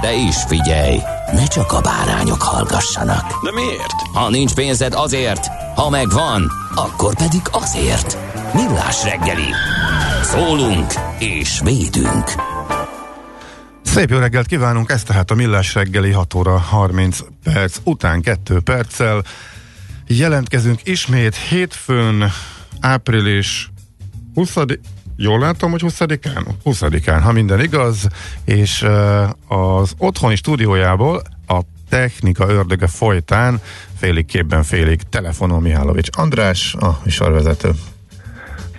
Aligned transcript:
De 0.00 0.14
is 0.14 0.36
figyelj, 0.46 0.98
ne 1.32 1.46
csak 1.46 1.72
a 1.72 1.80
bárányok 1.80 2.42
hallgassanak. 2.42 3.44
De 3.44 3.52
miért? 3.52 3.92
Ha 4.12 4.30
nincs 4.30 4.54
pénzed 4.54 4.92
azért, 4.94 5.46
ha 5.74 5.90
megvan, 5.90 6.52
akkor 6.74 7.14
pedig 7.14 7.40
azért. 7.50 8.18
Millás 8.54 9.04
reggeli. 9.04 9.52
Szólunk 10.22 10.92
és 11.18 11.60
védünk. 11.64 12.24
Szép 13.82 14.10
jó 14.10 14.18
reggelt 14.18 14.46
kívánunk, 14.46 14.90
ez 14.90 15.02
tehát 15.02 15.30
a 15.30 15.34
Millás 15.34 15.74
reggeli 15.74 16.10
6 16.10 16.34
óra 16.34 16.58
30 16.58 17.18
perc 17.42 17.76
után 17.84 18.20
2 18.20 18.60
perccel. 18.60 19.22
Jelentkezünk 20.06 20.80
ismét 20.84 21.36
hétfőn, 21.36 22.32
április 22.80 23.70
20 24.34 24.56
Jól 25.20 25.38
látom, 25.38 25.70
hogy 25.70 25.82
20-án? 25.84 26.46
20-án, 26.64 27.20
ha 27.22 27.32
minden 27.32 27.60
igaz, 27.60 28.06
és 28.44 28.86
az 29.48 29.94
otthoni 29.96 30.36
stúdiójából 30.36 31.22
a 31.46 31.60
technika 31.88 32.48
ördöge 32.48 32.86
folytán 32.86 33.60
félig 33.96 34.26
képben, 34.26 34.62
félig 34.62 35.02
telefonon 35.02 35.62
Mihálovics 35.62 36.08
András, 36.16 36.74
a 36.74 37.00
műsorvezető. 37.04 37.70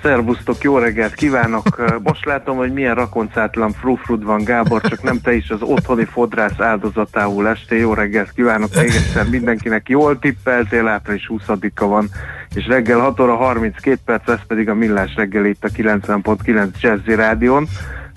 Szervusztok, 0.01 0.63
jó 0.63 0.77
reggelt 0.77 1.13
kívánok! 1.13 1.99
Most 2.03 2.25
látom, 2.25 2.57
hogy 2.57 2.73
milyen 2.73 2.95
rakoncátlan 2.95 3.71
frufrud 3.71 4.23
van 4.23 4.43
Gábor, 4.43 4.81
csak 4.81 5.03
nem 5.03 5.21
te 5.21 5.33
is 5.33 5.49
az 5.49 5.61
otthoni 5.61 6.05
fodrász 6.05 6.59
áldozatául 6.59 7.47
este. 7.47 7.75
Jó 7.75 7.93
reggelt 7.93 8.31
kívánok 8.31 8.75
még 8.75 8.85
egyszer 8.85 9.29
mindenkinek. 9.29 9.89
Jól 9.89 10.19
tippeltél, 10.19 10.87
április 10.87 11.29
20-a 11.33 11.85
van, 11.85 12.09
és 12.55 12.67
reggel 12.67 12.99
6 12.99 13.19
óra 13.19 13.35
32 13.35 13.99
perc, 14.05 14.29
ez 14.29 14.39
pedig 14.47 14.69
a 14.69 14.73
Millás 14.73 15.15
reggel 15.15 15.45
itt 15.45 15.63
a 15.63 15.69
90.9 15.69 16.79
Jazzy 16.81 17.15
Rádion. 17.15 17.67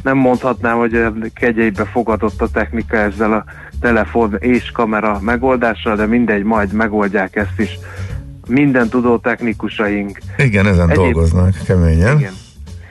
Nem 0.03 0.17
mondhatnám, 0.17 0.77
hogy 0.77 1.11
kegyeibe 1.35 1.85
fogadott 1.85 2.41
a 2.41 2.49
technika 2.49 2.97
ezzel 2.97 3.33
a 3.33 3.45
telefon 3.81 4.37
és 4.39 4.71
kamera 4.71 5.19
megoldással, 5.21 5.97
de 5.97 6.07
mindegy, 6.07 6.43
majd 6.43 6.73
megoldják 6.73 7.37
ezt 7.37 7.61
is 7.61 7.79
minden 8.49 8.89
tudó 8.89 9.19
technikusaink. 9.19 10.19
Igen, 10.37 10.67
ezen 10.67 10.91
Egyéb... 10.91 11.03
dolgoznak 11.03 11.55
keményen. 11.67 12.19
Igen. 12.19 12.33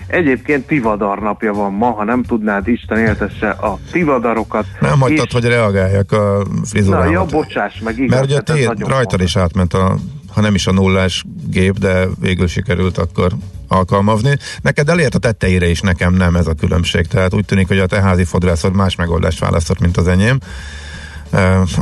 Egyébként 0.08 0.68
Tivadar 0.68 1.20
napja 1.20 1.54
van 1.54 1.74
ma, 1.74 1.92
ha 1.92 2.04
nem 2.04 2.24
tudnád, 2.24 2.68
Isten 2.68 2.98
éltesse 2.98 3.50
a 3.50 3.80
Tivadarokat. 3.92 4.66
Nem 4.80 5.00
hagytad, 5.00 5.26
és... 5.28 5.34
hogy 5.34 5.46
reagáljak 5.46 6.12
a 6.12 6.46
frizurámat. 6.64 7.06
Na, 7.06 7.12
ja, 7.12 7.26
bocsáss 7.26 7.80
meg, 7.80 8.00
igaz. 8.00 8.20
Mert 8.20 8.24
ugye 8.24 8.40
té, 8.40 8.70
rajtad 8.80 9.22
is 9.22 9.36
átment 9.36 9.74
a, 9.74 9.98
ha 10.34 10.42
nem 10.42 10.56
is 10.56 10.68
a 10.68 10.72
nullás 10.72 11.24
gép, 11.50 11.78
de 11.78 12.08
végül 12.20 12.48
sikerült 12.48 12.98
akkor 12.98 13.32
alkalmazni. 13.68 14.38
Neked 14.62 14.90
elért 14.90 15.16
a 15.16 15.20
tetteire 15.20 15.70
is, 15.70 15.82
nekem 15.82 16.14
nem 16.14 16.36
ez 16.36 16.48
a 16.48 16.54
különbség. 16.54 17.08
Tehát 17.08 17.34
úgy 17.34 17.46
tűnik, 17.46 17.68
hogy 17.68 17.80
a 17.80 17.86
te 17.86 18.02
házi 18.02 18.24
fodrászod 18.24 18.76
más 18.76 18.96
megoldást 18.96 19.40
választott, 19.40 19.80
mint 19.80 19.98
az 19.98 20.08
enyém 20.08 20.40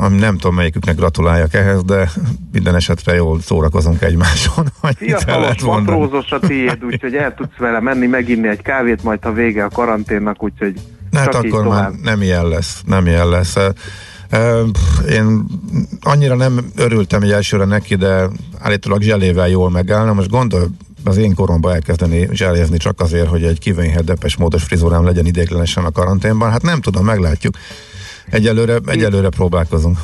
nem 0.10 0.38
tudom 0.38 0.56
melyiküknek 0.56 0.96
gratuláljak 0.96 1.54
ehhez, 1.54 1.84
de 1.84 2.12
minden 2.52 2.76
esetre 2.76 3.14
jól 3.16 3.42
szórakozunk 3.42 4.02
egymáson. 4.02 4.66
Fiatalos, 4.96 5.62
matrózos 5.62 6.32
a 6.32 6.40
tiéd, 6.40 6.84
úgyhogy 6.84 7.16
el 7.16 7.34
tudsz 7.34 7.58
vele 7.58 7.80
menni, 7.80 8.08
meginni 8.08 8.48
egy 8.48 8.62
kávét, 8.62 9.04
majd 9.04 9.24
ha 9.24 9.32
vége 9.32 9.64
a 9.64 9.70
karanténnak, 9.70 10.44
úgyhogy 10.44 10.74
Hát 11.12 11.36
akkor 11.36 11.68
már 11.68 11.92
nem 12.04 12.22
ilyen 12.22 12.48
lesz, 12.48 12.82
nem 12.86 13.06
ilyen 13.06 13.30
lesz. 13.30 13.56
Én 15.10 15.46
annyira 16.02 16.36
nem 16.36 16.72
örültem 16.76 17.22
egy 17.22 17.32
elsőre 17.32 17.66
neki, 17.66 17.96
de 17.96 18.28
állítólag 18.60 19.02
zselével 19.02 19.50
jól 19.50 19.70
megállna. 19.70 20.14
Most 20.14 20.30
gondol, 20.30 20.70
az 21.04 21.18
én 21.18 21.36
koromban 21.36 21.74
elkezdeni 21.74 22.28
zselézni 22.32 22.78
csak 22.78 23.00
azért, 23.00 23.28
hogy 23.28 23.44
egy 23.44 23.60
kivényhet 23.60 24.04
depes 24.04 24.38
módos 24.38 24.64
frizurám 24.64 25.06
legyen 25.06 25.26
idéglenesen 25.26 25.86
a 25.86 25.92
karanténban. 25.92 26.52
Hát 26.52 26.62
nem 26.62 26.82
tudom, 26.82 27.06
meglátjuk. 27.06 27.56
Egyelőre, 28.32 28.78
egyelőre 28.86 29.30
próbálkozunk. 29.30 29.98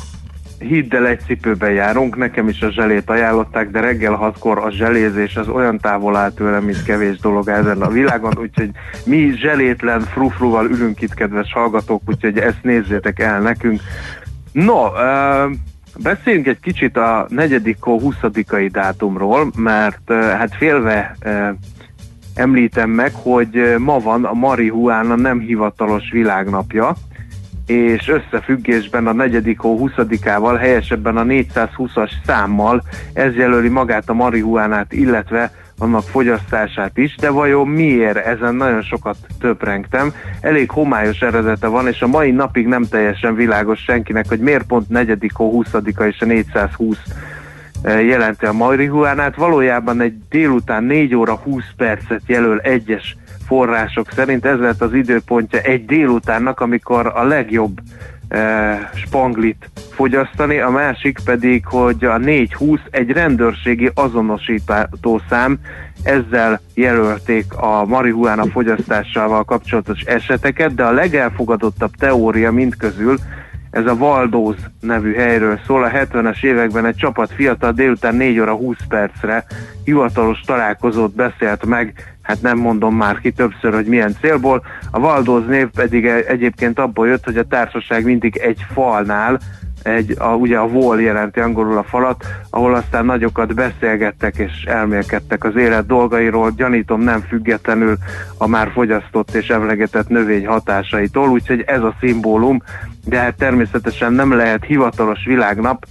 Hidd 0.58 0.94
el, 0.94 1.06
egy 1.06 1.20
cipőben 1.26 1.72
járunk, 1.72 2.16
nekem 2.16 2.48
is 2.48 2.60
a 2.60 2.70
zselét 2.70 3.10
ajánlották, 3.10 3.70
de 3.70 3.80
reggel 3.80 4.14
hatkor 4.14 4.58
a 4.58 4.70
zselézés 4.70 5.36
az 5.36 5.48
olyan 5.48 5.78
távol 5.78 6.16
áll 6.16 6.30
tőlem, 6.30 6.64
mint 6.64 6.82
kevés 6.82 7.18
dolog 7.18 7.48
ezen 7.48 7.82
a 7.82 7.88
világon, 7.88 8.38
úgyhogy 8.38 8.70
mi 9.04 9.32
zselétlen 9.36 10.00
frufruval 10.00 10.70
ülünk 10.70 11.00
itt, 11.00 11.14
kedves 11.14 11.52
hallgatók, 11.52 12.02
úgyhogy 12.06 12.38
ezt 12.38 12.62
nézzétek 12.62 13.20
el 13.20 13.40
nekünk. 13.40 13.80
No, 14.52 14.86
uh, 14.86 15.52
beszéljünk 16.02 16.46
egy 16.46 16.60
kicsit 16.60 16.96
a 16.96 17.26
negyedik 17.28 17.84
20 17.84 18.14
dátumról, 18.70 19.50
mert 19.56 20.12
hát 20.12 20.54
félve 20.56 21.16
említem 22.34 22.90
meg, 22.90 23.12
hogy 23.14 23.74
ma 23.78 23.98
van 23.98 24.24
a 24.24 24.32
marihuána 24.32 25.14
nem 25.14 25.40
hivatalos 25.40 26.10
világnapja, 26.10 26.96
és 27.66 28.08
összefüggésben 28.08 29.06
a 29.06 29.12
negyedik 29.12 29.58
hó 29.58 29.90
20-ával, 29.96 30.56
helyesebben 30.60 31.16
a 31.16 31.22
420-as 31.22 32.10
számmal 32.26 32.82
ez 33.12 33.34
jelöli 33.34 33.68
magát 33.68 34.08
a 34.08 34.14
marihuánát, 34.14 34.92
illetve 34.92 35.50
annak 35.78 36.02
fogyasztását 36.02 36.98
is, 36.98 37.16
de 37.16 37.30
vajon 37.30 37.68
miért? 37.68 38.16
Ezen 38.16 38.54
nagyon 38.54 38.82
sokat 38.82 39.16
töprengtem. 39.40 40.12
Elég 40.40 40.70
homályos 40.70 41.20
eredete 41.20 41.66
van, 41.66 41.86
és 41.86 42.02
a 42.02 42.06
mai 42.06 42.30
napig 42.30 42.66
nem 42.66 42.84
teljesen 42.84 43.34
világos 43.34 43.80
senkinek, 43.80 44.28
hogy 44.28 44.40
miért 44.40 44.66
pont 44.66 44.88
negyedik 44.88 45.32
hó 45.34 45.62
20-a 45.64 46.02
és 46.02 46.20
a 46.20 46.24
420 46.24 46.98
eh, 47.82 48.06
jelenti 48.06 48.44
a 48.44 48.52
marihuánát. 48.52 49.36
Valójában 49.36 50.00
egy 50.00 50.14
délután 50.28 50.84
4 50.84 51.14
óra 51.14 51.34
20 51.34 51.64
percet 51.76 52.22
jelöl 52.26 52.58
egyes 52.58 53.16
források 53.46 54.10
szerint 54.12 54.44
ez 54.44 54.58
lett 54.58 54.80
az 54.80 54.92
időpontja 54.92 55.60
egy 55.60 55.84
délutánnak, 55.84 56.60
amikor 56.60 57.12
a 57.14 57.22
legjobb 57.24 57.80
e, 58.28 58.90
spanglit 58.94 59.70
fogyasztani, 59.90 60.58
a 60.58 60.70
másik 60.70 61.18
pedig, 61.24 61.66
hogy 61.66 62.04
a 62.04 62.18
420 62.18 62.80
egy 62.90 63.10
rendőrségi 63.10 63.90
azonosító 63.94 65.20
szám, 65.28 65.58
ezzel 66.02 66.60
jelölték 66.74 67.44
a 67.56 67.84
marihuána 67.84 68.46
fogyasztásával 68.46 69.44
kapcsolatos 69.44 70.00
eseteket, 70.00 70.74
de 70.74 70.84
a 70.84 70.92
legelfogadottabb 70.92 71.90
teória 71.98 72.52
mindközül 72.52 73.16
ez 73.70 73.86
a 73.86 73.96
Valdóz 73.96 74.56
nevű 74.80 75.14
helyről 75.14 75.60
szól. 75.66 75.84
A 75.84 75.90
70-es 75.90 76.44
években 76.44 76.86
egy 76.86 76.96
csapat 76.96 77.32
fiatal 77.32 77.72
délután 77.72 78.14
4 78.14 78.40
óra 78.40 78.54
20 78.54 78.76
percre 78.88 79.44
hivatalos 79.84 80.40
találkozót 80.40 81.14
beszélt 81.14 81.66
meg, 81.66 82.15
hát 82.26 82.42
nem 82.42 82.58
mondom 82.58 82.96
már 82.96 83.20
ki 83.20 83.30
többször, 83.32 83.74
hogy 83.74 83.86
milyen 83.86 84.16
célból. 84.20 84.62
A 84.90 85.00
Valdóz 85.00 85.46
név 85.46 85.68
pedig 85.74 86.06
egyébként 86.06 86.78
abból 86.78 87.08
jött, 87.08 87.24
hogy 87.24 87.36
a 87.36 87.46
társaság 87.46 88.04
mindig 88.04 88.36
egy 88.36 88.64
falnál 88.72 89.38
egy, 89.82 90.14
a, 90.18 90.28
ugye 90.28 90.58
a 90.58 90.68
vol 90.68 91.00
jelenti 91.00 91.40
angolul 91.40 91.78
a 91.78 91.82
falat, 91.82 92.24
ahol 92.50 92.74
aztán 92.74 93.04
nagyokat 93.04 93.54
beszélgettek 93.54 94.36
és 94.36 94.64
elmélkedtek 94.64 95.44
az 95.44 95.56
élet 95.56 95.86
dolgairól, 95.86 96.52
gyanítom 96.56 97.00
nem 97.00 97.20
függetlenül 97.20 97.96
a 98.38 98.46
már 98.46 98.70
fogyasztott 98.72 99.34
és 99.34 99.48
emlegetett 99.48 100.08
növény 100.08 100.46
hatásaitól, 100.46 101.28
úgyhogy 101.28 101.64
ez 101.66 101.80
a 101.80 101.94
szimbólum, 102.00 102.62
de 103.04 103.18
hát 103.18 103.36
természetesen 103.36 104.12
nem 104.12 104.32
lehet 104.32 104.64
hivatalos 104.64 105.24
világnap, 105.24 105.86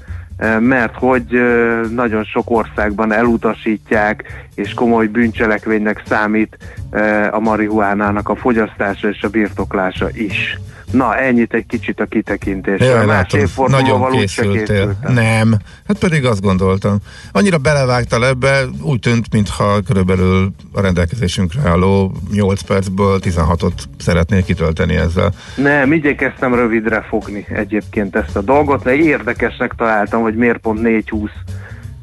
mert 0.59 0.95
hogy 0.95 1.35
eh, 1.35 1.81
nagyon 1.89 2.23
sok 2.23 2.49
országban 2.49 3.11
elutasítják, 3.11 4.47
és 4.55 4.73
komoly 4.73 5.07
bűncselekvénynek 5.07 6.03
számít 6.07 6.57
eh, 6.89 7.33
a 7.33 7.39
marihuánának 7.39 8.29
a 8.29 8.35
fogyasztása 8.35 9.09
és 9.09 9.21
a 9.23 9.29
birtoklása 9.29 10.09
is. 10.13 10.59
Na, 10.95 11.17
ennyit 11.17 11.53
egy 11.53 11.65
kicsit 11.65 11.99
a 11.99 12.05
kitekintésről. 12.05 12.89
Jaj, 12.89 13.05
Más 13.05 13.31
látom, 13.31 13.65
nagyon 13.67 14.11
készültél. 14.11 14.95
Nem, 15.07 15.55
hát 15.87 15.99
pedig 15.99 16.25
azt 16.25 16.41
gondoltam. 16.41 16.97
Annyira 17.31 17.57
belevágtál 17.57 18.25
ebbe, 18.25 18.63
úgy 18.81 18.99
tűnt, 18.99 19.25
mintha 19.31 19.81
körülbelül 19.81 20.51
a 20.73 20.81
rendelkezésünkre 20.81 21.69
álló 21.69 22.15
8 22.31 22.61
percből 22.61 23.19
16-ot 23.21 23.73
szeretnél 23.97 24.43
kitölteni 24.43 24.95
ezzel. 24.95 25.33
Nem, 25.55 25.93
igyekeztem 25.93 26.55
rövidre 26.55 27.01
fogni 27.01 27.45
egyébként 27.49 28.15
ezt 28.15 28.35
a 28.35 28.41
dolgot, 28.41 28.83
mert 28.83 28.97
érdekesnek 28.97 29.73
találtam, 29.77 30.21
hogy 30.21 30.35
miért 30.35 30.57
pont 30.57 30.79
4-20 30.83 31.29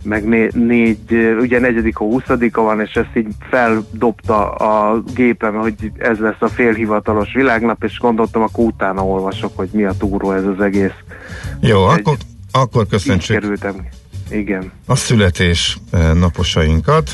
meg 0.04 0.24
né- 0.28 0.54
négy, 0.54 1.36
ugye 1.40 1.58
negyedik 1.60 1.98
a 1.98 2.04
huszadika 2.04 2.62
van, 2.62 2.80
és 2.80 2.92
ezt 2.94 3.16
így 3.16 3.26
feldobta 3.50 4.50
a 4.50 5.02
gépem, 5.14 5.54
hogy 5.54 5.74
ez 5.98 6.18
lesz 6.18 6.40
a 6.40 6.48
félhivatalos 6.48 7.32
világnap, 7.34 7.84
és 7.84 7.98
gondoltam, 7.98 8.42
akkor 8.42 8.64
utána 8.64 9.04
olvasok, 9.04 9.52
hogy 9.56 9.68
mi 9.72 9.84
a 9.84 9.92
túró 9.98 10.32
ez 10.32 10.44
az 10.44 10.60
egész. 10.60 10.94
Jó, 11.60 11.90
Egy- 11.90 11.98
akkor, 11.98 12.16
akkor 12.52 12.86
köszöntsük 12.86 13.38
kerültem. 13.40 13.74
Igen. 14.30 14.72
a 14.86 14.96
születés 14.96 15.78
eh, 15.92 16.12
naposainkat. 16.14 17.10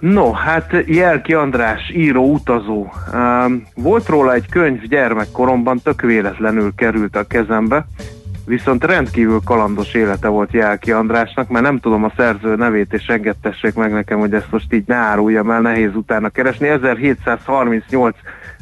No, 0.00 0.32
hát 0.32 0.72
Jelki 0.86 1.34
András, 1.34 1.90
író, 1.94 2.32
utazó. 2.32 2.92
Um, 3.14 3.66
volt 3.74 4.08
róla 4.08 4.34
egy 4.34 4.48
könyv 4.48 4.82
gyermekkoromban, 4.82 5.80
tök 5.82 6.00
véletlenül 6.00 6.72
került 6.76 7.16
a 7.16 7.26
kezembe, 7.26 7.86
viszont 8.48 8.84
rendkívül 8.84 9.40
kalandos 9.44 9.94
élete 9.94 10.28
volt 10.28 10.52
Jelki 10.52 10.92
Andrásnak, 10.92 11.48
mert 11.48 11.64
nem 11.64 11.78
tudom 11.78 12.04
a 12.04 12.12
szerző 12.16 12.54
nevét, 12.54 12.92
és 12.92 13.06
engedtessék 13.06 13.74
meg 13.74 13.92
nekem, 13.92 14.18
hogy 14.18 14.34
ezt 14.34 14.50
most 14.50 14.72
így 14.72 14.86
ne 14.86 14.94
áruljam 14.94 15.50
el, 15.50 15.60
nehéz 15.60 15.94
utána 15.94 16.28
keresni. 16.28 16.68
1738. 16.68 18.16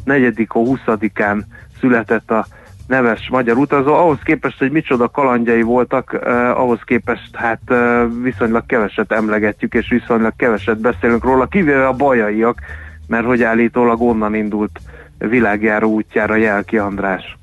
4. 0.04 0.46
20-án 0.48 1.42
született 1.80 2.30
a 2.30 2.46
neves 2.86 3.28
magyar 3.30 3.56
utazó. 3.56 3.94
Ahhoz 3.94 4.18
képest, 4.24 4.58
hogy 4.58 4.70
micsoda 4.70 5.08
kalandjai 5.08 5.62
voltak, 5.62 6.18
eh, 6.24 6.60
ahhoz 6.60 6.80
képest 6.84 7.36
hát 7.36 7.60
eh, 7.66 8.02
viszonylag 8.22 8.66
keveset 8.66 9.12
emlegetjük, 9.12 9.74
és 9.74 9.88
viszonylag 9.88 10.32
keveset 10.36 10.80
beszélünk 10.80 11.24
róla, 11.24 11.46
kivéve 11.46 11.86
a 11.86 11.92
bajaiak, 11.92 12.58
mert 13.06 13.26
hogy 13.26 13.42
állítólag 13.42 14.00
onnan 14.00 14.34
indult 14.34 14.80
világjáró 15.18 15.92
útjára 15.92 16.36
Jelki 16.36 16.78
András. 16.78 17.36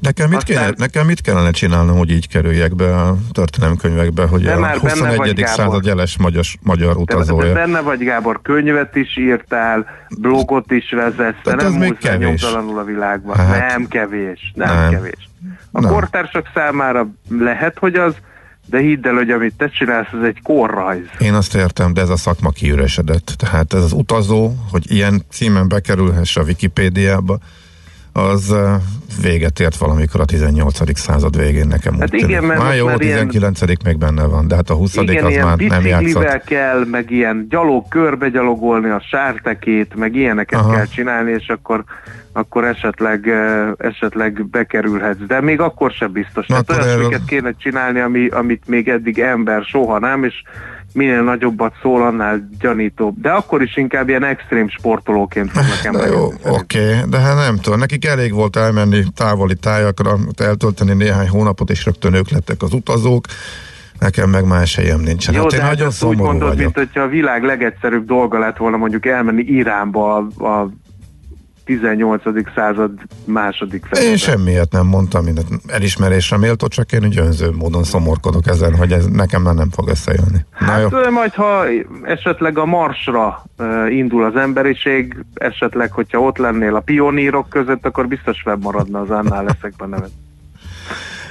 Nekem 0.00 0.28
mit, 0.28 0.36
Aztán- 0.38 0.56
kéne, 0.64 0.72
nekem 0.76 1.06
mit 1.06 1.20
kellene 1.20 1.50
csinálnom, 1.50 1.98
hogy 1.98 2.10
így 2.10 2.28
kerüljek 2.28 2.74
be 2.74 2.96
a 2.96 3.16
történelemkönyvekbe, 3.32 4.26
hogy 4.26 4.42
De 4.42 4.52
a 4.52 4.58
már 4.58 4.80
benne 4.80 4.90
21. 4.94 5.16
vagy, 5.16 5.46
század 5.46 5.84
jeles 5.84 6.18
magyar, 6.18 6.44
magyar 6.62 6.96
utazója. 6.96 7.46
te 7.46 7.52
benne 7.52 7.80
vagy 7.80 7.98
Gábor, 8.04 8.42
könyvet 8.42 8.96
is 8.96 9.16
írtál, 9.16 9.86
blogot 10.18 10.70
is 10.72 10.90
vezetsz, 10.90 11.46
ez 11.46 11.62
nem 11.62 11.72
még 11.72 11.96
kevés. 11.98 12.42
a 12.42 12.84
világban. 12.84 13.36
Hát. 13.36 13.68
nem 13.68 13.86
kevés, 13.86 14.52
nem, 14.54 14.76
Nem. 14.76 14.90
kevés. 14.90 15.28
A 15.72 15.80
Nem. 15.80 15.90
kortársak 15.92 16.50
számára 16.54 17.08
lehet, 17.28 17.78
hogy 17.78 17.94
az, 17.94 18.14
de 18.66 18.78
hidd 18.78 19.06
el, 19.06 19.14
hogy 19.14 19.30
amit 19.30 19.54
te 19.56 19.68
csinálsz, 19.68 20.08
ez 20.12 20.26
egy 20.26 20.40
korrajz. 20.42 21.04
Én 21.18 21.34
azt 21.34 21.54
értem, 21.54 21.92
de 21.94 22.00
ez 22.00 22.08
a 22.08 22.16
szakma 22.16 22.50
kiüresedett. 22.50 23.34
Tehát 23.36 23.74
ez 23.74 23.82
az 23.82 23.92
utazó, 23.92 24.52
hogy 24.70 24.92
ilyen 24.92 25.22
címen 25.30 25.68
bekerülhess 25.68 26.36
a 26.36 26.42
Wikipédiába, 26.42 27.38
az 28.18 28.54
véget 29.22 29.60
ért 29.60 29.76
valamikor 29.76 30.20
a 30.20 30.24
18. 30.24 30.98
század 30.98 31.36
végén 31.36 31.66
nekem 31.66 31.94
úgy 31.94 32.00
Hát 32.00 32.12
igen, 32.12 32.26
tűnik. 32.28 32.46
mert 32.46 32.62
Már 32.62 32.76
jó, 32.76 32.86
a 32.86 32.88
már 32.90 33.00
ilyen- 33.00 33.28
19. 33.28 33.82
még 33.84 33.98
benne 33.98 34.24
van, 34.26 34.48
de 34.48 34.54
hát 34.54 34.70
a 34.70 34.74
20. 34.74 34.96
Igen, 34.96 35.24
az 35.24 35.34
már 35.34 35.56
nem 35.56 35.86
játszott. 35.86 36.44
kell, 36.44 36.84
meg 36.90 37.10
ilyen 37.10 37.46
gyalog 37.50 37.88
körbe 37.88 38.28
gyalogolni 38.28 38.88
a 38.88 39.02
sártekét, 39.10 39.94
meg 39.94 40.14
ilyeneket 40.14 40.60
Aha. 40.60 40.72
kell 40.74 40.86
csinálni, 40.86 41.30
és 41.30 41.48
akkor 41.48 41.84
akkor 42.32 42.64
esetleg, 42.64 43.28
esetleg 43.78 44.46
bekerülhetsz. 44.46 45.18
De 45.26 45.40
még 45.40 45.60
akkor 45.60 45.90
sem 45.90 46.12
biztos. 46.12 46.46
Na, 46.46 46.60
Tehát 46.60 46.84
olyasmiket 46.84 47.24
kéne 47.26 47.52
csinálni, 47.58 48.00
ami, 48.00 48.26
amit 48.28 48.62
még 48.66 48.88
eddig 48.88 49.18
ember 49.18 49.62
soha 49.62 49.98
nem, 49.98 50.24
és 50.24 50.42
minél 50.92 51.22
nagyobbat 51.22 51.74
szól, 51.82 52.02
annál 52.02 52.48
gyanítóbb. 52.60 53.20
De 53.20 53.30
akkor 53.30 53.62
is 53.62 53.76
inkább 53.76 54.08
ilyen 54.08 54.24
extrém 54.24 54.68
sportolóként 54.68 55.50
fognak 55.50 55.84
emberek. 55.84 56.10
jó, 56.12 56.32
oké, 56.42 57.00
de 57.08 57.18
hát 57.18 57.36
nem 57.36 57.56
tudom, 57.56 57.78
nekik 57.78 58.04
elég 58.04 58.32
volt 58.32 58.56
elmenni 58.56 59.02
távoli 59.14 59.54
tájakra, 59.54 60.16
eltölteni 60.36 60.92
néhány 60.92 61.28
hónapot, 61.28 61.70
és 61.70 61.84
rögtön 61.84 62.14
ők 62.14 62.30
lettek 62.30 62.62
az 62.62 62.72
utazók, 62.72 63.24
nekem 63.98 64.30
meg 64.30 64.46
más 64.46 64.76
helyem 64.76 65.00
nincsen. 65.00 65.34
Jó, 65.34 65.42
hát 65.42 65.52
én 65.52 65.58
de 65.58 65.64
hát 65.64 65.72
nagyon 65.72 65.88
ezt 65.88 66.04
úgy 66.04 66.16
mondod, 66.16 66.48
vagyok. 66.48 66.56
mint 66.58 66.76
hogyha 66.76 67.00
a 67.00 67.08
világ 67.08 67.42
legegyszerűbb 67.42 68.06
dolga 68.06 68.38
lett 68.38 68.56
volna 68.56 68.76
mondjuk 68.76 69.06
elmenni 69.06 69.42
Iránba 69.42 70.16
a, 70.16 70.44
a 70.44 70.70
18. 71.68 72.22
század 72.54 72.90
második 73.24 73.84
felében. 73.84 74.10
Én 74.10 74.16
semmiért 74.16 74.72
nem 74.72 74.86
mondtam, 74.86 75.24
mindent 75.24 75.48
elismerésre 75.66 76.36
méltó, 76.36 76.66
csak 76.66 76.92
én 76.92 77.04
úgy 77.04 77.18
önző 77.18 77.50
módon 77.50 77.84
szomorkodok 77.84 78.46
ezen, 78.46 78.76
hogy 78.76 78.92
ez 78.92 79.06
nekem 79.06 79.42
már 79.42 79.54
nem 79.54 79.70
fog 79.70 79.88
összejönni. 79.88 80.38
Na 80.58 80.78
jó, 80.78 80.88
Hát 80.88 81.06
ö, 81.06 81.10
majd, 81.10 81.34
ha 81.34 81.64
esetleg 82.02 82.58
a 82.58 82.64
Marsra 82.64 83.42
uh, 83.58 83.94
indul 83.94 84.24
az 84.24 84.36
emberiség, 84.36 85.24
esetleg, 85.34 85.92
hogyha 85.92 86.20
ott 86.20 86.36
lennél 86.36 86.74
a 86.74 86.80
pionírok 86.80 87.48
között, 87.48 87.86
akkor 87.86 88.08
biztos 88.08 88.40
fennmaradna 88.44 89.00
az 89.00 89.10
annál 89.10 89.44
leszekben 89.44 89.88
nevet. 89.88 90.10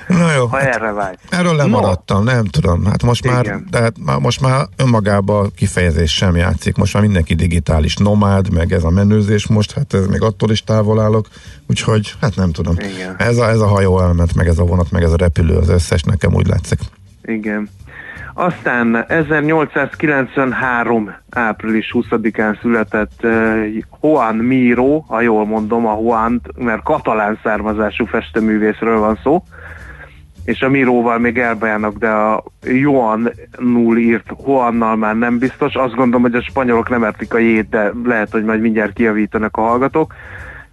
Na 0.07 0.33
jó. 0.33 0.45
Ha 0.45 0.57
Hát 0.57 0.75
erre 0.75 0.91
vágy. 0.91 1.17
erről 1.29 1.55
lemaradtam, 1.55 2.23
nem 2.23 2.45
tudom. 2.45 2.85
Hát 2.85 3.03
most 3.03 3.25
már, 3.25 3.45
Igen. 3.45 3.67
de 3.71 3.81
hát 3.81 3.93
már, 4.05 4.19
most 4.19 4.41
már 4.41 4.65
önmagában 4.77 5.45
a 5.45 5.49
kifejezés 5.55 6.15
sem 6.15 6.35
játszik. 6.35 6.77
Most 6.77 6.93
már 6.93 7.03
mindenki 7.03 7.35
digitális 7.35 7.95
nomád, 7.95 8.53
meg 8.53 8.73
ez 8.73 8.83
a 8.83 8.89
menőzés 8.89 9.47
most, 9.47 9.73
hát 9.73 9.93
ez 9.93 10.07
még 10.07 10.21
attól 10.21 10.51
is 10.51 10.63
távol 10.63 11.01
állok. 11.01 11.27
Úgyhogy, 11.67 12.13
hát 12.21 12.35
nem 12.35 12.51
tudom. 12.51 12.75
Igen. 12.79 13.15
Ez 13.17 13.37
a, 13.37 13.49
ez 13.49 13.59
a 13.59 13.67
hajó 13.67 13.99
elment, 14.01 14.35
meg 14.35 14.47
ez 14.47 14.59
a 14.59 14.63
vonat, 14.63 14.91
meg 14.91 15.03
ez 15.03 15.11
a 15.11 15.17
repülő, 15.17 15.55
az 15.55 15.69
összes 15.69 16.03
nekem 16.03 16.33
úgy 16.33 16.47
látszik. 16.47 16.79
Igen. 17.23 17.69
Aztán 18.39 19.05
1893. 19.07 21.15
április 21.29 21.91
20-án 21.93 22.61
született 22.61 23.25
Juan 24.01 24.35
Miro, 24.35 24.99
ha 24.99 25.21
jól 25.21 25.45
mondom 25.45 25.87
a 25.87 25.97
Juan, 26.01 26.41
mert 26.55 26.83
katalán 26.83 27.39
származású 27.43 28.05
festeművészről 28.05 28.99
van 28.99 29.19
szó, 29.23 29.43
és 30.47 30.61
a 30.61 30.69
Miróval 30.69 31.19
még 31.19 31.37
elbajánok, 31.37 31.97
de 31.97 32.09
a 32.09 32.43
Joan 32.63 33.31
null 33.57 33.97
írt 33.97 34.31
Juannal 34.45 34.95
már 34.95 35.17
nem 35.17 35.37
biztos. 35.37 35.75
Azt 35.75 35.95
gondolom, 35.95 36.21
hogy 36.21 36.35
a 36.35 36.41
spanyolok 36.41 36.89
nem 36.89 37.03
értik 37.03 37.33
a 37.33 37.37
jét, 37.37 37.69
de 37.69 37.91
lehet, 38.03 38.31
hogy 38.31 38.43
majd 38.43 38.61
mindjárt 38.61 38.93
kijavítanak 38.93 39.57
a 39.57 39.61
hallgatók. 39.61 40.13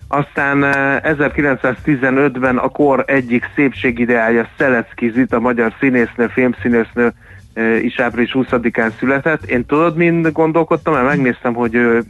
Aztán 0.09 0.65
eh, 0.65 1.00
1915-ben 1.03 2.56
a 2.56 2.69
kor 2.69 3.05
egyik 3.06 3.50
szépségideája 3.55 4.49
Szelecki 4.58 5.10
Zit, 5.10 5.32
a 5.32 5.41
magyar 5.41 5.72
színésznő, 5.81 6.27
filmszínésznő 6.27 7.05
eh, 7.05 7.13
is 7.82 7.99
április 7.99 8.31
20-án 8.34 8.91
született. 8.99 9.44
Én 9.44 9.67
tudod, 9.67 9.96
mind 9.96 10.32
gondolkodtam, 10.32 10.94
mert 10.94 11.06
megnéztem, 11.06 11.55
hogy 11.55 12.05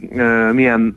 milyen 0.51 0.95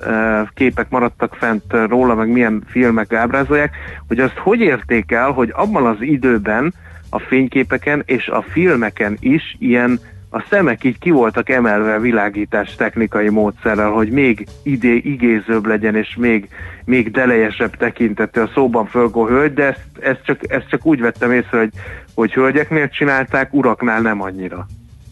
képek 0.54 0.90
maradtak 0.90 1.34
fent 1.34 1.62
róla, 1.88 2.14
meg 2.14 2.28
milyen 2.28 2.62
filmek 2.66 3.12
ábrázolják, 3.12 3.76
hogy 4.08 4.20
azt 4.20 4.38
hogy 4.38 4.60
értékel, 4.60 5.30
hogy 5.30 5.52
abban 5.54 5.86
az 5.86 5.96
időben 6.00 6.74
a 7.10 7.18
fényképeken 7.18 8.02
és 8.06 8.28
a 8.28 8.42
filmeken 8.42 9.16
is 9.20 9.56
ilyen 9.58 10.00
a 10.38 10.44
szemek 10.50 10.84
így 10.84 10.98
ki 10.98 11.10
voltak 11.10 11.48
emelve 11.48 11.94
a 11.94 12.00
világítás 12.00 12.74
technikai 12.74 13.28
módszerrel, 13.28 13.90
hogy 13.90 14.10
még 14.10 14.46
idé, 14.62 14.96
igézőbb 14.96 15.66
legyen, 15.66 15.96
és 15.96 16.16
még, 16.18 16.48
még 16.84 17.10
delejesebb 17.10 17.76
tekintetű 17.76 18.40
a 18.40 18.50
szóban 18.54 18.86
fölgó 18.86 19.26
hölgy, 19.26 19.52
de 19.52 19.64
ezt, 19.64 19.86
ezt, 20.00 20.20
csak, 20.24 20.52
ezt 20.52 20.68
csak 20.68 20.86
úgy 20.86 21.00
vettem 21.00 21.32
észre, 21.32 21.58
hogy, 21.58 21.72
hogy 22.14 22.32
hölgyeknél 22.32 22.88
csinálták, 22.88 23.54
uraknál 23.54 24.00
nem 24.00 24.22
annyira. 24.22 24.66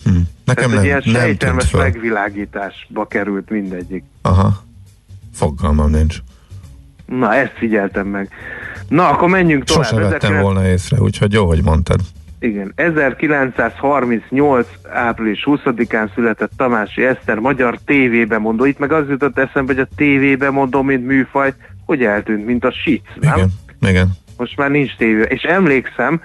Hm. 0.04 0.10
Nekem 0.10 0.24
Tehát 0.44 0.70
nem, 0.70 0.78
egy 0.78 0.84
ilyen 0.84 1.02
nem 1.04 1.14
sejtelmes 1.14 1.70
megvilágításba 1.70 3.06
került 3.06 3.50
mindegyik. 3.50 4.04
Aha. 4.22 4.62
Fogalmam 5.34 5.90
nincs. 5.90 6.16
Na, 7.06 7.34
ezt 7.34 7.52
figyeltem 7.56 8.06
meg. 8.06 8.28
Na, 8.88 9.08
akkor 9.08 9.28
menjünk 9.28 9.64
tovább. 9.64 9.84
Sose 9.84 9.96
vettem 9.96 10.32
1900 10.32 10.42
volna 10.42 10.68
észre, 10.68 11.00
úgyhogy 11.00 11.32
jó, 11.32 11.46
hogy 11.46 11.62
mondtad. 11.62 12.00
Igen. 12.38 12.72
1938. 12.74 14.68
április 14.92 15.42
20-án 15.46 16.14
született 16.14 16.50
Tamási 16.56 17.04
Eszter, 17.04 17.38
magyar 17.38 17.78
tévébemondó. 17.84 18.64
Itt 18.64 18.78
meg 18.78 18.92
az 18.92 19.08
jutott 19.08 19.38
eszembe, 19.38 19.74
hogy 19.74 19.82
a 19.82 19.94
tévébemondó, 19.96 20.82
mint 20.82 21.06
műfaj, 21.06 21.54
hogy 21.86 22.02
eltűnt, 22.02 22.46
mint 22.46 22.64
a 22.64 22.72
sic, 22.72 23.02
nem? 23.20 23.34
Igen, 23.34 23.48
igen. 23.80 24.08
Most 24.36 24.56
már 24.56 24.70
nincs 24.70 24.96
tévé. 24.96 25.24
És 25.28 25.42
emlékszem, 25.42 26.20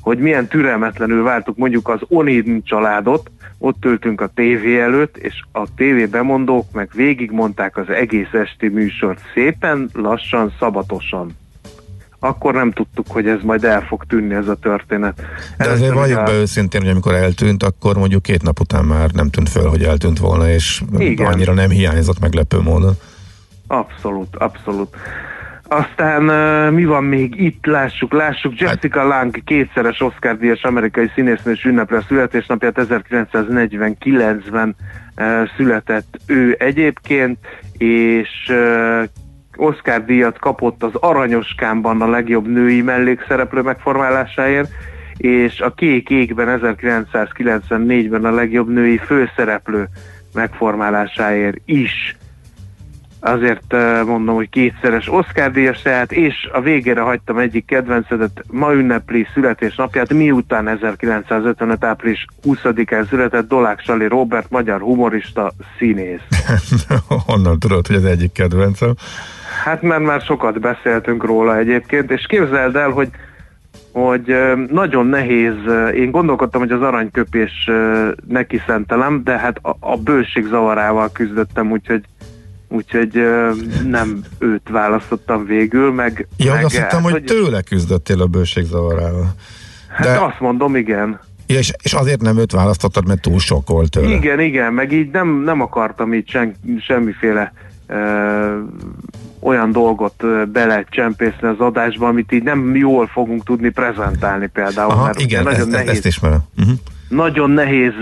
hogy 0.00 0.18
milyen 0.18 0.46
türelmetlenül 0.46 1.22
vártuk 1.22 1.56
mondjuk 1.56 1.88
az 1.88 2.00
Onidn 2.08 2.62
családot, 2.64 3.30
ott 3.58 3.84
ültünk 3.84 4.20
a 4.20 4.26
tévé 4.26 4.80
előtt, 4.80 5.16
és 5.16 5.42
a 5.52 5.74
tévé 5.74 6.06
bemondók 6.06 6.72
meg 6.72 6.90
végigmondták 6.94 7.76
az 7.76 7.88
egész 7.88 8.32
esti 8.32 8.68
műsort 8.68 9.20
szépen, 9.34 9.88
lassan, 9.92 10.54
szabatosan. 10.58 11.36
Akkor 12.24 12.54
nem 12.54 12.70
tudtuk, 12.70 13.06
hogy 13.08 13.28
ez 13.28 13.38
majd 13.42 13.64
el 13.64 13.80
fog 13.80 14.04
tűnni 14.08 14.34
ez 14.34 14.48
a 14.48 14.54
történet. 14.54 15.14
De 15.16 15.24
Először 15.56 15.82
azért 15.82 15.94
valljuk 15.94 16.18
a- 16.18 16.22
be 16.22 16.32
őszintén, 16.32 16.80
hogy 16.80 16.90
amikor 16.90 17.14
eltűnt, 17.14 17.62
akkor 17.62 17.96
mondjuk 17.96 18.22
két 18.22 18.42
nap 18.42 18.60
után 18.60 18.84
már 18.84 19.10
nem 19.10 19.30
tűnt 19.30 19.48
föl, 19.48 19.68
hogy 19.68 19.82
eltűnt 19.82 20.18
volna, 20.18 20.48
és 20.50 20.82
Igen. 20.98 21.26
annyira 21.26 21.52
nem 21.52 21.70
hiányzott 21.70 22.20
meglepő 22.20 22.60
módon. 22.60 22.92
Abszolút, 23.66 24.36
abszolút. 24.36 24.96
Aztán 25.68 26.28
uh, 26.28 26.70
mi 26.74 26.84
van 26.84 27.04
még 27.04 27.40
itt? 27.40 27.66
Lássuk, 27.66 28.12
lássuk. 28.12 28.58
Jessica 28.58 29.06
Lange 29.06 29.38
kétszeres 29.44 30.00
Oscar-díjas 30.00 30.62
amerikai 30.62 31.10
színésznő 31.14 31.52
és 31.52 31.64
ünnepli 31.64 31.96
a 31.96 32.04
születésnapját. 32.08 32.74
1949-ben 32.76 34.76
uh, 35.16 35.48
született 35.56 36.18
ő 36.26 36.56
egyébként, 36.58 37.38
és 37.78 38.28
uh, 38.48 39.02
Oscar-díjat 39.56 40.38
kapott 40.38 40.82
az 40.82 40.94
Aranyoskámban 40.94 42.00
a 42.00 42.10
legjobb 42.10 42.48
női 42.48 42.82
mellékszereplő 42.82 43.60
megformálásáért, 43.60 44.70
és 45.16 45.60
a 45.60 45.74
Kék 45.74 46.10
Égben 46.10 46.60
1994-ben 46.62 48.24
a 48.24 48.30
legjobb 48.30 48.68
női 48.68 48.98
főszereplő 48.98 49.88
megformálásáért 50.34 51.56
is 51.64 52.16
azért 53.24 53.74
mondom, 54.06 54.34
hogy 54.34 54.48
kétszeres 54.48 55.08
Oscar 55.08 55.50
díjas 55.50 55.82
tehát, 55.82 56.12
és 56.12 56.48
a 56.52 56.60
végére 56.60 57.00
hagytam 57.00 57.38
egyik 57.38 57.64
kedvencedet, 57.64 58.44
ma 58.50 58.72
ünnepli 58.72 59.26
születésnapját, 59.34 60.12
miután 60.12 60.68
1955. 60.68 61.84
április 61.84 62.26
20-án 62.44 63.08
született 63.08 63.48
Dolák 63.48 63.80
Sali 63.80 64.08
Robert, 64.08 64.50
magyar 64.50 64.80
humorista, 64.80 65.52
színész. 65.78 66.20
Honnan 67.26 67.58
tudod, 67.58 67.86
hogy 67.86 67.96
az 67.96 68.04
egyik 68.04 68.32
kedvencem? 68.32 68.94
Hát 69.64 69.82
mert 69.82 70.02
már 70.02 70.20
sokat 70.20 70.60
beszéltünk 70.60 71.24
róla 71.24 71.56
egyébként, 71.56 72.10
és 72.10 72.26
képzeld 72.28 72.76
el, 72.76 72.90
hogy 72.90 73.08
hogy 73.92 74.36
nagyon 74.70 75.06
nehéz, 75.06 75.54
én 75.94 76.10
gondolkodtam, 76.10 76.60
hogy 76.60 76.70
az 76.70 76.82
aranyköpés 76.82 77.70
neki 78.28 78.62
szentelem, 78.66 79.22
de 79.24 79.38
hát 79.38 79.58
a, 79.62 79.76
a 79.80 79.96
bőség 79.96 80.46
zavarával 80.46 81.10
küzdöttem, 81.12 81.70
úgyhogy 81.70 82.02
úgyhogy 82.72 83.22
nem 83.86 84.20
őt 84.38 84.68
választottam 84.70 85.44
végül, 85.44 85.92
meg... 85.92 86.28
Ja, 86.36 86.52
meg, 86.52 86.64
azt 86.64 86.76
hittem, 86.76 87.02
hogy, 87.02 87.12
hogy 87.12 87.24
tőle 87.24 87.62
küzdöttél 87.62 88.20
a 88.20 88.26
bőség 88.26 88.64
zavarával. 88.64 89.34
Hát 89.88 90.06
De... 90.06 90.24
azt 90.24 90.40
mondom, 90.40 90.76
igen. 90.76 91.20
Ja, 91.46 91.58
és, 91.58 91.72
és 91.82 91.92
azért 91.92 92.20
nem 92.20 92.38
őt 92.38 92.52
választottad, 92.52 93.06
mert 93.06 93.20
túl 93.20 93.38
sok 93.38 93.68
volt 93.68 93.90
tőle. 93.90 94.14
Igen, 94.14 94.40
igen, 94.40 94.72
meg 94.72 94.92
így 94.92 95.10
nem, 95.10 95.28
nem 95.28 95.60
akartam 95.60 96.14
így 96.14 96.28
sen, 96.28 96.54
semmiféle 96.80 97.52
ö, 97.86 98.58
olyan 99.40 99.72
dolgot 99.72 100.24
bele 100.52 100.84
csempészni 100.88 101.48
az 101.48 101.58
adásba, 101.58 102.08
amit 102.08 102.32
így 102.32 102.42
nem 102.42 102.76
jól 102.76 103.06
fogunk 103.06 103.44
tudni 103.44 103.68
prezentálni 103.68 104.46
például. 104.46 104.90
Aha, 104.90 105.04
mert 105.04 105.20
igen, 105.20 105.42
nagyon 105.42 105.60
ezt, 105.60 105.70
nehéz, 105.70 105.88
ezt 105.88 106.06
ismerem. 106.06 106.40
Uh-huh. 106.58 106.74
Nagyon 107.08 107.50
nehéz, 107.50 107.92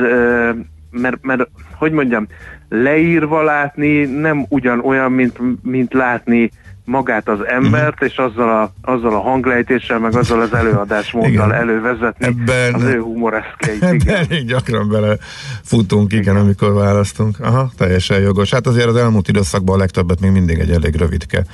mert, 0.91 1.19
mert 1.23 1.49
hogy 1.75 1.93
mondjam, 1.93 2.27
leírva 2.69 3.43
látni 3.43 4.05
nem 4.05 4.47
ugyanolyan, 4.49 5.13
mint, 5.13 5.39
mint 5.63 5.93
látni 5.93 6.51
magát 6.85 7.29
az 7.29 7.47
embert, 7.47 7.93
uh-huh. 7.93 8.09
és 8.09 8.17
azzal 8.17 8.49
a, 8.49 8.91
azzal 8.93 9.15
a 9.15 9.21
hanglejtéssel, 9.21 9.99
meg 9.99 10.17
azzal 10.17 10.41
az 10.41 10.55
előadásmóddal 10.55 11.55
elővezetni 11.55 12.27
ebben, 12.27 12.75
az 12.75 12.83
ő 12.83 13.01
humoreszkeit. 13.01 13.83
Ebben 13.83 14.15
elég 14.15 14.47
gyakran 14.47 14.89
bele 14.89 15.17
futunk, 15.63 16.13
igen, 16.13 16.23
igen, 16.23 16.37
amikor 16.37 16.73
választunk. 16.73 17.41
Aha, 17.41 17.71
teljesen 17.77 18.21
jogos. 18.21 18.51
Hát 18.51 18.67
azért 18.67 18.87
az 18.87 18.97
elmúlt 18.97 19.29
időszakban 19.29 19.75
a 19.75 19.79
legtöbbet 19.79 20.21
még 20.21 20.31
mindig 20.31 20.59
egy 20.59 20.71
elég 20.71 20.95
rövidke 20.95 21.45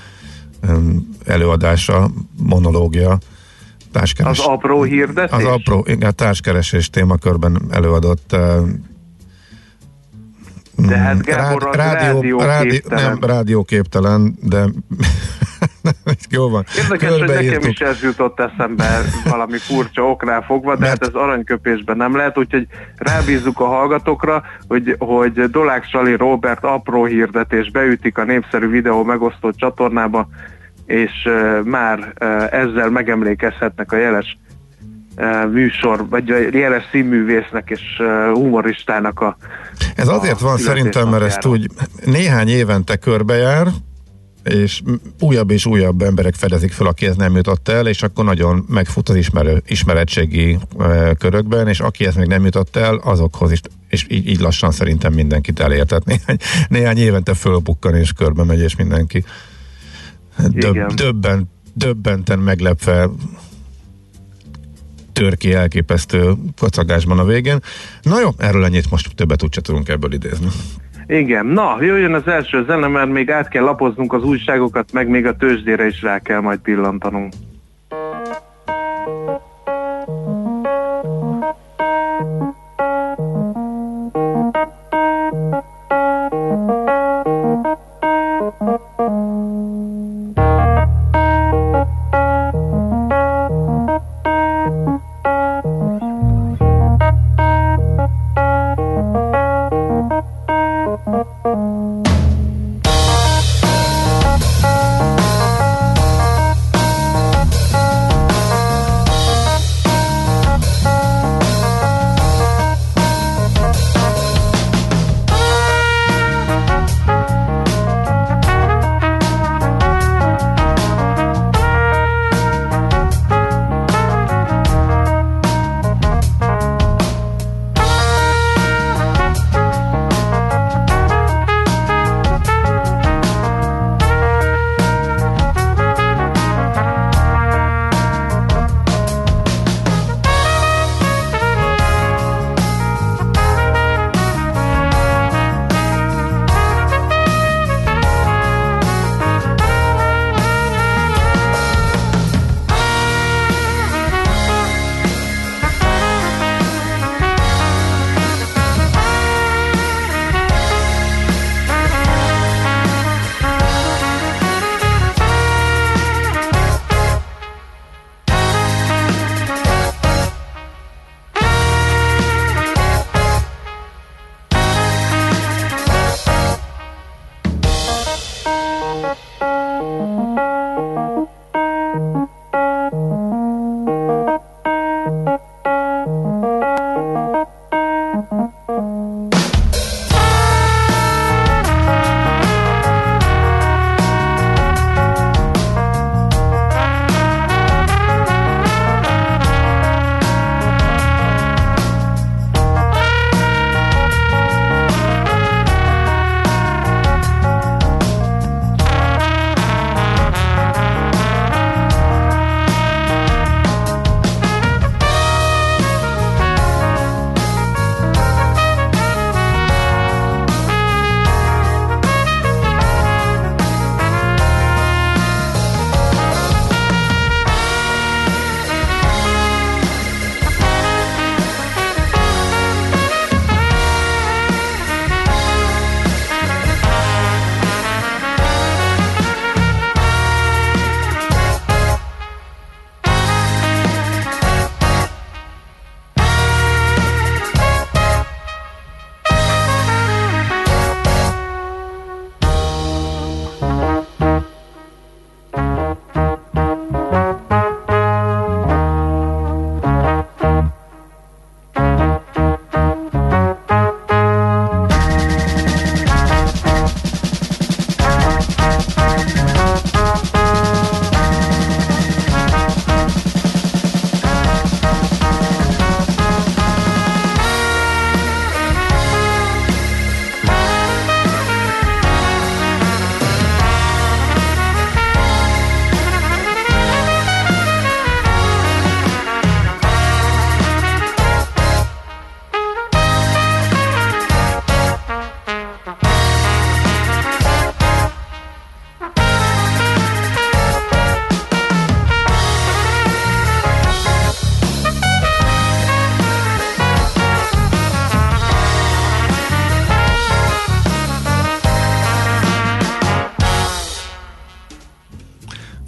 előadása, 1.27 2.11
monológia, 2.43 3.19
társkeres. 3.93 4.39
Az 4.39 4.47
apró 4.47 4.83
hirdetés? 4.83 5.39
Az 5.39 5.45
apró, 5.45 5.85
igen, 5.89 6.15
társkeresés 6.15 6.91
témakörben 6.91 7.63
előadott 7.71 8.37
de 10.77 10.97
hát 10.97 11.23
Gábor 11.23 11.67
az 11.67 11.75
rádió, 11.77 12.41
rádió, 12.41 12.81
Nem 12.89 13.19
rádióképtelen, 13.21 14.35
de 14.43 14.65
jó 16.31 16.49
van. 16.49 16.65
Érdekes, 16.77 17.19
hogy 17.19 17.29
nekem 17.29 17.71
is 17.71 17.79
ez 17.79 18.03
jutott 18.03 18.41
eszembe 18.41 19.01
valami 19.29 19.59
furcsa 19.59 20.03
oknál 20.03 20.43
fogva, 20.43 20.75
de 20.75 20.87
Mert... 20.87 20.91
hát 20.91 21.09
ez 21.09 21.15
aranyköpésben 21.15 21.97
nem 21.97 22.17
lehet, 22.17 22.39
úgyhogy 22.39 22.67
rábízzuk 22.97 23.61
a 23.61 23.67
hallgatókra, 23.67 24.43
hogy, 24.69 24.97
hogy 24.99 25.51
Dolák 25.51 25.85
Sali 25.85 26.17
Robert 26.17 26.65
apró 26.65 27.05
hirdetés 27.05 27.71
beütik 27.71 28.19
a 28.19 28.25
népszerű 28.25 28.69
videó 28.69 29.05
megosztó 29.05 29.51
csatornába, 29.51 30.29
és 30.87 31.13
uh, 31.25 31.65
már 31.65 31.99
uh, 31.99 32.53
ezzel 32.53 32.91
megemlékezhetnek 32.91 33.93
a 33.93 33.97
jeles 33.97 34.37
műsor, 35.53 36.09
vagy 36.09 36.31
a 36.31 36.37
jeles 36.53 36.85
színművésznek 36.91 37.71
és 37.71 37.81
humoristának 38.33 39.21
a 39.21 39.37
Ez 39.95 40.09
azért 40.09 40.41
van 40.41 40.57
szerintem, 40.57 41.09
mert 41.09 41.23
ezt 41.23 41.47
úgy 41.47 41.71
néhány 42.05 42.49
évente 42.49 42.97
körbejár, 42.97 43.67
és 44.45 44.83
újabb 45.21 45.51
és 45.51 45.67
újabb 45.67 46.03
emberek 46.03 46.35
fedezik 46.35 46.73
fel, 46.73 46.87
aki 46.87 47.07
ez 47.07 47.17
nem 47.17 47.37
jutott 47.37 47.69
el, 47.69 47.87
és 47.87 48.03
akkor 48.03 48.25
nagyon 48.25 48.65
megfut 48.69 49.09
az 49.09 49.15
ismerő, 49.15 49.63
ismeretségi 49.67 50.59
e, 50.79 51.15
körökben, 51.15 51.69
és 51.69 51.81
aki 51.81 52.07
ezt 52.07 52.17
még 52.17 52.27
nem 52.27 52.45
jutott 52.45 52.77
el, 52.77 52.95
azokhoz 52.95 53.53
is, 53.53 53.61
és 53.89 54.07
így, 54.09 54.29
így 54.29 54.41
lassan 54.41 54.71
szerintem 54.71 55.13
mindenkit 55.13 55.61
elértet. 55.61 56.05
Néhány, 56.11 56.37
néhány 56.69 56.99
évente 56.99 57.35
fölbukkan 57.35 57.95
és 57.95 58.13
körbe 58.13 58.45
megy, 58.45 58.61
és 58.61 58.77
mindenki 58.77 59.25
döb, 60.49 60.95
döbben, 60.95 61.51
döbbenten 61.75 62.39
meglepve 62.39 63.09
tör 65.17 65.37
ki 65.37 65.53
elképesztő 65.53 66.33
kacagásban 66.59 67.19
a 67.19 67.25
végén. 67.25 67.59
Na 68.03 68.21
jó, 68.21 68.29
erről 68.39 68.65
ennyit 68.65 68.91
most 68.91 69.15
többet 69.15 69.43
úgy 69.43 69.59
tudunk 69.63 69.89
ebből 69.89 70.13
idézni. 70.13 70.47
Igen, 71.07 71.47
na, 71.47 71.77
jöjjön 71.81 72.15
az 72.15 72.27
első 72.27 72.65
zene, 72.67 72.87
mert 72.87 73.11
még 73.11 73.31
át 73.31 73.49
kell 73.49 73.63
lapoznunk 73.63 74.13
az 74.13 74.23
újságokat, 74.23 74.93
meg 74.93 75.09
még 75.09 75.27
a 75.27 75.37
tőzsdére 75.37 75.87
is 75.87 76.03
rá 76.03 76.19
kell 76.19 76.41
majd 76.41 76.59
pillantanunk. 76.59 77.33
thank 82.19 82.41
you 82.41 82.46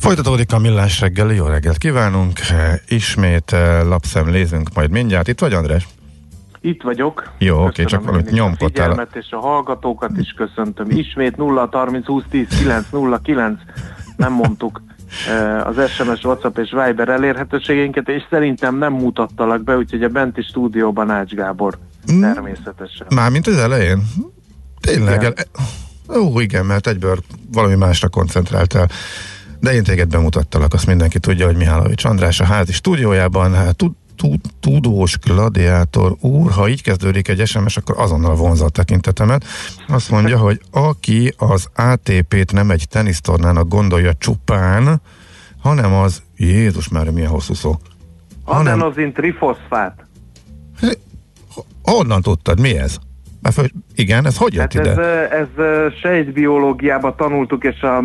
Folytatódik 0.08 0.52
a 0.52 0.58
millás 0.58 1.00
reggeli, 1.00 1.34
jó 1.34 1.46
reggelt 1.46 1.78
kívánunk. 1.78 2.38
Ismét 2.88 3.52
eh, 3.52 3.82
lapszemlézünk 3.84 4.68
majd 4.74 4.90
mindjárt. 4.90 5.28
Itt 5.28 5.38
vagy 5.38 5.52
András? 5.52 5.88
Itt 6.60 6.82
vagyok. 6.82 7.30
Jó, 7.38 7.64
oké, 7.64 7.82
Köszönöm 7.82 7.88
csak 7.88 8.04
valamit 8.04 8.28
a 8.28 8.34
nyomkodtál. 8.34 8.88
figyelmet 8.88 9.16
és 9.16 9.30
a 9.30 9.38
hallgatókat 9.38 10.10
is 10.16 10.34
köszöntöm. 10.36 10.90
Ismét 10.90 11.36
0 11.36 11.68
30 11.72 12.06
20 12.06 12.22
10 12.30 12.46
9 12.48 12.86
0 12.90 13.18
9 13.18 13.60
nem 14.16 14.32
mondtuk 14.32 14.82
eh, 15.28 15.66
az 15.66 15.90
SMS, 15.90 16.24
WhatsApp 16.24 16.58
és 16.58 16.70
Viber 16.70 17.08
elérhetőségeinket, 17.08 18.08
és 18.08 18.22
szerintem 18.30 18.76
nem 18.76 18.92
mutattalak 18.92 19.62
be, 19.64 19.76
úgyhogy 19.76 20.02
a 20.02 20.08
benti 20.08 20.42
stúdióban 20.42 21.10
Ács 21.10 21.32
Gábor 21.32 21.78
Mm. 22.12 22.20
természetesen. 22.20 23.06
Mármint 23.14 23.46
az 23.46 23.56
elején? 23.56 24.02
Tényleg? 24.80 25.20
Igen. 25.20 25.32
El... 25.36 26.18
Ó, 26.20 26.40
igen, 26.40 26.66
mert 26.66 26.86
egyből 26.86 27.18
valami 27.52 27.74
másra 27.74 28.08
koncentráltál. 28.08 28.88
De 29.60 29.72
én 29.72 29.82
téged 29.82 30.08
bemutattalak, 30.08 30.74
azt 30.74 30.86
mindenki 30.86 31.18
tudja, 31.18 31.46
hogy 31.46 31.56
Mihálovics 31.56 32.04
András 32.04 32.40
a 32.40 32.44
házi 32.44 32.72
stúdiójában, 32.72 33.54
hát 33.54 33.76
tud, 33.76 33.92
tud, 34.16 34.40
tudós 34.60 35.18
gladiátor 35.18 36.16
úr, 36.20 36.50
ha 36.50 36.68
így 36.68 36.82
kezdődik 36.82 37.28
egy 37.28 37.46
SMS, 37.46 37.76
akkor 37.76 37.98
azonnal 37.98 38.34
vonza 38.34 38.64
a 38.64 38.68
tekintetemet. 38.68 39.44
Azt 39.88 40.10
mondja, 40.10 40.38
hogy 40.38 40.60
aki 40.70 41.34
az 41.36 41.68
ATP-t 41.74 42.52
nem 42.52 42.70
egy 42.70 42.86
tenisztornának 42.88 43.68
gondolja 43.68 44.12
csupán, 44.14 45.00
hanem 45.60 45.94
az, 45.94 46.22
Jézus 46.36 46.88
már 46.88 47.10
milyen 47.10 47.30
hosszú 47.30 47.54
szó. 47.54 47.76
Hanem, 48.44 48.80
Adenozin 48.80 49.12
trifoszfát. 49.12 50.06
honnan 51.82 52.22
tudtad, 52.22 52.60
mi 52.60 52.76
ez? 52.78 52.98
Igen, 53.94 54.26
ez 54.26 54.36
hogy 54.36 54.54
jött 54.54 54.72
Hát 54.72 54.74
ide? 54.74 54.90
ez, 54.90 54.96
ö, 54.96 55.36
ez 55.40 55.46
ö, 55.56 55.86
sejtbiológiában 56.02 57.14
tanultuk, 57.16 57.64
és 57.64 57.80
a, 57.80 57.96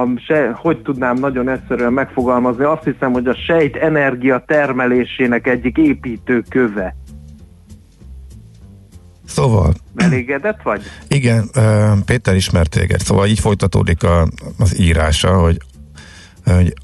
a 0.00 0.06
se, 0.26 0.52
hogy 0.54 0.82
tudnám 0.82 1.16
nagyon 1.16 1.48
egyszerűen 1.48 1.92
megfogalmazni, 1.92 2.64
azt 2.64 2.84
hiszem, 2.84 3.12
hogy 3.12 3.26
a 3.26 3.34
sejt 3.34 3.76
energia 3.76 4.44
termelésének 4.46 5.46
egyik 5.46 5.76
építőköve. 5.76 6.96
Szóval, 9.26 9.72
Elégedett 9.96 10.62
vagy? 10.62 10.82
igen, 11.08 11.48
ö, 11.54 11.92
Péter 12.06 12.34
ismert 12.34 12.70
téged, 12.70 13.00
szóval 13.00 13.26
így 13.26 13.40
folytatódik 13.40 14.02
a, 14.02 14.28
az 14.58 14.80
írása, 14.80 15.38
hogy, 15.38 15.58
hogy 16.44 16.74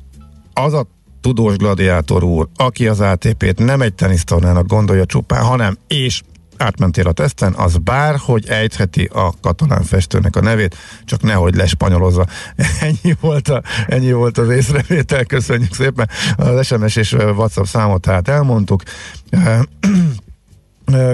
az 0.52 0.74
a 0.74 0.86
tudós 1.20 1.56
gladiátor 1.56 2.22
úr, 2.24 2.48
aki 2.56 2.88
az 2.88 3.00
ATP-t 3.00 3.58
nem 3.58 3.80
egy 3.80 3.94
tenisztornának 3.94 4.66
gondolja 4.66 5.06
csupán, 5.06 5.44
hanem 5.44 5.76
és 5.88 6.22
átmentél 6.56 7.06
a 7.08 7.12
teszten, 7.12 7.52
az 7.52 7.76
bárhogy 7.76 8.48
ejtheti 8.48 9.10
a 9.12 9.32
katalán 9.40 9.82
festőnek 9.82 10.36
a 10.36 10.40
nevét, 10.40 10.76
csak 11.04 11.22
nehogy 11.22 11.54
lespanyolozza. 11.54 12.26
Ennyi 12.80 13.16
volt, 13.20 13.48
a, 13.48 13.62
ennyi 13.86 14.12
volt 14.12 14.38
az 14.38 14.48
észrevétel, 14.48 15.24
köszönjük 15.24 15.74
szépen. 15.74 16.08
Az 16.36 16.66
SMS 16.66 16.96
és 16.96 17.12
WhatsApp 17.12 17.64
számot 17.64 18.00
tehát 18.00 18.28
elmondtuk. 18.28 18.82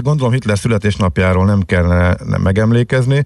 Gondolom 0.01 0.33
Hitler 0.33 0.59
születésnapjáról 0.59 1.45
nem 1.45 1.61
kellene 1.63 2.17
nem 2.25 2.41
megemlékezni. 2.41 3.25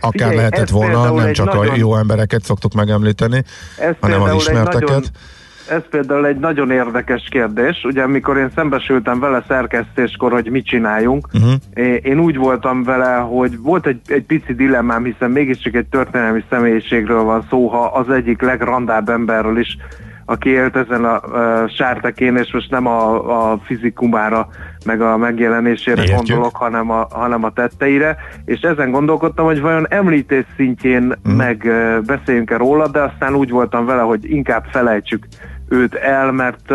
Akár 0.00 0.12
Figyelj, 0.12 0.36
lehetett 0.36 0.68
volna, 0.68 1.10
nem 1.10 1.32
csak 1.32 1.46
nagyon- 1.46 1.68
a 1.68 1.76
jó 1.76 1.96
embereket 1.96 2.44
szoktuk 2.44 2.72
megemlíteni, 2.72 3.44
Ez 3.78 3.94
hanem 4.00 4.22
az 4.22 4.26
például 4.26 4.30
egy 4.30 4.36
ismerteket. 4.36 4.88
nagyon, 4.88 5.04
ez 5.68 5.82
például 5.90 6.26
egy 6.26 6.36
nagyon 6.38 6.70
érdekes 6.70 7.28
kérdés. 7.30 7.84
Ugye 7.84 8.02
amikor 8.02 8.36
én 8.36 8.50
szembesültem 8.54 9.20
vele 9.20 9.44
szerkesztéskor, 9.48 10.32
hogy 10.32 10.50
mit 10.50 10.66
csináljunk, 10.66 11.28
Uh-huh. 11.34 11.52
Én 12.02 12.18
úgy 12.18 12.36
voltam 12.36 12.82
vele, 12.82 13.14
hogy 13.14 13.58
volt 13.62 13.86
egy, 13.86 14.00
egy 14.06 14.24
pici 14.24 14.54
dilemmám, 14.54 15.04
hiszen 15.04 15.30
mégiscsak 15.30 15.74
egy 15.74 15.86
történelmi 15.86 16.44
személyiségről 16.50 17.22
van 17.22 17.46
szó, 17.50 17.66
ha 17.68 17.84
az 17.84 18.10
egyik 18.10 18.42
legrandább 18.42 19.08
emberről 19.08 19.58
is, 19.58 19.76
aki 20.26 20.48
élt 20.48 20.76
ezen 20.76 21.04
a, 21.04 21.14
a 21.62 21.68
sártekén, 21.68 22.36
és 22.36 22.52
most 22.52 22.70
nem 22.70 22.86
a, 22.86 23.52
a 23.52 23.58
fizikumára, 23.64 24.48
meg 24.84 25.00
a 25.00 25.16
megjelenésére 25.16 26.00
Értjük. 26.00 26.16
gondolok, 26.16 26.56
hanem 26.56 26.90
a, 26.90 27.06
hanem 27.10 27.44
a 27.44 27.52
tetteire, 27.52 28.16
és 28.44 28.60
ezen 28.60 28.90
gondolkodtam, 28.90 29.44
hogy 29.44 29.60
vajon 29.60 29.86
említés 29.88 30.44
szintjén 30.56 31.02
Mhm. 31.22 31.36
meg 31.36 31.66
beszéljünk-e 32.06 32.56
róla, 32.56 32.88
de 32.88 33.00
aztán 33.00 33.34
úgy 33.34 33.50
voltam 33.50 33.86
vele, 33.86 34.02
hogy 34.02 34.30
inkább 34.30 34.64
felejtsük 34.70 35.26
őt 35.68 35.94
el, 35.94 36.32
mert 36.32 36.72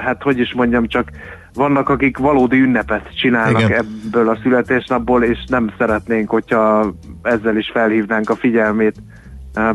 hát 0.00 0.22
hogy 0.22 0.38
is 0.38 0.52
mondjam, 0.54 0.86
csak 0.88 1.10
vannak, 1.54 1.88
akik 1.88 2.18
valódi 2.18 2.60
ünnepet 2.60 3.16
csinálnak 3.16 3.60
Igen. 3.60 3.72
Ebből 3.72 4.28
a 4.28 4.38
születésnapból, 4.42 5.22
és 5.24 5.38
nem 5.46 5.72
szeretnénk, 5.78 6.30
hogyha 6.30 6.94
ezzel 7.22 7.56
is 7.56 7.70
felhívnánk 7.72 8.30
a 8.30 8.36
figyelmét 8.36 8.94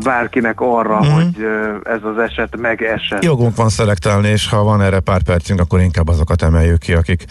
bárkinek 0.04 0.60
arra, 0.60 0.98
Mhm. 0.98 1.08
mm. 1.08 1.12
hogy 1.12 1.46
ez 1.82 2.02
az 2.02 2.18
eset 2.18 2.56
megesett. 2.56 3.24
Jogunk 3.24 3.56
van 3.56 3.68
szelektálni, 3.68 4.28
és 4.28 4.48
ha 4.48 4.62
van 4.62 4.82
erre 4.82 5.00
pár 5.00 5.22
percünk, 5.22 5.60
akkor 5.60 5.80
inkább 5.80 6.08
azokat 6.08 6.42
emeljük 6.42 6.78
ki, 6.78 6.94
akik 6.94 7.24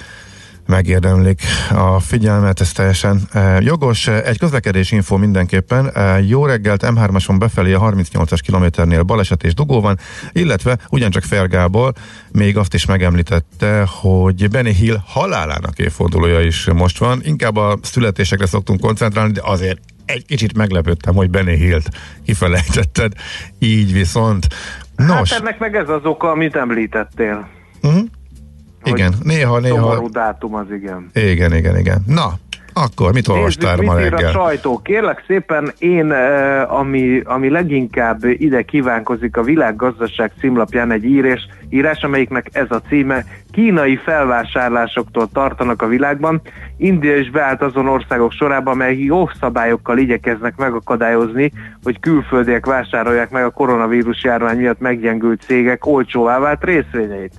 megérdemlik 0.70 1.42
a 1.72 2.00
figyelmet, 2.00 2.60
ez 2.62 2.72
teljesen 2.72 3.22
e, 3.32 3.60
jogos. 3.62 4.08
Egy 4.08 4.38
közlekedési 4.38 4.96
info 4.96 5.18
mindenképpen. 5.18 5.90
E, 5.94 6.20
jó 6.22 6.46
reggelt, 6.46 6.84
M3-ason 6.86 7.36
befelé 7.40 7.74
a 7.74 7.80
38-as 7.80 8.40
kilométernél 8.42 9.04
baleset 9.04 9.44
és 9.44 9.54
dugó 9.54 9.82
van, 9.82 9.98
illetve 10.32 10.78
ugyancsak 10.90 11.24
Fergából 11.24 11.94
még 12.32 12.58
azt 12.58 12.74
is 12.74 12.86
megemlítette, 12.86 13.84
hogy 13.88 14.50
Benny 14.50 14.74
Hill 14.74 14.98
halálának 15.06 15.80
évfordulója 15.80 16.42
is 16.42 16.66
most 16.74 16.98
van. 16.98 17.20
Inkább 17.24 17.56
a 17.56 17.78
születésekre 17.82 18.46
szoktunk 18.46 18.80
koncentrálni, 18.80 19.32
de 19.32 19.42
azért 19.44 19.80
egy 20.06 20.26
kicsit 20.26 20.58
meglepődtem, 20.58 21.16
hogy 21.16 21.30
Benny 21.30 21.56
Hillt 21.56 21.90
kifelejtetted. 22.26 23.14
Így 23.60 23.94
viszont. 23.94 24.48
Nos, 24.96 25.32
Hát 25.32 25.40
ennek 25.40 25.60
meg 25.60 25.76
ez 25.76 25.90
az 25.90 26.02
oka, 26.04 26.30
amit 26.32 26.56
említettél. 26.56 27.48
uh-huh. 27.82 28.02
Igen, 28.84 29.14
néha, 29.24 29.60
néha. 29.60 29.76
Szomorú 29.76 30.10
dátum 30.10 30.56
az 30.56 30.72
igen. 30.72 31.10
Igen, 31.14 31.54
igen, 31.54 31.78
igen. 31.78 32.04
Na, 32.06 32.34
akkor 32.74 33.14
mit 33.14 33.28
olvastál 33.28 33.76
Nézzük, 33.76 33.92
ma 33.92 33.98
mit 33.98 34.06
ír 34.06 34.14
a 34.14 34.16
reggel? 34.16 34.32
sajtó. 34.32 34.82
Kérlek 34.84 35.24
szépen, 35.28 35.72
én, 35.78 36.12
eh, 36.12 36.74
ami, 36.74 37.22
ami 37.26 37.50
leginkább 37.50 38.24
ide 38.24 38.62
kívánkozik 38.62 39.38
a 39.38 39.44
világgazdaság 39.44 40.32
címlapján 40.40 40.92
egy 40.92 41.04
írás, 41.04 41.48
írás, 41.70 42.02
amelyiknek 42.04 42.50
ez 42.52 42.72
a 42.72 42.82
címe, 42.88 43.26
kínai 43.52 43.96
felvásárlásoktól 43.96 45.30
tartanak 45.34 45.82
a 45.82 45.88
világban. 45.88 46.42
India 46.78 47.18
is 47.18 47.30
beállt 47.30 47.62
azon 47.62 47.88
országok 47.88 48.32
sorába, 48.32 48.72
amelyek 48.72 49.00
jó 49.00 49.30
szabályokkal 49.40 49.98
igyekeznek 49.98 50.56
megakadályozni, 50.56 51.52
hogy 51.84 52.00
külföldiek 52.00 52.66
vásárolják 52.66 53.30
meg 53.30 53.44
a 53.44 53.50
koronavírus 53.50 54.24
járvány 54.24 54.58
miatt 54.58 54.80
meggyengült 54.80 55.42
cégek 55.42 55.86
olcsóvá 55.86 56.40
vált 56.40 56.64
részvényeit. 56.64 57.34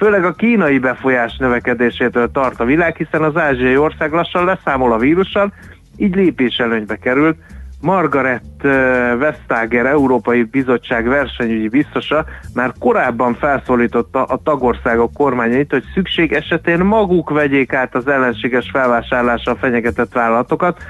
Főleg 0.00 0.24
a 0.24 0.32
kínai 0.32 0.78
befolyás 0.78 1.36
növekedésétől 1.36 2.30
tart 2.30 2.60
a 2.60 2.64
világ, 2.64 2.96
hiszen 2.96 3.22
az 3.22 3.36
ázsiai 3.36 3.76
ország 3.76 4.12
lassan 4.12 4.44
leszámol 4.44 4.92
a 4.92 4.98
vírussal, 4.98 5.52
így 5.96 6.14
lépéselőnybe 6.14 6.96
került. 6.96 7.36
Margaret 7.80 8.42
eh, 8.64 9.18
Vestager, 9.18 9.86
Európai 9.86 10.42
Bizottság 10.42 11.08
versenyügyi 11.08 11.68
biztosa 11.68 12.24
már 12.54 12.72
korábban 12.78 13.34
felszólította 13.34 14.24
a 14.24 14.40
tagországok 14.44 15.12
kormányait, 15.12 15.70
hogy 15.70 15.84
szükség 15.94 16.32
esetén 16.32 16.78
maguk 16.78 17.30
vegyék 17.30 17.72
át 17.72 17.94
az 17.94 18.08
ellenséges 18.08 18.70
felvásárlással 18.72 19.56
fenyegetett 19.56 20.12
vállalatokat. 20.12 20.82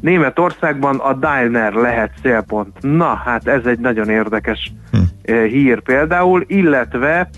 Németországban 0.00 0.96
a 0.98 1.12
Daimler 1.12 1.72
lehet 1.72 2.10
célpont. 2.22 2.76
Na, 2.80 3.14
hát 3.24 3.46
ez 3.46 3.66
egy 3.66 3.78
nagyon 3.78 4.08
érdekes 4.08 4.72
eh, 5.22 5.44
hír 5.44 5.82
például, 5.82 6.44
illetve 6.46 7.28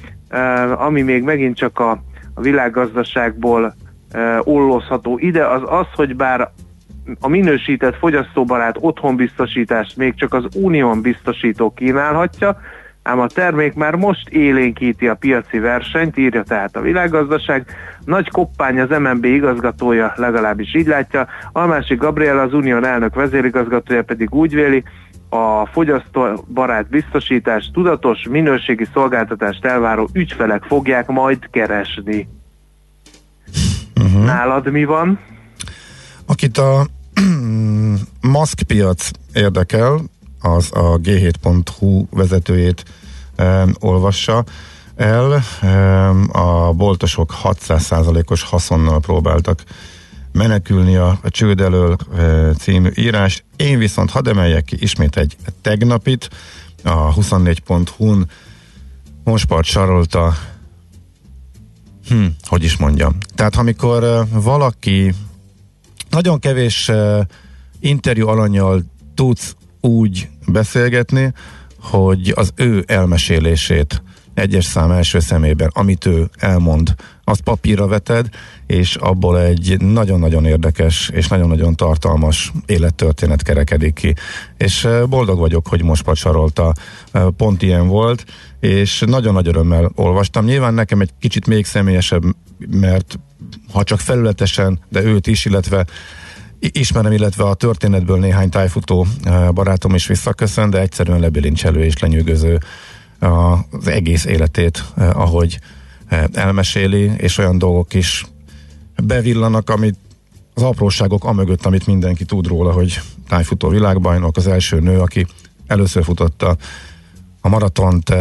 ami 0.77 1.03
még 1.03 1.23
megint 1.23 1.57
csak 1.57 1.79
a, 1.79 1.91
a 2.35 2.41
világgazdaságból 2.41 3.75
ollózható 4.41 5.19
ide, 5.19 5.47
az 5.47 5.63
az, 5.65 5.87
hogy 5.95 6.17
bár 6.17 6.51
a 7.21 7.29
minősített 7.29 7.97
fogyasztóbarát 7.97 8.77
otthonbiztosítást 8.81 9.97
még 9.97 10.15
csak 10.15 10.35
az 10.35 10.45
unión 10.55 11.01
biztosító 11.01 11.71
kínálhatja, 11.71 12.61
ám 13.03 13.21
a 13.21 13.27
termék 13.27 13.75
már 13.75 13.95
most 13.95 14.29
élénkíti 14.29 15.09
a 15.09 15.15
piaci 15.15 15.59
versenyt, 15.59 16.17
írja 16.17 16.43
tehát 16.43 16.77
a 16.77 16.81
világgazdaság. 16.81 17.67
Nagy 18.05 18.31
koppány 18.31 18.81
az 18.81 18.99
MNB 18.99 19.25
igazgatója 19.25 20.13
legalábbis 20.17 20.75
így 20.75 20.87
látja, 20.87 21.27
Almási 21.53 21.95
Gabriel 21.95 22.39
az 22.39 22.53
unión 22.53 22.85
elnök 22.85 23.15
vezérigazgatója 23.15 24.03
pedig 24.03 24.35
úgy 24.35 24.55
véli, 24.55 24.85
a 25.29 25.67
fogyasztóbarát 25.67 26.89
biztosítás 26.89 27.71
tudatos 27.73 28.27
minőségi 28.31 28.87
szolgáltatást 28.93 29.65
elváró 29.65 30.09
ügyfelek 30.13 30.63
fogják 30.63 31.07
majd 31.07 31.49
keresni. 31.51 32.29
Uh-huh. 34.01 34.25
Nálad 34.25 34.71
mi 34.71 34.85
van? 34.85 35.19
Akit 36.27 36.59
a 36.59 36.87
maszkpiac 38.21 39.11
érdekel, 39.33 40.01
az 40.41 40.71
a 40.73 40.99
g7.hu 40.99 42.07
vezetőjét 42.11 42.83
um, 43.39 43.73
olvassa 43.81 44.45
el. 44.97 45.43
Um, 45.63 46.29
a 46.33 46.73
boltosok 46.73 47.35
600%-os 47.43 48.43
haszonnal 48.43 49.01
próbáltak 49.01 49.63
menekülni 50.37 50.97
a, 50.97 51.19
a 51.23 51.31
csőd 51.31 51.61
elől 51.61 51.97
e, 52.17 52.53
című 52.53 52.91
írás. 52.95 53.45
Én 53.57 53.79
viszont 53.79 54.11
hadd 54.11 54.29
emeljek 54.29 54.65
ki 54.65 54.77
ismét 54.79 55.17
egy 55.17 55.37
tegnapit. 55.61 56.29
a 56.83 57.15
24.hu-n 57.15 58.31
Monspart 59.25 59.67
sarolta 59.67 60.35
hm, 62.09 62.25
hogy 62.43 62.65
is 62.65 62.77
mondjam. 62.77 63.17
Tehát 63.35 63.57
amikor 63.57 64.03
uh, 64.03 64.43
valaki 64.43 65.15
nagyon 66.11 66.39
kevés 66.39 66.89
uh, 66.89 67.21
interjú 67.81 68.29
alanyjal 68.29 68.83
tudsz 69.15 69.57
úgy 69.81 70.29
beszélgetni, 70.47 71.33
hogy 71.81 72.33
az 72.37 72.53
ő 72.55 72.85
elmesélését 72.87 74.03
egyes 74.37 74.65
szám 74.65 74.91
első 74.91 75.19
szemében, 75.19 75.71
amit 75.75 76.07
ő 76.07 76.31
elmond, 76.39 76.95
azt 77.25 77.41
papírra 77.41 77.87
veted, 77.87 78.29
és 78.67 78.95
abból 78.95 79.41
egy 79.41 79.81
nagyon-nagyon 79.81 80.45
érdekes 80.45 81.11
és 81.13 81.29
nagyon-nagyon 81.29 81.75
tartalmas 81.75 82.53
élettörténet 82.67 83.43
kerekedik 83.43 83.95
ki. 83.95 84.15
És 84.57 84.89
boldog 85.09 85.39
vagyok, 85.39 85.67
hogy 85.67 85.83
most 85.83 86.03
pacsarolta, 86.03 86.75
pont 87.37 87.63
ilyen 87.63 87.89
volt, 87.89 88.25
és 88.61 89.03
nagyon 89.07 89.33
nagy 89.33 89.49
örömmel 89.49 89.93
olvastam. 89.95 90.45
Nyilván 90.45 90.75
nekem 90.75 91.01
egy 91.01 91.11
kicsit 91.19 91.47
még 91.47 91.65
személyesebb, 91.65 92.23
mert 92.71 93.19
ha 93.73 93.83
csak 93.83 94.01
felületesen, 94.01 94.81
de 94.89 95.03
őt 95.03 95.27
is, 95.27 95.45
illetve 95.45 95.87
ismerem, 96.59 97.13
illetve 97.13 97.45
a 97.45 97.55
történetből 97.55 98.19
néhány 98.19 98.49
tájfutó 98.49 99.07
barátom 99.55 99.95
is 99.95 100.07
visszaköszön, 100.07 100.71
de 100.71 100.81
egyszerűen 100.81 101.21
lebilincselő 101.21 101.85
és 101.85 101.99
lenyűgöző 101.99 102.59
az 103.19 103.87
egész 103.87 104.25
életét, 104.25 104.85
ahogy 104.97 105.59
elmeséli, 106.33 107.13
és 107.17 107.39
olyan 107.39 107.59
dolgok 107.59 107.95
is 107.95 108.27
bevillanak, 109.03 109.71
amit 109.71 109.97
az 110.55 110.63
apróságok 110.63 111.25
amögött, 111.25 111.67
amit 111.67 111.87
mindenki 111.87 112.25
tud 112.25 112.47
róla, 112.47 112.73
hogy 112.73 113.01
tájfutó 113.29 113.69
világbajnok, 113.69 114.37
az 114.37 114.47
első 114.47 114.81
nő, 114.81 115.01
aki 115.01 115.27
először 115.67 116.05
futotta 116.05 116.57
a 117.41 117.49
maratont 117.49 118.13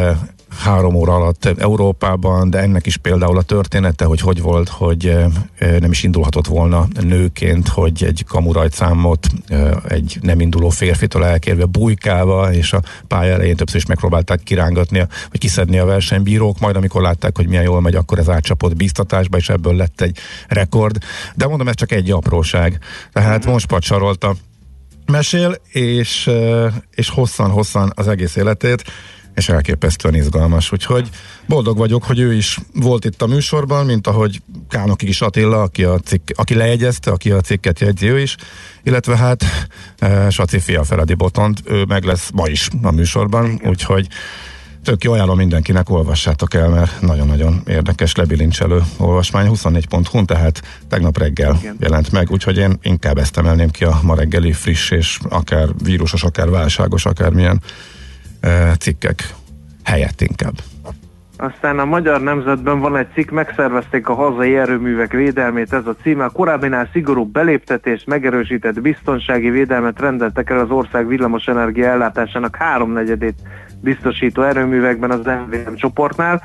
három 0.57 0.95
óra 0.95 1.15
alatt 1.15 1.45
Európában, 1.57 2.49
de 2.49 2.59
ennek 2.59 2.85
is 2.85 2.97
például 2.97 3.37
a 3.37 3.41
története, 3.41 4.05
hogy 4.05 4.19
hogy 4.19 4.41
volt, 4.41 4.69
hogy 4.69 5.15
nem 5.59 5.91
is 5.91 6.03
indulhatott 6.03 6.47
volna 6.47 6.87
nőként, 7.01 7.67
hogy 7.67 8.03
egy 8.03 8.23
kamurajtszámot 8.27 9.27
egy 9.87 10.17
nem 10.21 10.39
induló 10.39 10.69
férfitől 10.69 11.23
elkérve 11.25 11.65
bujkálva, 11.65 12.53
és 12.53 12.73
a 12.73 12.81
pálya 13.07 13.33
elején 13.33 13.55
többször 13.55 13.77
is 13.77 13.85
megpróbálták 13.85 14.43
kirángatni, 14.43 14.97
vagy 15.29 15.39
kiszedni 15.39 15.77
a 15.77 15.85
versenybírók, 15.85 16.59
majd 16.59 16.75
amikor 16.75 17.01
látták, 17.01 17.37
hogy 17.37 17.47
milyen 17.47 17.63
jól 17.63 17.81
megy, 17.81 17.95
akkor 17.95 18.19
ez 18.19 18.29
átcsapott 18.29 18.75
biztatásba, 18.75 19.37
és 19.37 19.49
ebből 19.49 19.75
lett 19.75 20.01
egy 20.01 20.17
rekord. 20.47 20.97
De 21.35 21.47
mondom, 21.47 21.67
ez 21.67 21.75
csak 21.75 21.91
egy 21.91 22.11
apróság. 22.11 22.79
Tehát 23.13 23.45
most 23.45 23.65
pacsarolta 23.65 24.35
mesél, 25.05 25.55
és, 25.67 26.29
és 26.91 27.09
hosszan-hosszan 27.09 27.91
az 27.95 28.07
egész 28.07 28.35
életét 28.35 28.83
és 29.35 29.49
elképesztően 29.49 30.15
izgalmas. 30.15 30.71
Úgyhogy 30.71 31.09
boldog 31.47 31.77
vagyok, 31.77 32.03
hogy 32.03 32.19
ő 32.19 32.33
is 32.33 32.59
volt 32.73 33.05
itt 33.05 33.21
a 33.21 33.27
műsorban, 33.27 33.85
mint 33.85 34.07
ahogy 34.07 34.41
Kánoki 34.69 35.07
is 35.07 35.21
Attila, 35.21 35.61
aki, 35.61 35.83
a 35.83 35.99
cikk, 35.99 36.29
aki 36.35 36.55
lejegyezte, 36.55 37.11
aki 37.11 37.31
a 37.31 37.41
cikket 37.41 37.79
jegyzi 37.79 38.07
ő 38.07 38.19
is, 38.19 38.35
illetve 38.83 39.17
hát 39.17 39.43
e, 39.99 40.29
Saci 40.29 40.59
fia 40.59 40.83
Feledi 40.83 41.13
Botont, 41.13 41.61
ő 41.65 41.83
meg 41.83 42.03
lesz 42.03 42.29
ma 42.33 42.47
is 42.47 42.69
a 42.81 42.91
műsorban, 42.91 43.61
úgyhogy 43.63 44.07
tök 44.83 45.03
jó 45.03 45.11
ajánlom 45.11 45.37
mindenkinek, 45.37 45.89
olvassátok 45.89 46.53
el, 46.53 46.69
mert 46.69 47.01
nagyon-nagyon 47.01 47.61
érdekes, 47.67 48.15
lebilincselő 48.15 48.81
olvasmány. 48.97 49.49
24.hu, 49.49 50.25
tehát 50.25 50.61
tegnap 50.89 51.17
reggel 51.17 51.57
Igen. 51.59 51.77
jelent 51.79 52.11
meg, 52.11 52.31
úgyhogy 52.31 52.57
én 52.57 52.77
inkább 52.81 53.17
ezt 53.17 53.37
emelném 53.37 53.69
ki 53.69 53.83
a 53.83 53.99
ma 54.03 54.15
reggeli 54.15 54.51
friss 54.51 54.91
és 54.91 55.19
akár 55.29 55.67
vírusos, 55.83 56.23
akár 56.23 56.49
válságos, 56.49 57.05
akár 57.05 57.31
milyen 57.31 57.61
cikkek 58.79 59.33
helyett 59.83 60.21
inkább. 60.21 60.53
Aztán 61.37 61.79
a 61.79 61.85
Magyar 61.85 62.21
Nemzetben 62.21 62.79
van 62.79 62.97
egy 62.97 63.07
cikk, 63.13 63.29
megszervezték 63.29 64.07
a 64.07 64.13
hazai 64.13 64.57
erőművek 64.57 65.11
védelmét, 65.11 65.73
ez 65.73 65.87
a 65.87 65.95
címe. 66.01 66.23
A 66.23 66.29
korábbinál 66.29 66.89
szigorúbb 66.91 67.31
beléptetés, 67.31 68.03
megerősített 68.05 68.81
biztonsági 68.81 69.49
védelmet 69.49 69.99
rendeltek 69.99 70.49
el 70.49 70.59
az 70.59 70.69
ország 70.69 71.07
villamos 71.07 71.45
energia 71.45 71.85
ellátásának 71.85 72.55
háromnegyedét 72.55 73.35
biztosító 73.81 74.41
erőművekben 74.41 75.11
az 75.11 75.25
MVM 75.25 75.73
csoportnál. 75.75 76.43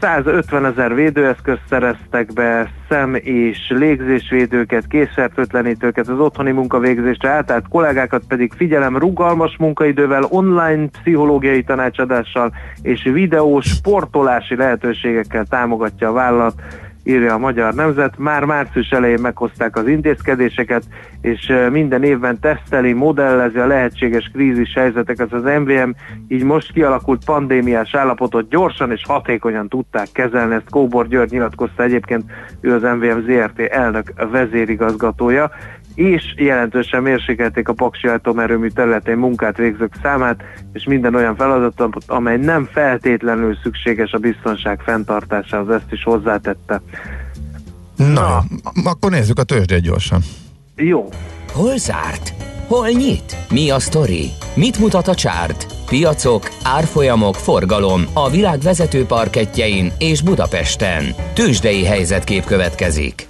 150 0.00 0.64
ezer 0.64 0.94
védőeszközt 0.94 1.60
szereztek 1.68 2.32
be, 2.32 2.70
szem- 2.88 3.16
és 3.16 3.58
légzésvédőket, 3.68 4.86
készfertőtlenítőket 4.86 6.08
az 6.08 6.18
otthoni 6.18 6.50
munkavégzésre 6.50 7.28
átállt 7.28 7.68
kollégákat 7.68 8.22
pedig 8.28 8.52
figyelem 8.56 8.98
rugalmas 8.98 9.56
munkaidővel, 9.58 10.26
online 10.28 10.88
pszichológiai 10.88 11.62
tanácsadással 11.62 12.52
és 12.82 13.02
videós 13.02 13.66
sportolási 13.66 14.56
lehetőségekkel 14.56 15.44
támogatja 15.44 16.08
a 16.08 16.12
vállalat 16.12 16.54
írja 17.06 17.34
a 17.34 17.38
Magyar 17.38 17.74
Nemzet. 17.74 18.18
Már 18.18 18.44
március 18.44 18.90
elején 18.90 19.20
meghozták 19.20 19.76
az 19.76 19.88
intézkedéseket, 19.88 20.82
és 21.20 21.52
minden 21.70 22.02
évben 22.02 22.40
teszteli, 22.40 22.92
modellezi 22.92 23.58
a 23.58 23.66
lehetséges 23.66 24.30
krízis 24.32 24.74
helyzeteket 24.74 25.32
az 25.32 25.42
MVM, 25.42 25.90
így 26.28 26.42
most 26.42 26.72
kialakult 26.72 27.24
pandémiás 27.24 27.94
állapotot 27.94 28.48
gyorsan 28.48 28.90
és 28.92 29.02
hatékonyan 29.06 29.68
tudták 29.68 30.08
kezelni. 30.12 30.54
Ezt 30.54 30.70
Kóbor 30.70 31.08
György 31.08 31.30
nyilatkozta 31.30 31.82
egyébként, 31.82 32.24
ő 32.60 32.74
az 32.74 32.82
MVM 32.82 33.18
ZRT 33.26 33.60
elnök 33.60 34.12
vezérigazgatója 34.30 35.50
és 35.96 36.34
jelentősen 36.36 37.02
mérsékelték 37.02 37.68
a 37.68 37.72
paksi 37.72 38.06
atomerőmű 38.06 38.68
területén 38.68 39.16
munkát 39.16 39.56
végzők 39.56 39.92
számát, 40.02 40.42
és 40.72 40.84
minden 40.84 41.14
olyan 41.14 41.36
feladatot, 41.36 41.96
amely 42.06 42.36
nem 42.36 42.68
feltétlenül 42.72 43.56
szükséges 43.62 44.12
a 44.12 44.18
biztonság 44.18 44.80
fenntartásához, 44.80 45.70
ezt 45.70 45.92
is 45.92 46.02
hozzátette. 46.02 46.80
Na, 47.96 48.04
Na. 48.04 48.44
akkor 48.84 49.10
nézzük 49.10 49.38
a 49.38 49.42
tőzsdét 49.42 49.80
gyorsan. 49.80 50.20
Jó. 50.76 51.08
Hol 51.52 51.76
zárt? 51.76 52.32
Hol 52.66 52.88
nyit? 52.88 53.36
Mi 53.50 53.70
a 53.70 53.78
sztori? 53.78 54.30
Mit 54.54 54.78
mutat 54.78 55.08
a 55.08 55.14
csárt? 55.14 55.66
Piacok, 55.86 56.48
árfolyamok, 56.62 57.34
forgalom 57.34 58.02
a 58.12 58.30
világ 58.30 58.58
vezető 58.60 59.04
parketjein 59.04 59.92
és 59.98 60.22
Budapesten. 60.22 61.04
Tőzsdei 61.34 61.84
helyzetkép 61.84 62.44
következik. 62.44 63.26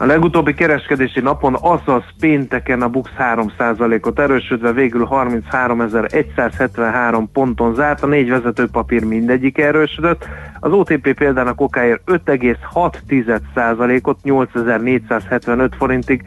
A 0.00 0.06
legutóbbi 0.06 0.54
kereskedési 0.54 1.20
napon, 1.20 1.56
azaz 1.60 2.02
pénteken 2.20 2.82
a 2.82 2.88
BUX 2.88 3.10
3%-ot 3.18 4.18
erősödve 4.18 4.72
végül 4.72 5.08
33.173 5.10 7.24
ponton 7.32 7.74
zárt, 7.74 8.02
a 8.02 8.06
négy 8.06 8.28
vezetőpapír 8.28 9.04
mindegyik 9.04 9.58
erősödött, 9.58 10.28
az 10.60 10.72
OTP 10.72 11.14
példának 11.14 11.60
okáért 11.60 12.00
5,6%-ot 12.06 14.22
8475 14.22 15.74
forintig, 15.74 16.22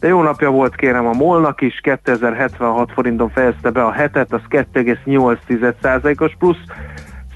de 0.00 0.08
jó 0.08 0.22
napja 0.22 0.50
volt 0.50 0.74
kérem 0.74 1.06
a 1.06 1.12
Molnak 1.12 1.60
is, 1.60 1.80
2076 1.82 2.92
forinton 2.92 3.30
fejezte 3.30 3.70
be 3.70 3.84
a 3.84 3.92
hetet, 3.92 4.32
az 4.32 4.42
2,8%-os 4.48 6.32
plusz, 6.38 6.62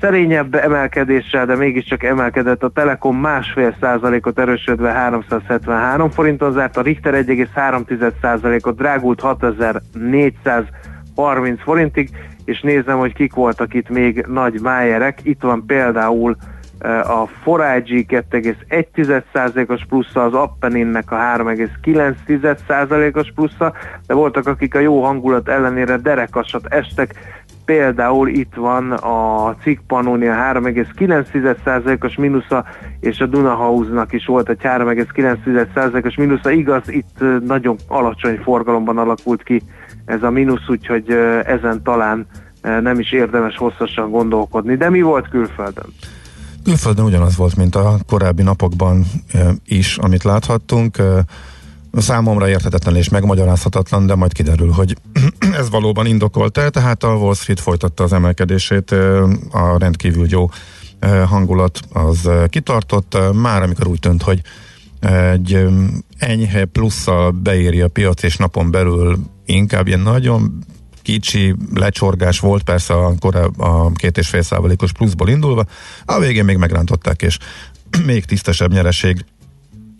szerényebb 0.03 0.55
emelkedéssel, 0.55 1.47
de 1.47 1.57
mégiscsak 1.57 2.03
emelkedett 2.03 2.63
a 2.63 2.69
Telekom 2.69 3.17
másfél 3.17 3.77
százalékot 3.81 4.39
erősödve 4.39 4.91
373 4.91 6.11
forinton 6.11 6.53
zárt, 6.53 6.77
a 6.77 6.83
Richter 6.83 7.15
1,3 7.15 8.13
százalékot 8.21 8.77
drágult 8.77 9.21
6430 9.21 11.63
forintig, 11.63 12.11
és 12.45 12.61
nézem, 12.61 12.99
hogy 12.99 13.15
kik 13.15 13.35
voltak 13.35 13.75
itt 13.75 13.89
még 13.89 14.27
nagy 14.29 14.61
májerek. 14.61 15.19
Itt 15.23 15.43
van 15.43 15.67
például 15.67 16.37
eh, 16.79 17.21
a 17.21 17.27
Forage 17.43 17.95
2,1%-os 18.09 19.85
plusza, 19.89 20.25
az 20.25 20.35
Appeninnek 20.35 21.11
a 21.11 21.17
3,9%-os 21.17 23.33
plusza, 23.35 23.73
de 24.07 24.15
voltak, 24.15 24.47
akik 24.47 24.75
a 24.75 24.79
jó 24.79 25.03
hangulat 25.03 25.49
ellenére 25.49 25.97
derekasat 25.97 26.67
estek, 26.67 27.15
Például 27.65 28.29
itt 28.29 28.55
van 28.55 28.93
a 28.93 29.55
cikk 29.63 29.81
Pannonia 29.87 30.35
3,9%-os 30.53 32.17
mínusza, 32.17 32.65
és 33.01 33.21
a 33.21 33.27
Dunahausnak 33.27 34.13
is 34.13 34.27
volt 34.27 34.49
egy 34.49 34.61
3,9%-os 34.63 36.17
mínusza. 36.17 36.51
Igaz, 36.51 36.89
itt 36.89 37.25
nagyon 37.47 37.77
alacsony 37.89 38.39
forgalomban 38.43 38.99
alakult 38.99 39.43
ki 39.43 39.63
ez 40.05 40.23
a 40.23 40.31
mínusz, 40.31 40.69
úgyhogy 40.69 41.11
ezen 41.45 41.83
talán 41.83 42.27
nem 42.63 42.99
is 42.99 43.13
érdemes 43.13 43.57
hosszasan 43.57 44.11
gondolkodni. 44.11 44.77
De 44.77 44.91
mi 44.91 45.01
volt 45.01 45.29
külföldön? 45.29 45.87
Külföldön 46.65 47.05
ugyanaz 47.05 47.37
volt, 47.37 47.57
mint 47.57 47.75
a 47.75 47.97
korábbi 48.07 48.43
napokban 48.43 49.05
is, 49.65 49.97
amit 49.97 50.23
láthattunk 50.23 50.97
számomra 51.93 52.49
érthetetlen 52.49 52.97
és 52.97 53.09
megmagyarázhatatlan, 53.09 54.07
de 54.07 54.15
majd 54.15 54.33
kiderül, 54.33 54.71
hogy 54.71 54.97
ez 55.61 55.71
valóban 55.71 56.07
indokolt-e, 56.07 56.71
tehát 56.71 57.03
a 57.03 57.15
Wall 57.15 57.35
Street 57.35 57.61
folytatta 57.61 58.05
az 58.05 58.13
emelkedését, 58.13 58.91
a 59.51 59.79
rendkívül 59.79 60.27
jó 60.29 60.49
hangulat 61.27 61.81
az 61.93 62.31
kitartott, 62.49 63.17
már 63.33 63.63
amikor 63.63 63.87
úgy 63.87 63.99
tűnt, 63.99 64.23
hogy 64.23 64.41
egy 65.01 65.67
enyhe 66.19 66.65
plusszal 66.65 67.31
beéri 67.31 67.81
a 67.81 67.89
piac, 67.89 68.23
és 68.23 68.37
napon 68.37 68.71
belül 68.71 69.19
inkább 69.47 69.87
ilyen 69.87 70.01
nagyon 70.01 70.65
kicsi 71.03 71.55
lecsorgás 71.75 72.39
volt, 72.39 72.63
persze 72.63 72.95
a, 72.95 73.15
koráb, 73.19 73.61
a 73.61 73.91
két 73.93 74.19
és 74.19 74.29
fél 74.29 74.43
százalékos 74.43 74.93
pluszból 74.93 75.29
indulva, 75.29 75.65
a 76.05 76.19
végén 76.19 76.45
még 76.45 76.57
megrántották, 76.57 77.23
és 77.23 77.39
még 78.07 78.25
tisztesebb 78.25 78.73
nyereség 78.73 79.25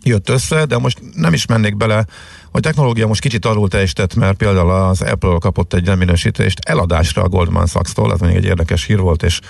jött 0.03 0.29
össze, 0.29 0.65
de 0.65 0.79
most 0.79 1.03
nem 1.15 1.33
is 1.33 1.47
mennék 1.47 1.77
bele, 1.77 2.05
a 2.51 2.61
technológia 2.61 3.07
most 3.07 3.21
kicsit 3.21 3.45
alul 3.45 3.69
teljesített, 3.69 4.15
mert 4.15 4.37
például 4.37 4.71
az 4.71 5.03
Apple 5.03 5.37
kapott 5.39 5.75
egy 5.75 5.97
minősítést 5.97 6.59
eladásra 6.65 7.23
a 7.23 7.29
Goldman 7.29 7.67
Sachs-tól, 7.67 8.13
ez 8.13 8.21
még 8.21 8.37
egy 8.37 8.45
érdekes 8.45 8.85
hír 8.85 8.99
volt, 8.99 9.23
és 9.23 9.41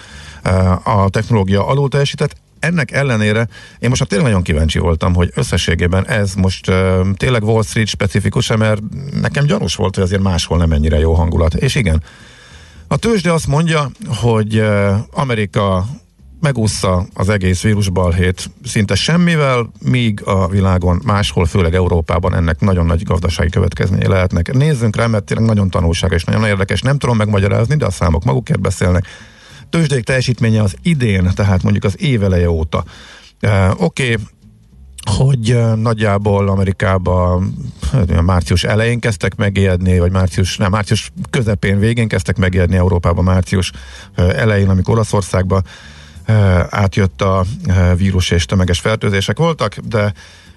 a 0.84 1.08
technológia 1.08 1.66
alul 1.66 1.88
teljesített, 1.88 2.36
ennek 2.62 2.90
ellenére 2.90 3.48
én 3.78 3.88
most 3.88 4.08
tényleg 4.08 4.26
nagyon 4.26 4.42
kíváncsi 4.42 4.78
voltam, 4.78 5.14
hogy 5.14 5.30
összességében 5.34 6.06
ez 6.06 6.34
most 6.34 6.68
uh, 6.68 7.06
tényleg 7.16 7.42
Wall 7.42 7.62
Street 7.62 7.86
specifikus, 7.86 8.56
mert 8.56 8.80
nekem 9.20 9.44
gyanús 9.44 9.74
volt, 9.74 9.94
hogy 9.94 10.04
azért 10.04 10.22
máshol 10.22 10.58
nem 10.58 10.72
ennyire 10.72 10.98
jó 10.98 11.12
hangulat. 11.14 11.54
És 11.54 11.74
igen, 11.74 12.02
a 12.86 12.96
tőzsde 12.96 13.32
azt 13.32 13.46
mondja, 13.46 13.90
hogy 14.06 14.58
uh, 14.58 14.94
Amerika 15.10 15.86
megúszza 16.42 17.06
az 17.14 17.28
egész 17.28 17.62
vírusbalhét 17.62 18.50
szinte 18.64 18.94
semmivel, 18.94 19.70
míg 19.80 20.22
a 20.24 20.48
világon 20.48 21.00
máshol, 21.04 21.46
főleg 21.46 21.74
Európában 21.74 22.34
ennek 22.34 22.60
nagyon 22.60 22.86
nagy 22.86 23.02
gazdasági 23.02 23.50
következményei 23.50 24.08
lehetnek. 24.08 24.52
Nézzünk 24.52 24.96
rá, 24.96 25.06
mert 25.06 25.24
tényleg 25.24 25.46
nagyon 25.46 25.70
tanulságos 25.70 26.24
nagyon 26.24 26.44
érdekes. 26.44 26.80
Nem 26.80 26.98
tudom 26.98 27.16
megmagyarázni, 27.16 27.76
de 27.76 27.86
a 27.86 27.90
számok 27.90 28.24
magukért 28.24 28.60
beszélnek 28.60 29.06
tőzsdék 29.70 30.04
teljesítménye 30.04 30.62
az 30.62 30.74
idén, 30.82 31.30
tehát 31.34 31.62
mondjuk 31.62 31.84
az 31.84 32.02
éveleje 32.02 32.50
óta. 32.50 32.84
Uh, 33.42 33.82
Oké, 33.82 34.12
okay, 34.12 34.24
hogy 35.04 35.56
nagyjából 35.76 36.48
Amerikában 36.48 37.54
hát, 37.92 38.22
március 38.22 38.64
elején 38.64 39.00
kezdtek 39.00 39.36
megijedni, 39.36 39.98
vagy 39.98 40.12
március, 40.12 40.56
nem, 40.56 40.70
március 40.70 41.12
közepén 41.30 41.78
végén 41.78 42.08
kezdtek 42.08 42.36
megijedni 42.36 42.76
Európában 42.76 43.24
március 43.24 43.72
elején, 44.16 44.68
amikor 44.68 44.94
Olaszországban 44.94 45.64
átjött 46.70 47.22
a 47.22 47.44
vírus 47.96 48.30
és 48.30 48.46
tömeges 48.46 48.80
fertőzések 48.80 49.38
voltak, 49.38 49.76
de 49.76 50.12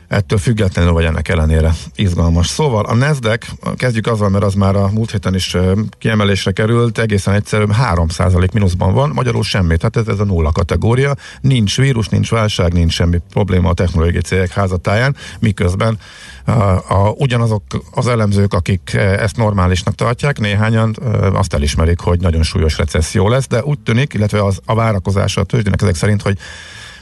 ettől 0.07 0.39
függetlenül 0.39 0.91
vagy 0.91 1.03
ennek 1.03 1.27
ellenére 1.27 1.73
izgalmas. 1.95 2.47
Szóval 2.47 2.85
a 2.85 2.93
Nasdaq, 2.93 3.45
kezdjük 3.75 4.07
azzal, 4.07 4.29
mert 4.29 4.43
az 4.43 4.53
már 4.53 4.75
a 4.75 4.89
múlt 4.93 5.11
héten 5.11 5.35
is 5.35 5.57
kiemelésre 5.97 6.51
került, 6.51 6.97
egészen 6.97 7.33
egyszerűen 7.33 7.75
3% 7.93 8.51
mínuszban 8.53 8.93
van, 8.93 9.09
magyarul 9.09 9.43
semmit, 9.43 9.77
tehát 9.77 9.97
ez, 9.97 10.13
ez 10.13 10.19
a 10.19 10.25
nulla 10.25 10.51
kategória, 10.51 11.15
nincs 11.41 11.77
vírus, 11.77 12.07
nincs 12.07 12.29
válság, 12.29 12.73
nincs 12.73 12.93
semmi 12.93 13.17
probléma 13.31 13.69
a 13.69 13.73
technológiai 13.73 14.21
cégek 14.21 14.51
házatáján, 14.51 15.15
miközben 15.39 15.97
a, 16.45 16.51
a, 16.51 17.13
ugyanazok 17.17 17.63
az 17.91 18.07
elemzők, 18.07 18.53
akik 18.53 18.93
ezt 18.93 19.37
normálisnak 19.37 19.95
tartják, 19.95 20.39
néhányan 20.39 20.95
azt 21.33 21.53
elismerik, 21.53 21.99
hogy 21.99 22.19
nagyon 22.19 22.43
súlyos 22.43 22.77
recesszió 22.77 23.29
lesz, 23.29 23.47
de 23.47 23.63
úgy 23.63 23.79
tűnik, 23.79 24.13
illetve 24.13 24.43
az, 24.43 24.59
a 24.65 24.75
várakozása 24.75 25.41
a 25.41 25.43
tőzsdének 25.43 25.81
ezek 25.81 25.95
szerint, 25.95 26.21
hogy 26.21 26.37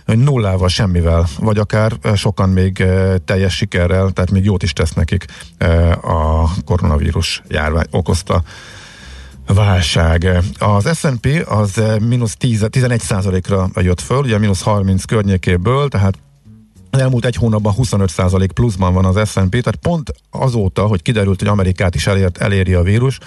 nullával, 0.05 0.67
semmivel, 0.67 1.27
vagy 1.39 1.57
akár 1.57 1.93
sokan 2.15 2.49
még 2.49 2.83
teljes 3.25 3.55
sikerrel, 3.55 4.11
tehát 4.11 4.31
még 4.31 4.43
jót 4.43 4.63
is 4.63 4.73
tesz 4.73 4.93
nekik 4.93 5.25
a 6.01 6.49
koronavírus 6.65 7.41
járvány 7.47 7.87
okozta 7.91 8.43
válság. 9.47 10.27
Az 10.59 10.97
S&P 10.97 11.27
az 11.47 11.81
mínusz 11.99 12.35
11 12.69 13.03
ra 13.47 13.69
jött 13.75 14.01
föl, 14.01 14.17
ugye 14.17 14.37
mínusz 14.37 14.61
30 14.61 15.03
környékéből, 15.03 15.87
tehát 15.89 16.17
az 16.89 16.99
elmúlt 16.99 17.25
egy 17.25 17.35
hónapban 17.35 17.73
25% 17.77 18.49
pluszban 18.53 18.93
van 18.93 19.05
az 19.05 19.29
S&P, 19.29 19.49
tehát 19.49 19.79
pont 19.81 20.13
azóta, 20.31 20.85
hogy 20.85 21.01
kiderült, 21.01 21.39
hogy 21.39 21.47
Amerikát 21.47 21.95
is 21.95 22.07
elért, 22.07 22.37
eléri 22.37 22.73
a 22.73 22.81
vírus, 22.81 23.19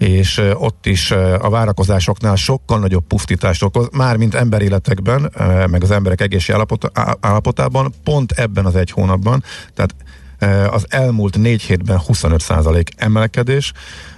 és 0.00 0.42
ott 0.54 0.86
is 0.86 1.10
a 1.10 1.50
várakozásoknál 1.50 2.36
sokkal 2.36 2.78
nagyobb 2.78 3.04
pusztítást 3.06 3.62
okoz, 3.62 3.88
már 3.92 4.16
mint 4.16 4.34
emberéletekben, 4.34 5.32
meg 5.70 5.82
az 5.82 5.90
emberek 5.90 6.20
egészség 6.20 6.56
állapotában, 7.20 7.94
pont 8.04 8.32
ebben 8.32 8.66
az 8.66 8.76
egy 8.76 8.90
hónapban, 8.90 9.44
tehát 9.74 9.94
az 10.72 10.86
elmúlt 10.88 11.38
négy 11.38 11.62
hétben 11.62 12.00
25% 12.08 12.86
emelkedés 12.96 13.72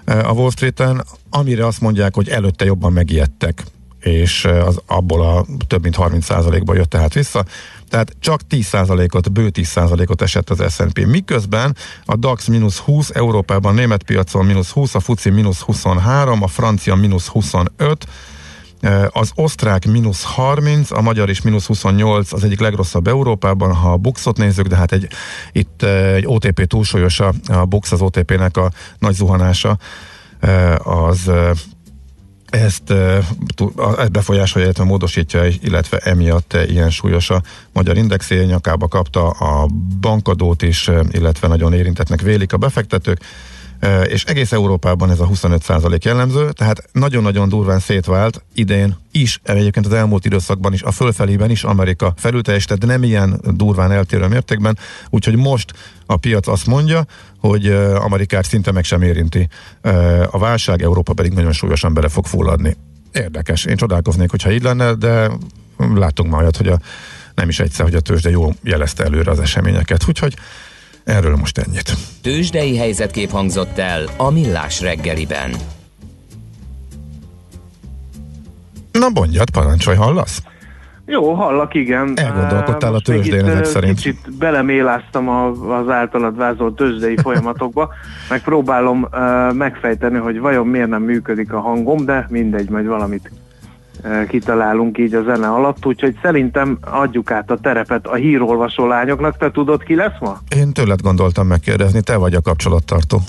a 0.04 0.32
Wall 0.32 0.50
Street-en, 0.50 1.04
amire 1.30 1.66
azt 1.66 1.80
mondják, 1.80 2.14
hogy 2.14 2.28
előtte 2.28 2.64
jobban 2.64 2.92
megijedtek 2.92 3.64
és 4.02 4.44
az 4.44 4.80
abból 4.86 5.22
a 5.22 5.46
több 5.66 5.82
mint 5.82 5.96
30%-ba 5.98 6.74
jött 6.74 6.90
tehát 6.90 7.14
vissza 7.14 7.44
tehát 7.92 8.16
csak 8.20 8.40
10%-ot, 8.50 9.32
bő 9.32 9.50
10%-ot 9.54 10.22
esett 10.22 10.50
az 10.50 10.74
S&P. 10.74 11.06
Miközben 11.06 11.76
a 12.04 12.16
DAX 12.16 12.46
mínusz 12.46 12.78
20, 12.78 13.10
Európában, 13.10 13.74
német 13.74 14.02
piacon 14.02 14.44
mínusz 14.44 14.70
20, 14.70 14.94
a 14.94 15.00
FUCI 15.00 15.30
mínusz 15.30 15.60
23, 15.60 16.42
a 16.42 16.46
francia 16.46 16.94
mínusz 16.94 17.26
25, 17.26 18.06
eh, 18.80 19.04
az 19.10 19.30
osztrák 19.34 19.86
mínusz 19.86 20.22
30, 20.22 20.90
a 20.90 21.00
magyar 21.00 21.30
is 21.30 21.42
mínusz 21.42 21.66
28, 21.66 22.32
az 22.32 22.44
egyik 22.44 22.60
legrosszabb 22.60 23.06
Európában, 23.06 23.74
ha 23.74 23.92
a 23.92 23.96
Buxot 23.96 24.36
nézzük, 24.36 24.66
de 24.66 24.76
hát 24.76 24.92
egy, 24.92 25.08
itt 25.52 25.82
egy 25.82 26.26
OTP 26.26 26.66
túlsúlyos 26.66 27.20
a, 27.20 27.32
a 27.48 27.64
Bux, 27.64 27.92
az 27.92 28.00
OTP-nek 28.00 28.56
a 28.56 28.70
nagy 28.98 29.14
zuhanása, 29.14 29.78
az 30.78 31.30
ezt, 32.52 32.90
ezt 33.96 34.12
befolyásolja, 34.12 34.66
illetve 34.66 34.84
módosítja, 34.84 35.46
illetve 35.46 35.96
emiatt 35.96 36.56
ilyen 36.66 36.90
súlyos 36.90 37.30
a 37.30 37.42
magyar 37.72 37.96
indexé 37.96 38.44
nyakába 38.44 38.88
kapta 38.88 39.30
a 39.30 39.66
bankadót 40.00 40.62
is, 40.62 40.90
illetve 41.10 41.48
nagyon 41.48 41.72
érintetnek 41.72 42.20
vélik 42.20 42.52
a 42.52 42.56
befektetők 42.56 43.20
és 44.06 44.24
egész 44.24 44.52
Európában 44.52 45.10
ez 45.10 45.20
a 45.20 45.28
25% 45.28 46.02
jellemző, 46.02 46.50
tehát 46.50 46.88
nagyon-nagyon 46.92 47.48
durván 47.48 47.78
szétvált 47.78 48.44
idén 48.54 48.96
is, 49.10 49.40
egyébként 49.42 49.86
az 49.86 49.92
elmúlt 49.92 50.24
időszakban 50.24 50.72
is, 50.72 50.82
a 50.82 50.90
fölfelében 50.90 51.50
is 51.50 51.64
Amerika 51.64 52.14
felülteljesített, 52.16 52.78
de 52.78 52.86
nem 52.86 53.02
ilyen 53.02 53.40
durván 53.44 53.92
eltérő 53.92 54.26
mértékben, 54.26 54.78
úgyhogy 55.10 55.36
most 55.36 55.72
a 56.06 56.16
piac 56.16 56.46
azt 56.46 56.66
mondja, 56.66 57.04
hogy 57.38 57.66
Amerikát 57.94 58.44
szinte 58.44 58.72
meg 58.72 58.84
sem 58.84 59.02
érinti. 59.02 59.48
A 60.30 60.38
válság, 60.38 60.82
Európa 60.82 61.12
pedig 61.12 61.32
nagyon 61.32 61.52
súlyosan 61.52 61.94
bele 61.94 62.08
fog 62.08 62.26
fulladni. 62.26 62.76
Érdekes, 63.12 63.64
én 63.64 63.76
csodálkoznék, 63.76 64.30
hogyha 64.30 64.50
így 64.50 64.62
lenne, 64.62 64.94
de 64.94 65.30
látunk 65.94 66.30
majd, 66.30 66.56
hogy 66.56 66.68
a, 66.68 66.78
nem 67.34 67.48
is 67.48 67.60
egyszer, 67.60 67.84
hogy 67.84 67.94
a 67.94 68.00
tőzsde 68.00 68.30
jól 68.30 68.54
jelezte 68.62 69.04
előre 69.04 69.30
az 69.30 69.40
eseményeket, 69.40 70.08
úgyhogy 70.08 70.34
Erről 71.04 71.36
most 71.36 71.58
ennyit. 71.58 71.92
Tőzsdei 72.22 72.76
helyzetkép 72.76 73.30
hangzott 73.30 73.78
el 73.78 74.04
a 74.16 74.30
Millás 74.30 74.80
reggeliben. 74.80 75.50
Na 78.92 79.08
mondjad, 79.14 79.50
parancsolj, 79.50 79.96
hallasz? 79.96 80.42
Jó, 81.06 81.32
hallak, 81.32 81.74
igen. 81.74 82.12
Elgondolkodtál 82.14 82.94
a 82.94 83.00
tőzsdén 83.00 83.44
ezek 83.44 83.64
szerint. 83.64 83.96
Kicsit 83.96 84.36
beleméláztam 84.38 85.28
az 85.70 85.88
általad 85.88 86.36
vázolt 86.36 86.76
tőzsdei 86.76 87.16
folyamatokba, 87.16 87.88
megpróbálom 88.28 89.08
megfejteni, 89.52 90.18
hogy 90.18 90.38
vajon 90.38 90.66
miért 90.66 90.88
nem 90.88 91.02
működik 91.02 91.52
a 91.52 91.60
hangom, 91.60 92.04
de 92.04 92.26
mindegy, 92.30 92.68
majd 92.68 92.86
valamit 92.86 93.30
kitalálunk 94.28 94.98
így 94.98 95.14
a 95.14 95.22
zene 95.22 95.48
alatt, 95.48 95.86
úgyhogy 95.86 96.16
szerintem 96.22 96.78
adjuk 96.80 97.30
át 97.30 97.50
a 97.50 97.56
terepet 97.56 98.06
a 98.06 98.14
hírolvasó 98.14 98.86
lányoknak. 98.86 99.36
Te 99.36 99.50
tudod, 99.50 99.82
ki 99.82 99.94
lesz 99.94 100.18
ma? 100.20 100.38
Én 100.56 100.72
tőled 100.72 101.00
gondoltam 101.00 101.46
megkérdezni, 101.46 102.02
te 102.02 102.16
vagy 102.16 102.34
a 102.34 102.40
kapcsolattartó. 102.40 103.20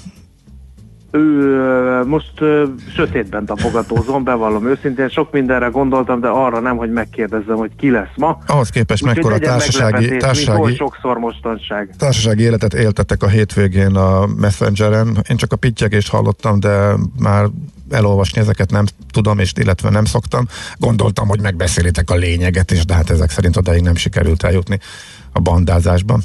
Ő, 1.16 2.04
most 2.06 2.32
ö, 2.42 2.64
sötétben 2.96 3.46
tapogatózom, 3.46 4.24
bevallom 4.24 4.68
őszintén, 4.68 5.10
sok 5.10 5.32
mindenre 5.32 5.68
gondoltam, 5.68 6.20
de 6.20 6.28
arra 6.28 6.60
nem, 6.60 6.78
hogy 6.78 6.92
megkérdezzem, 6.92 7.56
hogy 7.56 7.72
ki 7.78 7.92
lesz 7.92 8.14
ma. 8.16 8.38
Ahhoz 8.48 8.70
képest 8.70 9.04
Úgy, 9.04 9.14
mekkora 9.16 9.38
társasági, 9.38 10.18
társasági, 10.18 10.76
sokszor 10.76 11.18
mostanság. 11.18 11.90
társasági 11.98 12.44
életet 12.44 12.74
éltetek 12.74 13.24
a 13.24 13.28
hétvégén 13.28 13.96
a 13.96 14.26
Messengeren. 14.38 15.18
Én 15.30 15.38
csak 15.38 15.52
a 15.52 15.56
pittyegést 15.56 16.10
hallottam, 16.10 16.60
de 16.60 16.94
már 17.20 17.46
elolvasni 17.94 18.42
ezeket 18.42 18.72
nem 18.72 18.86
tudom, 19.12 19.40
és 19.40 19.52
illetve 19.56 19.90
nem 19.90 20.06
szoktam. 20.06 20.48
Gondoltam, 20.78 21.28
hogy 21.28 21.42
megbeszélitek 21.42 22.10
a 22.10 22.16
lényeget, 22.16 22.72
és 22.72 22.86
de 22.86 22.94
hát 22.94 23.10
ezek 23.10 23.30
szerint 23.30 23.58
odáig 23.58 23.82
nem 23.82 23.96
sikerült 23.96 24.44
eljutni 24.44 24.80
a 25.32 25.40
bandázásban. 25.40 26.22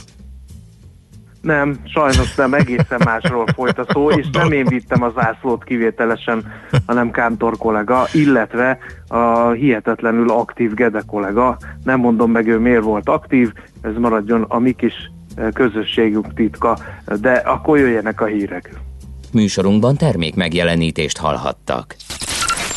Nem, 1.40 1.78
sajnos 1.84 2.34
nem, 2.34 2.54
egészen 2.54 3.00
másról 3.04 3.46
folyt 3.54 3.78
a 3.78 3.86
szó, 3.88 4.10
és 4.10 4.26
nem 4.32 4.52
én 4.52 4.64
vittem 4.64 5.02
az 5.02 5.12
zászlót 5.14 5.64
kivételesen, 5.64 6.52
hanem 6.86 7.10
Kántor 7.10 7.56
kollega, 7.56 8.06
illetve 8.12 8.78
a 9.08 9.50
hihetetlenül 9.50 10.30
aktív 10.30 10.74
Gede 10.74 11.02
kollega. 11.06 11.58
Nem 11.84 12.00
mondom 12.00 12.30
meg 12.30 12.46
ő 12.46 12.58
miért 12.58 12.82
volt 12.82 13.08
aktív, 13.08 13.52
ez 13.80 13.92
maradjon 13.98 14.42
a 14.48 14.58
mi 14.58 14.72
kis 14.72 15.10
közösségünk 15.52 16.34
titka, 16.34 16.78
de 17.20 17.32
akkor 17.32 17.78
jöjjenek 17.78 18.20
a 18.20 18.26
hírek. 18.26 18.70
Műsorunkban 19.32 19.96
termék 19.96 20.34
megjelenítést 20.34 21.16
hallhattak. 21.16 21.96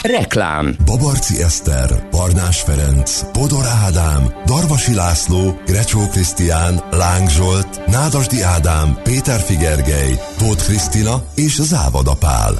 Reklám 0.01 0.75
Babarci 0.85 1.41
Eszter, 1.41 2.07
Barnás 2.11 2.61
Ferenc, 2.61 3.31
Podor 3.31 3.65
Ádám, 3.65 4.33
Darvasi 4.45 4.93
László, 4.93 5.59
Grecsó 5.65 6.07
Krisztián, 6.07 6.83
Láng 6.91 7.29
Zsolt, 7.29 7.87
Nádasdi 7.87 8.41
Ádám, 8.41 8.99
Péter 9.03 9.39
Figergely, 9.39 10.19
Tóth 10.37 10.63
Krisztina 10.63 11.23
és 11.35 11.61
Závada 11.61 12.13
Pál. 12.13 12.53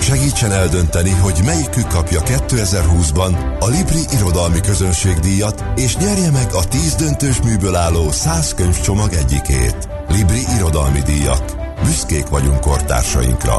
Segítsen 0.00 0.52
eldönteni, 0.52 1.10
hogy 1.10 1.40
melyikük 1.44 1.86
kapja 1.86 2.20
2020-ban 2.20 3.58
a 3.60 3.66
Libri 3.68 4.00
Irodalmi 4.12 4.60
Közönségdíjat, 4.60 5.64
és 5.76 5.96
nyerje 5.96 6.30
meg 6.30 6.46
a 6.52 6.64
10 6.64 6.94
döntős 6.94 7.40
műből 7.42 7.74
álló 7.74 8.10
100 8.10 8.54
könyvcsomag 8.54 9.12
egyikét. 9.12 9.88
Libri 10.08 10.40
Irodalmi 10.56 11.00
Díjak. 11.00 11.65
Büszkék 11.82 12.26
vagyunk 12.26 12.60
kortársainkra. 12.60 13.56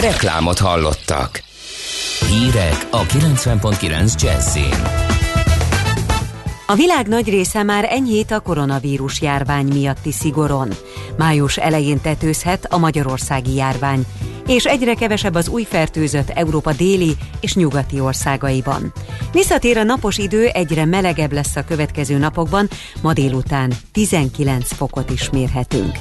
Reklámot 0.00 0.58
hallottak. 0.58 1.42
Hírek 2.28 2.86
a 2.90 3.02
90.9 3.02 4.22
Jazzin. 4.22 5.08
A 6.66 6.74
világ 6.74 7.06
nagy 7.06 7.28
része 7.28 7.62
már 7.62 7.86
enyhít 7.90 8.30
a 8.30 8.40
koronavírus 8.40 9.20
járvány 9.20 9.66
miatti 9.66 10.12
szigoron. 10.12 10.68
Május 11.18 11.56
elején 11.56 12.00
tetőzhet 12.00 12.66
a 12.70 12.78
magyarországi 12.78 13.54
járvány, 13.54 14.06
és 14.50 14.64
egyre 14.64 14.94
kevesebb 14.94 15.34
az 15.34 15.48
új 15.48 15.62
fertőzött 15.62 16.30
Európa 16.30 16.72
déli 16.72 17.16
és 17.40 17.54
nyugati 17.54 18.00
országaiban. 18.00 18.92
Visszatér 19.32 19.76
a 19.76 19.82
napos 19.82 20.18
idő, 20.18 20.46
egyre 20.46 20.84
melegebb 20.84 21.32
lesz 21.32 21.56
a 21.56 21.64
következő 21.64 22.18
napokban, 22.18 22.68
ma 23.02 23.12
délután 23.12 23.72
19 23.92 24.72
fokot 24.72 25.10
is 25.10 25.30
mérhetünk. 25.30 25.92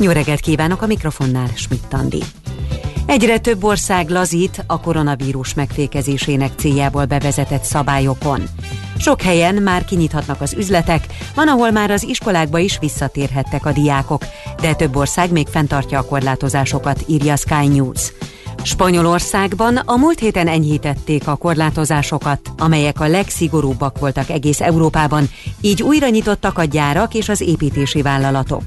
Jó 0.00 0.10
kívánok 0.40 0.82
a 0.82 0.86
mikrofonnál, 0.86 1.48
Schmidt 1.54 1.92
Andi. 1.92 2.22
Egyre 3.10 3.38
több 3.38 3.64
ország 3.64 4.08
lazít 4.08 4.64
a 4.66 4.80
koronavírus 4.80 5.54
megfékezésének 5.54 6.52
céljából 6.56 7.04
bevezetett 7.04 7.62
szabályokon. 7.62 8.42
Sok 8.98 9.22
helyen 9.22 9.54
már 9.54 9.84
kinyithatnak 9.84 10.40
az 10.40 10.54
üzletek, 10.58 11.06
van, 11.34 11.48
ahol 11.48 11.70
már 11.70 11.90
az 11.90 12.02
iskolákba 12.02 12.58
is 12.58 12.78
visszatérhettek 12.78 13.66
a 13.66 13.72
diákok, 13.72 14.24
de 14.60 14.74
több 14.74 14.96
ország 14.96 15.32
még 15.32 15.46
fenntartja 15.46 15.98
a 15.98 16.04
korlátozásokat, 16.04 17.04
írja 17.06 17.36
Sky 17.36 17.66
News. 17.66 18.12
Spanyolországban 18.62 19.76
a 19.76 19.96
múlt 19.96 20.18
héten 20.18 20.48
enyhítették 20.48 21.28
a 21.28 21.36
korlátozásokat, 21.36 22.40
amelyek 22.58 23.00
a 23.00 23.08
legszigorúbbak 23.08 23.98
voltak 23.98 24.28
egész 24.28 24.60
Európában, 24.60 25.30
így 25.60 25.82
újra 25.82 26.08
nyitottak 26.08 26.58
a 26.58 26.64
gyárak 26.64 27.14
és 27.14 27.28
az 27.28 27.40
építési 27.40 28.02
vállalatok. 28.02 28.62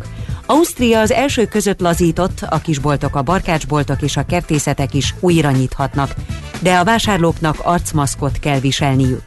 Ausztria 0.45 0.99
az 0.99 1.11
első 1.11 1.45
között 1.45 1.79
lazított, 1.79 2.41
a 2.49 2.57
kisboltok, 2.57 3.15
a 3.15 3.21
barkácsboltok 3.21 4.01
és 4.01 4.17
a 4.17 4.25
kertészetek 4.25 4.93
is 4.93 5.15
újra 5.19 5.51
nyithatnak, 5.51 6.15
de 6.59 6.75
a 6.75 6.83
vásárlóknak 6.83 7.55
arcmaszkot 7.63 8.39
kell 8.39 8.59
viselniük. 8.59 9.21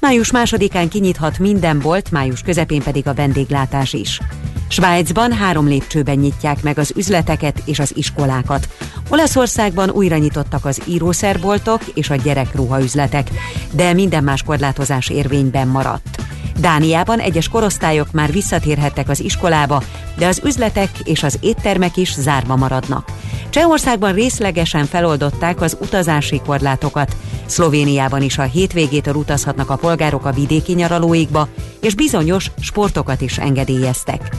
Május 0.00 0.30
másodikán 0.30 0.88
kinyithat 0.88 1.38
minden 1.38 1.78
bolt, 1.78 2.10
május 2.10 2.42
közepén 2.42 2.82
pedig 2.82 3.06
a 3.06 3.14
vendéglátás 3.14 3.92
is. 3.92 4.20
Svájcban 4.68 5.32
három 5.32 5.66
lépcsőben 5.66 6.16
nyitják 6.16 6.62
meg 6.62 6.78
az 6.78 6.92
üzleteket 6.96 7.62
és 7.64 7.78
az 7.78 7.96
iskolákat. 7.96 8.68
Olaszországban 9.08 9.90
újra 9.90 10.16
nyitottak 10.16 10.64
az 10.64 10.80
írószerboltok 10.86 11.82
és 11.94 12.10
a 12.10 12.14
gyerekruhaüzletek, 12.14 13.30
de 13.72 13.92
minden 13.92 14.24
más 14.24 14.42
korlátozás 14.42 15.08
érvényben 15.08 15.68
maradt. 15.68 16.20
Dániában 16.60 17.18
egyes 17.18 17.48
korosztályok 17.48 18.12
már 18.12 18.32
visszatérhettek 18.32 19.08
az 19.08 19.20
iskolába, 19.20 19.82
de 20.18 20.26
az 20.26 20.40
üzletek 20.44 20.90
és 21.04 21.22
az 21.22 21.38
éttermek 21.40 21.96
is 21.96 22.14
zárva 22.14 22.56
maradnak. 22.56 23.08
Csehországban 23.50 24.12
részlegesen 24.12 24.86
feloldották 24.86 25.60
az 25.60 25.76
utazási 25.80 26.40
korlátokat. 26.46 27.16
Szlovéniában 27.46 28.22
is 28.22 28.38
a 28.38 28.42
hétvégétől 28.42 29.14
utazhatnak 29.14 29.70
a 29.70 29.76
polgárok 29.76 30.24
a 30.24 30.32
vidéki 30.32 30.72
nyaralóikba, 30.72 31.48
és 31.80 31.94
bizonyos 31.94 32.50
sportokat 32.60 33.20
is 33.20 33.38
engedélyeztek. 33.38 34.36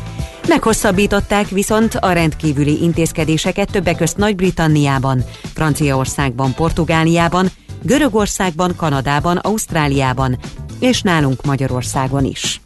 Meghosszabbították 0.48 1.48
viszont 1.48 1.96
a 1.96 2.12
rendkívüli 2.12 2.84
intézkedéseket 2.84 3.72
többek 3.72 3.98
közt 3.98 4.18
Nagy-Britanniában, 4.18 5.24
Franciaországban, 5.54 6.54
Portugáliában, 6.54 7.48
Görögországban, 7.82 8.76
Kanadában, 8.76 9.38
Ausztráliában 9.38 10.38
és 10.82 11.02
nálunk 11.02 11.46
Magyarországon 11.46 12.26
is. 12.26 12.62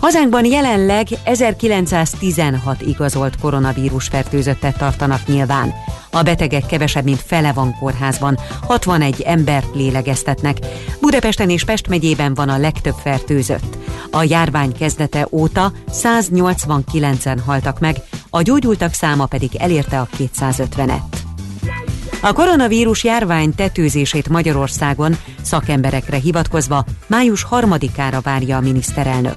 Hazánkban 0.00 0.44
jelenleg 0.44 1.06
1916 1.24 2.80
igazolt 2.82 3.40
koronavírus 3.40 4.08
fertőzöttet 4.08 4.78
tartanak 4.78 5.26
nyilván. 5.26 5.74
A 6.10 6.22
betegek 6.22 6.66
kevesebb, 6.66 7.04
mint 7.04 7.22
fele 7.26 7.52
van 7.52 7.76
kórházban, 7.78 8.38
61 8.66 9.20
embert 9.20 9.74
lélegeztetnek. 9.74 10.56
Budapesten 11.00 11.50
és 11.50 11.64
Pest 11.64 11.88
megyében 11.88 12.34
van 12.34 12.48
a 12.48 12.58
legtöbb 12.58 12.96
fertőzött. 13.02 13.76
A 14.10 14.22
járvány 14.22 14.72
kezdete 14.72 15.26
óta 15.30 15.72
189-en 15.92 17.38
haltak 17.46 17.80
meg, 17.80 17.96
a 18.30 18.42
gyógyultak 18.42 18.92
száma 18.92 19.26
pedig 19.26 19.56
elérte 19.56 20.00
a 20.00 20.08
250-et. 20.18 21.29
A 22.22 22.32
koronavírus 22.32 23.04
járvány 23.04 23.54
tetőzését 23.54 24.28
Magyarországon 24.28 25.16
szakemberekre 25.42 26.16
hivatkozva 26.16 26.84
május 27.06 27.42
harmadikára 27.42 28.20
várja 28.20 28.56
a 28.56 28.60
miniszterelnök. 28.60 29.34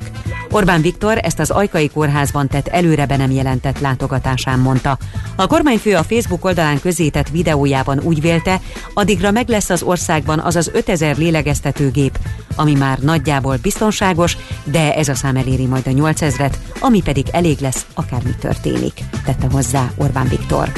Orbán 0.51 0.81
Viktor 0.81 1.17
ezt 1.21 1.39
az 1.39 1.49
Ajkai 1.49 1.89
Kórházban 1.89 2.47
tett 2.47 2.67
előre 2.67 3.05
be 3.05 3.17
nem 3.17 3.31
jelentett 3.31 3.79
látogatásán 3.79 4.59
mondta. 4.59 4.97
A 5.35 5.47
kormányfő 5.47 5.95
a 5.95 6.03
Facebook 6.03 6.45
oldalán 6.45 6.79
közzétett 6.79 7.29
videójában 7.29 7.99
úgy 7.99 8.21
vélte, 8.21 8.61
addigra 8.93 9.31
meg 9.31 9.49
lesz 9.49 9.69
az 9.69 9.83
országban 9.83 10.39
az 10.39 10.55
az 10.55 10.69
5000 10.73 11.17
lélegeztetőgép, 11.17 12.19
ami 12.55 12.73
már 12.73 12.99
nagyjából 12.99 13.57
biztonságos, 13.61 14.37
de 14.63 14.95
ez 14.95 15.07
a 15.07 15.15
szám 15.15 15.35
eléri 15.35 15.65
majd 15.65 15.87
a 15.87 15.91
8000-et, 15.91 16.53
ami 16.79 17.01
pedig 17.01 17.25
elég 17.31 17.59
lesz, 17.59 17.85
akármi 17.93 18.35
történik, 18.39 18.93
tette 19.25 19.47
hozzá 19.51 19.91
Orbán 19.97 20.27
Viktor. 20.27 20.71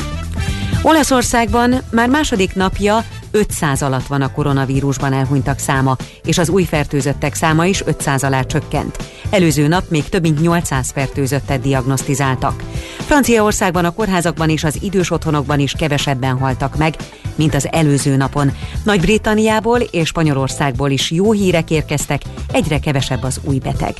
Olaszországban 0.88 1.82
már 1.92 2.10
második 2.10 2.56
napja 2.56 3.06
500 3.32 3.82
alatt 3.82 4.08
van 4.08 4.22
a 4.22 4.32
koronavírusban 4.32 5.14
elhunytak 5.14 5.60
száma, 5.60 5.96
és 6.24 6.38
az 6.38 6.50
új 6.50 6.64
fertőzöttek 6.64 7.34
száma 7.34 7.66
is 7.66 7.82
500 7.86 8.24
alá 8.24 8.42
csökkent. 8.42 8.98
Előző 9.30 9.68
nap 9.68 9.90
még 9.90 10.10
több 10.10 10.22
mint 10.22 10.42
800 10.42 10.92
fertőzöttet 10.92 11.62
diagnosztizáltak. 11.62 12.64
Franciaországban 12.98 13.86
a 13.86 13.94
kórházakban 13.94 14.50
és 14.50 14.64
az 14.64 14.78
idős 14.82 15.12
otthonokban 15.12 15.60
is 15.60 15.72
kevesebben 15.72 16.38
haltak 16.38 16.78
meg, 16.78 16.96
mint 17.36 17.56
az 17.56 17.68
előző 17.72 18.16
napon. 18.16 18.52
Nagy-Britanniából 18.84 19.80
és 19.80 20.08
Spanyolországból 20.08 20.90
is 20.90 21.12
jó 21.12 21.32
hírek 21.32 21.72
érkeztek, 21.72 22.22
egyre 22.52 22.80
kevesebb 22.80 23.24
az 23.24 23.40
új 23.44 23.58
beteg. 23.58 23.96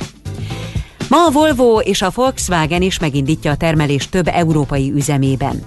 Ma 1.08 1.24
a 1.26 1.30
Volvo 1.30 1.78
és 1.78 2.02
a 2.02 2.12
Volkswagen 2.14 2.82
is 2.82 2.98
megindítja 2.98 3.50
a 3.50 3.56
termelést 3.56 4.10
több 4.10 4.28
európai 4.28 4.92
üzemében. 4.94 5.62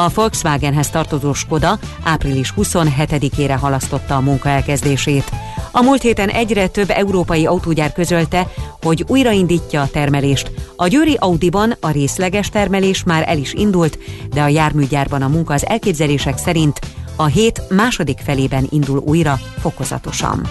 A 0.00 0.08
Volkswagenhez 0.14 0.90
tartozó 0.90 1.32
Skoda 1.32 1.78
április 2.02 2.52
27-ére 2.56 3.56
halasztotta 3.60 4.16
a 4.16 4.20
munka 4.20 4.48
elkezdését. 4.48 5.30
A 5.72 5.82
múlt 5.82 6.02
héten 6.02 6.28
egyre 6.28 6.68
több 6.68 6.90
európai 6.90 7.46
autógyár 7.46 7.92
közölte, 7.92 8.46
hogy 8.82 9.04
újraindítja 9.08 9.82
a 9.82 9.88
termelést. 9.88 10.50
A 10.76 10.86
győri 10.86 11.16
Audiban 11.20 11.76
a 11.80 11.90
részleges 11.90 12.48
termelés 12.48 13.04
már 13.04 13.24
el 13.28 13.38
is 13.38 13.52
indult, 13.52 13.98
de 14.32 14.42
a 14.42 14.48
járműgyárban 14.48 15.22
a 15.22 15.28
munka 15.28 15.54
az 15.54 15.66
elképzelések 15.66 16.38
szerint 16.38 16.78
a 17.16 17.24
hét 17.24 17.62
második 17.68 18.18
felében 18.18 18.66
indul 18.70 18.98
újra 18.98 19.40
fokozatosan. 19.58 20.48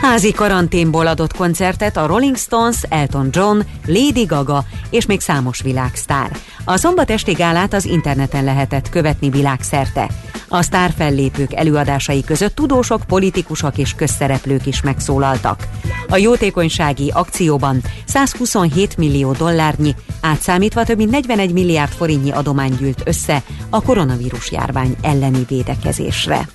Házi 0.00 0.32
karanténból 0.32 1.06
adott 1.06 1.36
koncertet 1.36 1.96
a 1.96 2.06
Rolling 2.06 2.36
Stones, 2.36 2.76
Elton 2.88 3.28
John, 3.32 3.60
Lady 3.86 4.24
Gaga 4.24 4.64
és 4.90 5.06
még 5.06 5.20
számos 5.20 5.62
világsztár. 5.62 6.30
A 6.64 6.76
szombat 6.76 7.10
esti 7.10 7.32
gálát 7.32 7.74
az 7.74 7.84
interneten 7.84 8.44
lehetett 8.44 8.88
követni 8.88 9.30
világszerte. 9.30 10.10
A 10.48 10.62
sztárfellépők 10.62 11.54
előadásai 11.54 12.24
között 12.24 12.54
tudósok, 12.54 13.02
politikusok 13.06 13.78
és 13.78 13.94
közszereplők 13.94 14.66
is 14.66 14.82
megszólaltak. 14.82 15.68
A 16.08 16.16
jótékonysági 16.16 17.10
akcióban 17.14 17.82
127 18.06 18.96
millió 18.96 19.32
dollárnyi, 19.32 19.94
átszámítva 20.20 20.84
több 20.84 20.96
mint 20.96 21.10
41 21.10 21.52
milliárd 21.52 21.92
forintnyi 21.92 22.30
adomány 22.30 22.76
gyűlt 22.78 23.02
össze 23.04 23.42
a 23.70 23.82
koronavírus 23.82 24.50
járvány 24.50 24.96
elleni 25.02 25.44
védekezésre. 25.48 26.48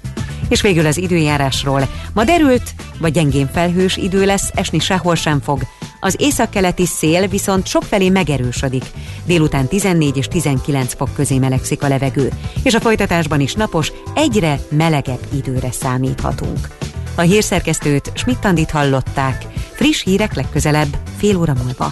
És 0.49 0.61
végül 0.61 0.85
az 0.85 0.97
időjárásról. 0.97 1.87
Ma 2.13 2.23
derült, 2.23 2.73
vagy 2.99 3.11
gyengén 3.11 3.49
felhős 3.53 3.97
idő 3.97 4.25
lesz, 4.25 4.51
esni 4.53 4.79
sehol 4.79 5.15
sem 5.15 5.41
fog. 5.41 5.61
Az 5.99 6.15
északkeleti 6.19 6.85
szél 6.85 7.27
viszont 7.27 7.67
sokfelé 7.67 8.09
megerősödik. 8.09 8.83
Délután 9.25 9.67
14 9.67 10.17
és 10.17 10.27
19 10.27 10.93
fok 10.95 11.09
közé 11.15 11.37
melegszik 11.37 11.83
a 11.83 11.87
levegő, 11.87 12.31
és 12.63 12.73
a 12.73 12.79
folytatásban 12.79 13.39
is 13.39 13.53
napos, 13.53 13.91
egyre 14.15 14.59
melegebb 14.69 15.27
időre 15.33 15.71
számíthatunk. 15.71 16.67
A 17.15 17.21
hírszerkesztőt 17.21 18.11
Schmidt-Tandit 18.13 18.71
hallották. 18.71 19.45
Friss 19.71 20.03
hírek 20.03 20.33
legközelebb, 20.33 20.97
fél 21.17 21.37
óra 21.37 21.53
múlva. 21.63 21.91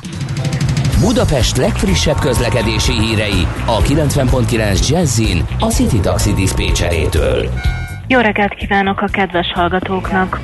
Budapest 1.00 1.58
legfrissebb 1.58 2.20
közlekedési 2.20 2.92
hírei 2.92 3.48
a 3.66 3.82
90.9 3.82 4.88
Jazzin 4.88 5.46
a 5.60 5.66
City 5.66 6.00
Taxi 6.00 6.34
Dispécsejétől. 6.34 7.50
Jó 8.14 8.20
reggelt 8.20 8.54
kívánok 8.54 9.02
a 9.02 9.06
kedves 9.12 9.52
hallgatóknak! 9.52 10.40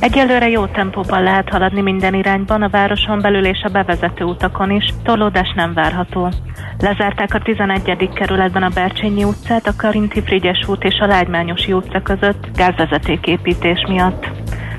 Egyelőre 0.00 0.48
jó 0.48 0.66
tempóban 0.66 1.22
lehet 1.22 1.48
haladni 1.48 1.80
minden 1.80 2.14
irányban, 2.14 2.62
a 2.62 2.68
városon 2.68 3.20
belül 3.20 3.46
és 3.46 3.62
a 3.62 3.68
bevezető 3.68 4.24
utakon 4.24 4.70
is, 4.70 4.94
torlódás 5.02 5.52
nem 5.54 5.74
várható. 5.74 6.28
Lezárták 6.78 7.34
a 7.34 7.38
11. 7.38 8.10
kerületben 8.14 8.62
a 8.62 8.68
Bercsényi 8.68 9.24
utcát, 9.24 9.66
a 9.66 9.76
Karinti 9.76 10.22
Frigyes 10.22 10.68
út 10.68 10.84
és 10.84 10.98
a 10.98 11.06
Lágymányosi 11.06 11.72
utca 11.72 12.02
között 12.02 12.46
gázvezetéképítés 12.54 13.84
miatt. 13.88 14.26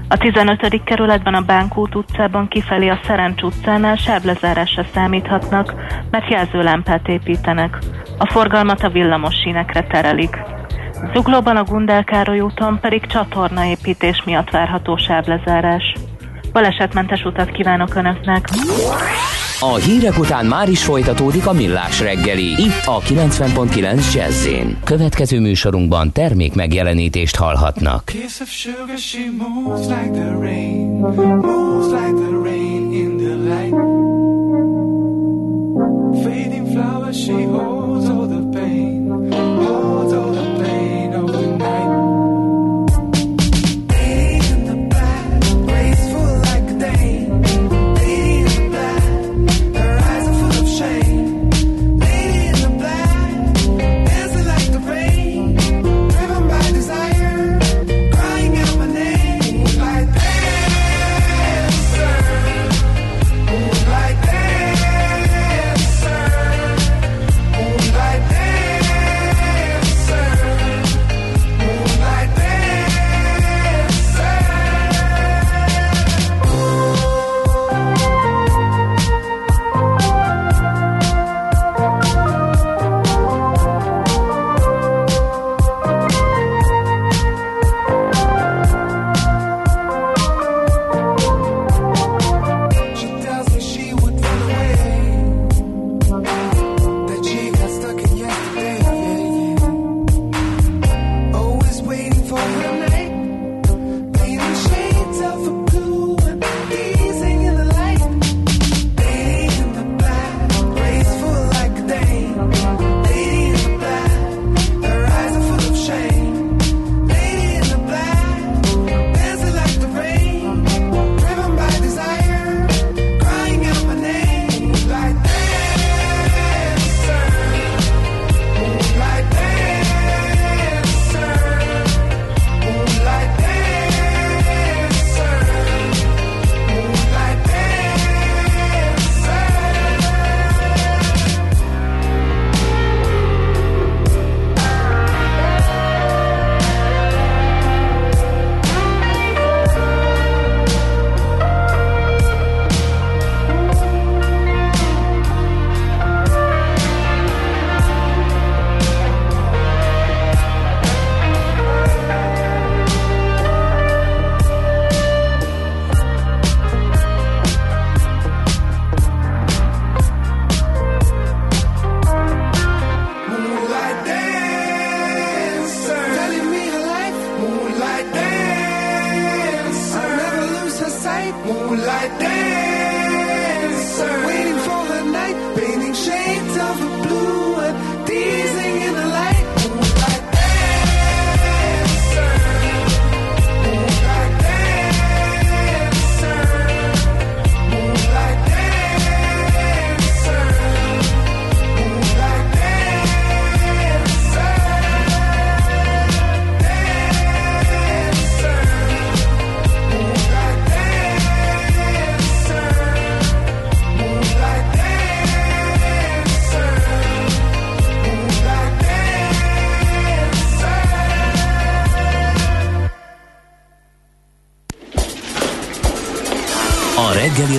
A 0.07 0.17
15. 0.17 0.83
kerületben 0.83 1.33
a 1.33 1.41
Bánkút 1.41 1.95
utcában 1.95 2.47
kifelé 2.47 2.87
a 2.87 2.99
Szerencs 3.03 3.41
utcánál 3.41 3.95
sávlezárásra 3.95 4.83
számíthatnak, 4.93 5.73
mert 6.11 6.29
jelzőlámpát 6.29 7.07
építenek. 7.07 7.77
A 8.17 8.31
forgalmat 8.31 8.83
a 8.83 8.89
villamos 8.89 9.35
sínekre 9.35 9.83
terelik. 9.83 10.37
Zuglóban 11.11 11.57
a 11.57 11.63
Gundel 11.63 12.03
Károly 12.03 12.39
úton 12.39 12.79
pedig 12.79 13.05
csatornaépítés 13.05 14.23
miatt 14.25 14.49
várható 14.49 14.97
sávlezárás. 14.97 15.93
Balesetmentes 16.51 17.23
utat 17.23 17.51
kívánok 17.51 17.95
Önöknek! 17.95 18.49
A 19.59 19.75
hírek 19.75 20.19
után 20.19 20.45
már 20.45 20.69
is 20.69 20.83
folytatódik 20.83 21.47
a 21.47 21.53
millás 21.53 21.99
reggeli, 21.99 22.61
itt 22.61 22.85
a 22.85 22.99
90.9 22.99 24.13
jazz 24.13 24.47
Következő 24.83 25.39
műsorunkban 25.39 26.11
termék 26.11 26.55
megjelenítést 26.55 27.35
hallhatnak. 27.35 28.11
Of 28.41 28.49
sugar, 28.49 28.97
she 28.97 29.29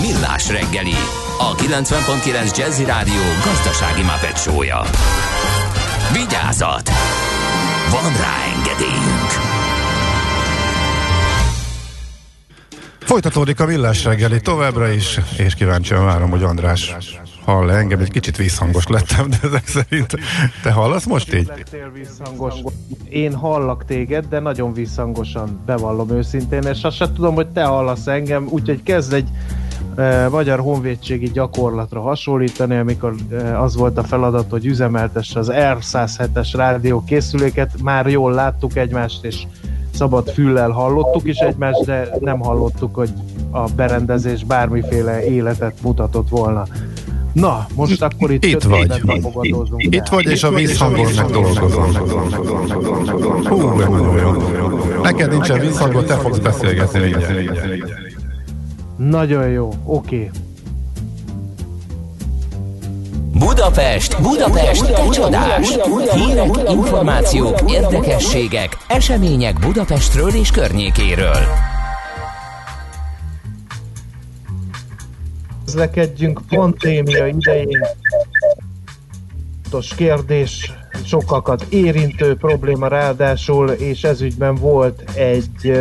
Millás 0.00 0.48
reggeli, 0.48 0.94
a 1.38 1.54
90.9 1.54 2.56
Jazzy 2.56 2.84
Rádió 2.84 3.22
gazdasági 3.44 4.02
mapetsója. 4.02 4.80
Vigyázat! 6.12 6.90
Van 7.90 8.12
rá 8.12 8.34
engedélyünk! 8.56 9.30
Folytatódik 12.98 13.60
a 13.60 13.66
villás 13.66 14.04
reggeli 14.04 14.40
továbbra 14.40 14.88
is, 14.88 15.20
és 15.38 15.54
kíváncsian 15.54 16.04
várom, 16.04 16.30
hogy 16.30 16.42
András 16.42 16.96
hall 17.44 17.70
engem, 17.70 18.00
egy 18.00 18.10
kicsit 18.10 18.36
visszhangos 18.36 18.86
lettem, 18.86 19.30
de 19.30 19.36
ezek 19.42 19.66
szerint 19.66 20.12
te 20.62 20.70
hallasz 20.70 21.04
most 21.04 21.34
így? 21.34 21.52
Én 23.08 23.34
hallak 23.34 23.84
téged, 23.84 24.24
de 24.24 24.38
nagyon 24.38 24.72
visszhangosan 24.72 25.62
bevallom 25.66 26.10
őszintén, 26.10 26.62
és 26.62 26.82
azt 26.82 26.96
sem 26.96 27.14
tudom, 27.14 27.34
hogy 27.34 27.48
te 27.48 27.64
hallasz 27.64 28.06
engem, 28.06 28.46
úgyhogy 28.50 28.82
kezd 28.82 29.12
egy 29.12 29.28
magyar 30.30 30.58
honvédségi 30.58 31.30
gyakorlatra 31.30 32.00
hasonlítani, 32.00 32.76
amikor 32.76 33.14
az 33.60 33.76
volt 33.76 33.98
a 33.98 34.02
feladat, 34.02 34.50
hogy 34.50 34.66
üzemeltesse 34.66 35.38
az 35.38 35.50
R107-es 35.52 36.48
rádió 36.52 37.04
készüléket, 37.06 37.70
már 37.82 38.06
jól 38.06 38.32
láttuk 38.32 38.76
egymást, 38.76 39.24
és 39.24 39.42
szabad 39.94 40.30
füllel 40.30 40.70
hallottuk 40.70 41.26
is 41.28 41.36
egymást, 41.36 41.84
de 41.84 42.08
nem 42.20 42.38
hallottuk, 42.38 42.94
hogy 42.94 43.10
a 43.50 43.64
berendezés 43.76 44.44
bármiféle 44.44 45.24
életet 45.24 45.74
mutatott 45.82 46.28
volna. 46.28 46.66
Na, 47.32 47.66
most 47.74 48.02
akkor 48.02 48.30
itt, 48.30 48.44
Itt 48.44 48.62
vagy. 48.62 49.02
Itt 49.76 50.06
vagy, 50.06 50.24
és 50.24 50.42
a 50.42 50.50
vízhangon 50.50 51.12
megdolgozom. 51.16 51.94
Hú, 53.44 53.76
de 53.78 53.88
nagyon 53.88 54.16
jó. 54.18 54.30
Neked 55.02 55.30
nincsen 55.30 55.60
vízhangod, 55.60 56.04
te 56.04 56.14
fogsz 56.14 56.38
beszélgetni. 56.38 57.14
Nagyon 58.98 59.48
jó, 59.48 59.72
oké. 59.84 60.30
Budapest, 63.32 64.22
Budapest, 64.22 64.86
te 64.86 65.08
csodás! 65.08 65.76
Hírek, 66.14 66.70
információk, 66.70 67.70
érdekességek, 67.70 68.76
események 68.88 69.58
Budapestről 69.58 70.34
és 70.34 70.50
környékéről. 70.50 71.38
Közlekedjünk 75.64 76.40
pandémia 76.48 77.26
idején. 77.26 77.86
Fontos 79.62 79.94
kérdés, 79.94 80.72
sokakat 81.08 81.66
érintő 81.68 82.36
probléma 82.36 82.88
ráadásul, 82.88 83.70
és 83.70 84.02
ezügyben 84.02 84.54
volt 84.54 85.10
egy, 85.14 85.72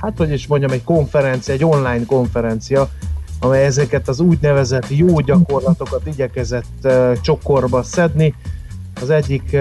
hát 0.00 0.16
hogy 0.16 0.32
is 0.32 0.46
mondjam, 0.46 0.70
egy 0.70 0.84
konferencia, 0.84 1.54
egy 1.54 1.64
online 1.64 2.04
konferencia, 2.06 2.88
amely 3.40 3.64
ezeket 3.64 4.08
az 4.08 4.20
úgynevezett 4.20 4.86
jó 4.88 5.20
gyakorlatokat 5.20 6.06
igyekezett 6.06 6.88
csokorba 7.22 7.82
szedni. 7.82 8.34
Az 9.00 9.10
egyik 9.10 9.56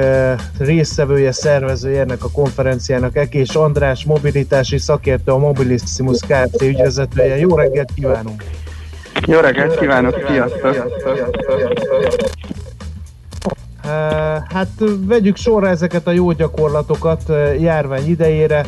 résztvevője, 0.57 1.31
szervezője 1.31 2.01
ennek 2.01 2.23
a 2.23 2.31
konferenciának 2.31 3.15
Ekés 3.15 3.55
András, 3.55 4.03
mobilitási 4.03 4.77
szakértő, 4.77 5.31
a 5.31 5.37
Mobilissimus 5.37 6.19
Kft. 6.19 6.61
ügyvezetője. 6.61 7.37
Jó 7.37 7.55
reggelt 7.55 7.89
kívánunk! 7.95 8.43
Jó 9.27 9.39
reggelt 9.39 9.79
kívánok, 9.79 10.15
sziasztok! 10.27 10.89
Hát 14.53 14.69
vegyük 15.05 15.35
sorra 15.35 15.67
ezeket 15.67 16.07
a 16.07 16.11
jó 16.11 16.31
gyakorlatokat 16.31 17.23
járvány 17.59 18.07
idejére. 18.07 18.65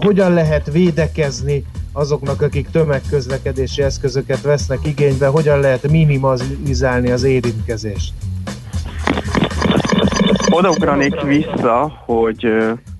Hogyan 0.00 0.34
lehet 0.34 0.72
védekezni 0.72 1.64
azoknak, 1.92 2.42
akik 2.42 2.70
tömegközlekedési 2.70 3.82
eszközöket 3.82 4.40
vesznek 4.40 4.78
igénybe, 4.82 5.26
hogyan 5.26 5.60
lehet 5.60 5.90
minimalizálni 5.90 7.10
az 7.10 7.22
érintkezést? 7.22 8.12
Odaugranék 10.50 11.20
vissza, 11.20 11.92
hogy 12.04 12.46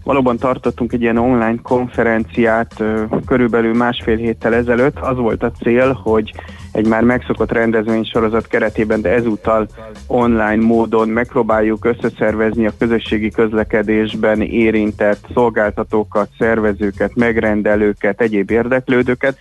valóban 0.04 0.36
tartottunk 0.36 0.92
egy 0.92 1.00
ilyen 1.00 1.18
online 1.18 1.58
konferenciát 1.62 2.82
körülbelül 3.26 3.74
másfél 3.74 4.16
héttel 4.16 4.54
ezelőtt. 4.54 4.98
Az 4.98 5.16
volt 5.16 5.42
a 5.42 5.52
cél, 5.62 5.92
hogy 5.92 6.32
egy 6.76 6.86
már 6.86 7.02
megszokott 7.02 7.52
rendezvénysorozat 7.52 8.46
keretében, 8.46 9.00
de 9.00 9.10
ezúttal 9.10 9.66
online 10.06 10.64
módon 10.64 11.08
megpróbáljuk 11.08 11.84
összeszervezni 11.84 12.66
a 12.66 12.72
közösségi 12.78 13.30
közlekedésben 13.30 14.40
érintett 14.40 15.26
szolgáltatókat, 15.34 16.28
szervezőket, 16.38 17.14
megrendelőket, 17.14 18.20
egyéb 18.20 18.50
érdeklődőket, 18.50 19.38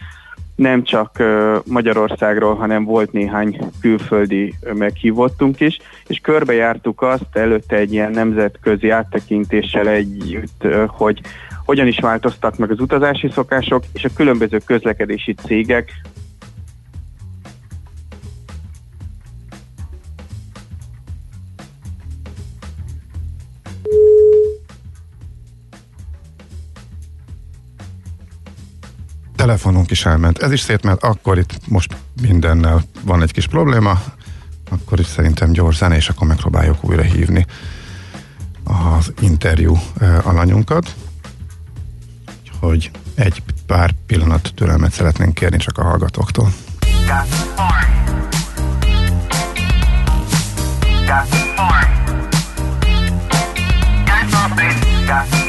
nem 0.56 0.84
csak 0.84 1.24
Magyarországról, 1.66 2.56
hanem 2.56 2.84
volt 2.84 3.12
néhány 3.12 3.60
külföldi 3.82 4.54
meghívottunk 4.74 5.60
is, 5.60 5.80
és 6.08 6.20
körbejártuk 6.20 7.02
azt 7.02 7.26
előtte 7.34 7.76
egy 7.76 7.94
ilyen 7.94 8.12
nemzetközi 8.12 8.90
áttekintéssel 8.90 9.88
együtt, 9.88 10.68
hogy 10.88 11.22
hogyan 11.66 11.88
is 11.88 12.00
változtak 12.00 12.58
meg 12.58 12.72
az 12.72 12.80
utazási 12.80 13.30
szokások, 13.34 13.84
és 13.94 14.04
a 14.04 14.10
különböző 14.16 14.62
közlekedési 14.66 15.34
cégek 15.34 15.92
Telefonunk 29.46 29.92
is 29.92 30.06
elment. 30.06 30.38
Ez 30.38 30.52
is 30.52 30.60
szét, 30.60 30.84
mert 30.84 31.04
akkor 31.04 31.38
itt 31.38 31.68
most 31.68 31.96
mindennel 32.22 32.84
van 33.02 33.22
egy 33.22 33.32
kis 33.32 33.48
probléma, 33.48 34.02
akkor 34.70 35.00
is 35.00 35.06
szerintem 35.06 35.52
gyors 35.52 35.78
zene, 35.78 35.96
és 35.96 36.10
akkor 36.10 36.28
megpróbáljuk 36.28 36.78
újra 36.82 37.02
hívni 37.02 37.46
az 38.64 39.14
interjú 39.22 39.78
alanyunkat. 40.24 40.96
Hogy 42.60 42.92
egy 43.16 43.44
pár 43.66 43.94
pillanat 44.06 44.52
türelmet 44.56 44.92
szeretnénk 44.92 45.34
kérni 45.34 45.58
csak 45.58 45.78
a 45.78 45.84
hallgatóktól. 45.84 46.54
La 55.08 55.45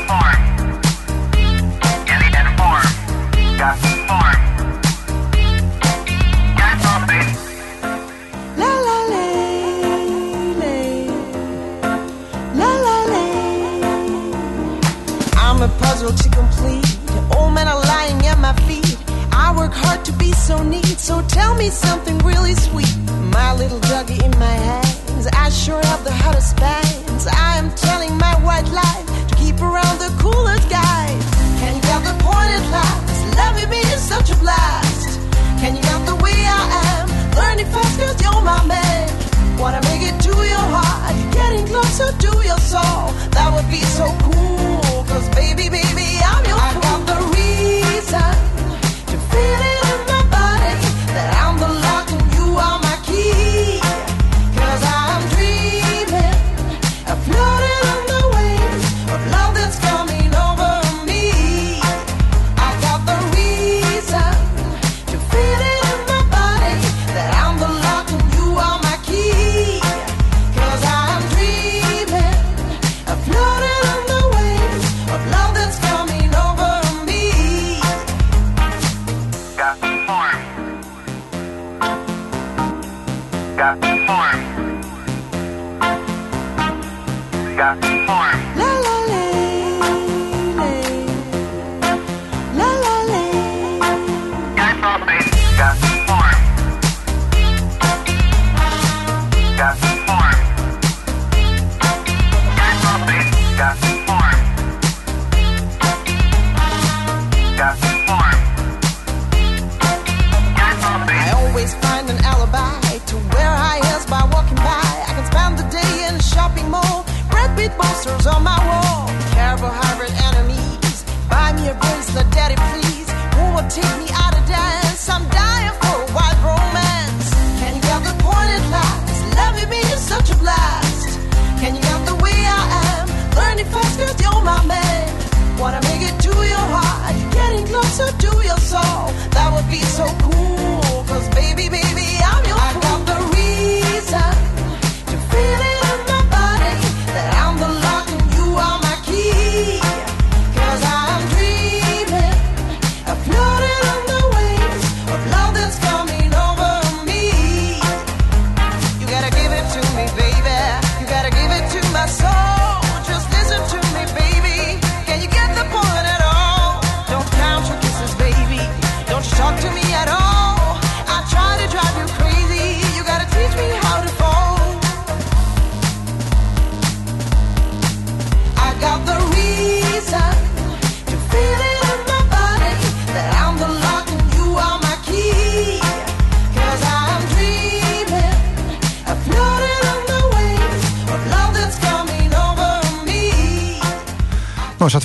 so 20.46 20.62
neat, 20.62 20.86
so 20.96 21.20
tell 21.26 21.56
me 21.56 21.68
something 21.70 22.18
really 22.18 22.54
sweet. 22.54 22.94
My 23.34 23.52
little 23.54 23.80
doggy 23.80 24.24
in 24.24 24.30
my 24.38 24.56
hands, 24.70 25.26
I 25.32 25.50
sure 25.50 25.82
have 25.90 26.04
the 26.04 26.12
hottest 26.12 26.56
bands. 26.56 27.26
I 27.26 27.58
am 27.58 27.68
telling 27.74 28.16
my 28.16 28.34
white 28.46 28.68
lie 28.70 29.02
to 29.26 29.34
keep 29.34 29.58
around 29.60 29.98
the 29.98 30.12
coolest 30.22 30.70
guys. 30.70 31.24
Can 31.58 31.74
you 31.74 31.82
get 31.82 32.00
the 32.06 32.14
point 32.22 32.50
at 32.58 32.64
last? 32.70 33.18
Loving 33.34 33.70
me 33.70 33.80
is 33.90 34.00
such 34.00 34.30
a 34.30 34.36
blast. 34.36 35.18
Can 35.58 35.74
you 35.74 35.82
get 35.82 36.06
the 36.06 36.14
way 36.22 36.38
I 36.60 36.62
am? 36.94 37.06
Learning 37.34 37.66
fast 37.74 37.98
cause 37.98 38.22
you're 38.22 38.42
my 38.42 38.62
man. 38.66 39.58
Wanna 39.58 39.82
make 39.90 40.02
it 40.06 40.16
to 40.30 40.34
your 40.54 40.66
heart, 40.78 41.16
getting 41.34 41.66
closer 41.66 42.12
to 42.22 42.32
your 42.46 42.60
soul. 42.62 43.10
That 43.34 43.50
would 43.50 43.68
be 43.68 43.82
so 43.98 44.06
cool. 44.30 45.02
Cause 45.10 45.26
baby, 45.34 45.68
baby, 45.68 46.15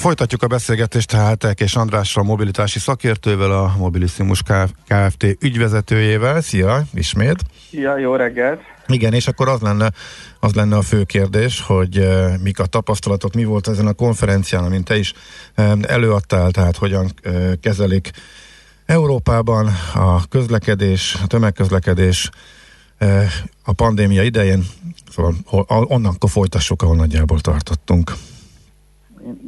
folytatjuk 0.02 0.44
a 0.44 0.48
beszélgetést 0.48 1.08
tehát 1.08 1.62
és 1.62 1.76
Andrással, 1.76 2.24
mobilitási 2.24 2.80
szakértővel, 2.80 3.52
a 3.52 3.74
Mobilissimus 3.78 4.42
Kft. 4.88 5.24
ügyvezetőjével. 5.40 6.42
Szia, 6.42 6.84
ismét. 6.94 7.40
Ja, 7.72 7.98
jó 7.98 8.16
reggelt! 8.16 8.62
Igen, 8.88 9.14
és 9.14 9.28
akkor 9.28 9.50
az 9.50 9.62
lenne, 9.62 9.92
az 10.40 10.54
lenne 10.54 10.76
a 10.76 10.82
fő 10.82 11.04
kérdés, 11.04 11.62
hogy 11.62 11.98
uh, 11.98 12.38
mik 12.44 12.60
a 12.60 12.66
tapasztalatok, 12.66 13.34
mi 13.34 13.44
volt 13.44 13.68
ezen 13.68 13.88
a 13.88 13.94
konferencián, 13.94 14.64
amint 14.64 14.86
te 14.86 14.98
is 14.98 15.14
uh, 15.58 15.72
előadtál, 15.82 16.52
tehát 16.52 16.78
hogyan 16.78 17.12
uh, 17.26 17.54
kezelik 17.62 18.12
Európában 18.86 19.68
a 19.94 20.28
közlekedés, 20.28 21.18
a 21.24 21.28
tömegközlekedés 21.28 22.30
uh, 23.00 23.24
a 23.64 23.74
pandémia 23.74 24.24
idején, 24.24 24.66
szóval 25.12 25.36
onnantól 25.68 26.30
folytassuk, 26.30 26.82
ahol 26.82 26.96
nagyjából 26.96 27.40
tartottunk. 27.40 28.12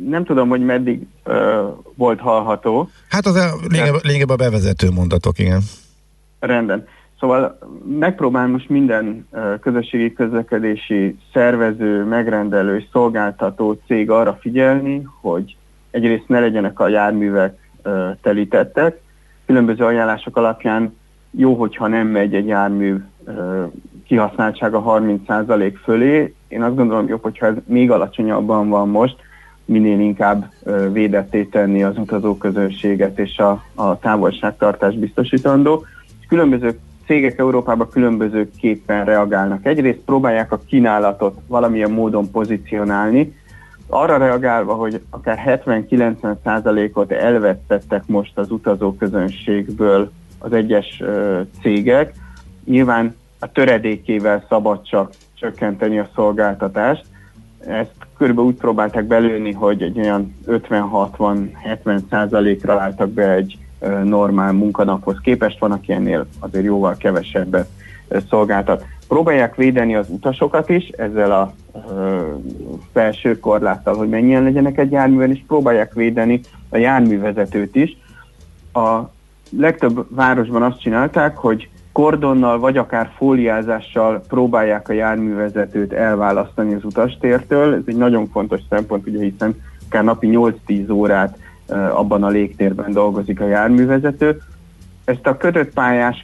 Nem 0.07 0.23
tudom, 0.23 0.49
hogy 0.49 0.65
meddig 0.65 1.07
ö, 1.23 1.67
volt 1.95 2.19
hallható. 2.19 2.89
Hát 3.09 3.25
az 3.25 3.35
a 3.35 3.53
lényegében, 3.69 3.99
lényegében 4.03 4.35
a 4.35 4.43
bevezető 4.43 4.89
mondatok, 4.91 5.39
igen. 5.39 5.61
Rendben. 6.39 6.87
Szóval 7.19 7.59
megpróbál 7.99 8.47
most 8.47 8.69
minden 8.69 9.27
ö, 9.31 9.53
közösségi 9.61 10.13
közlekedési 10.13 11.17
szervező, 11.33 12.03
megrendelő 12.03 12.77
és 12.77 12.85
szolgáltató 12.91 13.79
cég 13.87 14.09
arra 14.09 14.37
figyelni, 14.41 15.07
hogy 15.21 15.55
egyrészt 15.91 16.27
ne 16.27 16.39
legyenek 16.39 16.79
a 16.79 16.87
járművek 16.87 17.57
ö, 17.81 18.09
telítettek. 18.21 19.01
Különböző 19.45 19.85
ajánlások 19.85 20.37
alapján 20.37 20.95
jó, 21.31 21.53
hogyha 21.55 21.87
nem 21.87 22.07
megy 22.07 22.33
egy 22.35 22.47
jármű 22.47 22.95
ö, 23.25 23.63
kihasználtsága 24.07 24.83
30% 25.27 25.73
fölé. 25.83 26.33
Én 26.47 26.63
azt 26.63 26.75
gondolom 26.75 27.07
jobb, 27.07 27.21
hogyha 27.21 27.45
ez 27.45 27.53
még 27.65 27.91
alacsonyabban 27.91 28.69
van 28.69 28.89
most, 28.89 29.15
minél 29.65 29.99
inkább 29.99 30.51
védetté 30.91 31.43
tenni 31.43 31.83
az 31.83 31.97
utazóközönséget 31.97 33.19
és 33.19 33.37
a, 33.37 33.63
a 33.75 33.99
távolságtartást 33.99 34.99
biztosítandó. 34.99 35.85
Különböző 36.27 36.79
cégek 37.05 37.37
Európában 37.37 37.89
különbözőképpen 37.89 39.05
reagálnak. 39.05 39.65
Egyrészt 39.65 39.99
próbálják 40.05 40.51
a 40.51 40.61
kínálatot 40.67 41.37
valamilyen 41.47 41.91
módon 41.91 42.31
pozícionálni, 42.31 43.33
arra 43.87 44.17
reagálva, 44.17 44.73
hogy 44.73 45.01
akár 45.09 45.61
70-90%-ot 45.65 47.11
elvesztettek 47.11 48.03
most 48.05 48.37
az 48.37 48.51
utazóközönségből 48.51 50.11
az 50.39 50.53
egyes 50.53 51.03
cégek, 51.61 52.13
nyilván 52.65 53.15
a 53.39 53.51
töredékével 53.51 54.45
szabad 54.49 54.83
csak 54.83 55.13
csökkenteni 55.33 55.99
a 55.99 56.09
szolgáltatást. 56.15 57.05
Ezt 57.67 58.02
körülbelül 58.23 58.51
úgy 58.51 58.59
próbálták 58.59 59.05
belőni, 59.05 59.51
hogy 59.51 59.81
egy 59.81 59.99
olyan 59.99 60.35
50-60-70 60.47 61.99
százalékra 62.09 62.79
álltak 62.79 63.09
be 63.09 63.31
egy 63.31 63.57
normál 64.03 64.51
munkanaphoz 64.51 65.17
képest, 65.21 65.59
van, 65.59 65.71
aki 65.71 65.91
ennél 65.91 66.25
azért 66.39 66.65
jóval 66.65 66.95
kevesebbet 66.97 67.69
szolgáltat. 68.29 68.85
Próbálják 69.07 69.55
védeni 69.55 69.95
az 69.95 70.09
utasokat 70.09 70.69
is 70.69 70.87
ezzel 70.87 71.31
a 71.31 71.53
felső 72.93 73.39
korláttal, 73.39 73.95
hogy 73.95 74.09
mennyien 74.09 74.43
legyenek 74.43 74.77
egy 74.77 74.91
járművel, 74.91 75.31
és 75.31 75.43
próbálják 75.47 75.93
védeni 75.93 76.41
a 76.69 76.77
járművezetőt 76.77 77.75
is. 77.75 77.97
A 78.73 78.99
legtöbb 79.57 80.05
városban 80.15 80.63
azt 80.63 80.79
csinálták, 80.79 81.37
hogy 81.37 81.69
kordonnal 81.93 82.59
vagy 82.59 82.77
akár 82.77 83.09
fóliázással 83.17 84.23
próbálják 84.27 84.89
a 84.89 84.93
járművezetőt 84.93 85.93
elválasztani 85.93 86.73
az 86.73 86.83
utastértől. 86.83 87.73
Ez 87.73 87.81
egy 87.85 87.95
nagyon 87.95 88.27
fontos 88.27 88.59
szempont, 88.69 89.07
ugye 89.07 89.23
hiszen 89.23 89.61
akár 89.85 90.03
napi 90.03 90.29
8-10 90.31 90.91
órát 90.91 91.37
abban 91.93 92.23
a 92.23 92.27
légtérben 92.27 92.91
dolgozik 92.91 93.41
a 93.41 93.47
járművezető. 93.47 94.41
Ezt 95.05 95.27
a 95.27 95.37
kötött 95.37 95.73
pályás 95.73 96.21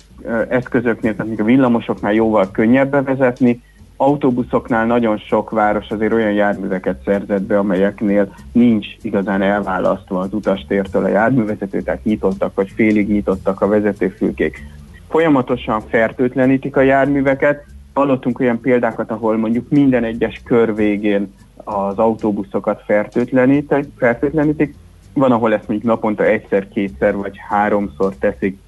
eszközöknél, 0.49 1.15
tehát 1.15 1.39
a 1.39 1.43
villamosoknál 1.43 2.13
jóval 2.13 2.51
könnyebb 2.51 2.89
bevezetni, 2.89 3.61
autóbuszoknál 3.97 4.85
nagyon 4.85 5.17
sok 5.17 5.49
város 5.49 5.89
azért 5.89 6.13
olyan 6.13 6.31
járműveket 6.31 7.01
szerzett 7.05 7.41
be, 7.41 7.57
amelyeknél 7.57 8.35
nincs 8.51 8.87
igazán 9.01 9.41
elválasztva 9.41 10.19
az 10.19 10.33
utastértől 10.33 11.03
a 11.03 11.07
járművezető, 11.07 11.81
tehát 11.81 12.03
nyitottak 12.03 12.55
vagy 12.55 12.69
félig 12.75 13.09
nyitottak 13.09 13.61
a 13.61 13.67
vezetőfülkék 13.67 14.63
folyamatosan 15.09 15.81
fertőtlenítik 15.89 16.75
a 16.75 16.81
járműveket. 16.81 17.65
Hallottunk 17.93 18.39
olyan 18.39 18.59
példákat, 18.59 19.11
ahol 19.11 19.37
mondjuk 19.37 19.69
minden 19.69 20.03
egyes 20.03 20.41
kör 20.45 20.75
végén 20.75 21.33
az 21.63 21.97
autóbuszokat 21.97 22.83
fertőtlenítik, 22.85 23.85
fertőtlenítik. 23.97 24.75
Van, 25.13 25.31
ahol 25.31 25.53
ezt 25.53 25.67
mondjuk 25.67 25.91
naponta 25.91 26.23
egyszer, 26.23 26.67
kétszer 26.67 27.15
vagy 27.15 27.35
háromszor 27.49 28.15
teszik. 28.19 28.59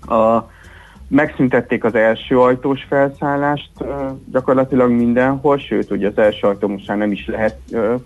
A, 0.00 0.50
megszüntették 1.08 1.84
az 1.84 1.94
első 1.94 2.38
ajtós 2.38 2.86
felszállást 2.88 3.70
gyakorlatilag 4.32 4.90
mindenhol, 4.90 5.58
sőt, 5.58 5.90
ugye 5.90 6.08
az 6.08 6.18
első 6.18 6.46
ajtó 6.46 6.68
most 6.68 6.88
már 6.88 6.96
nem 6.96 7.12
is 7.12 7.26
lehet 7.26 7.56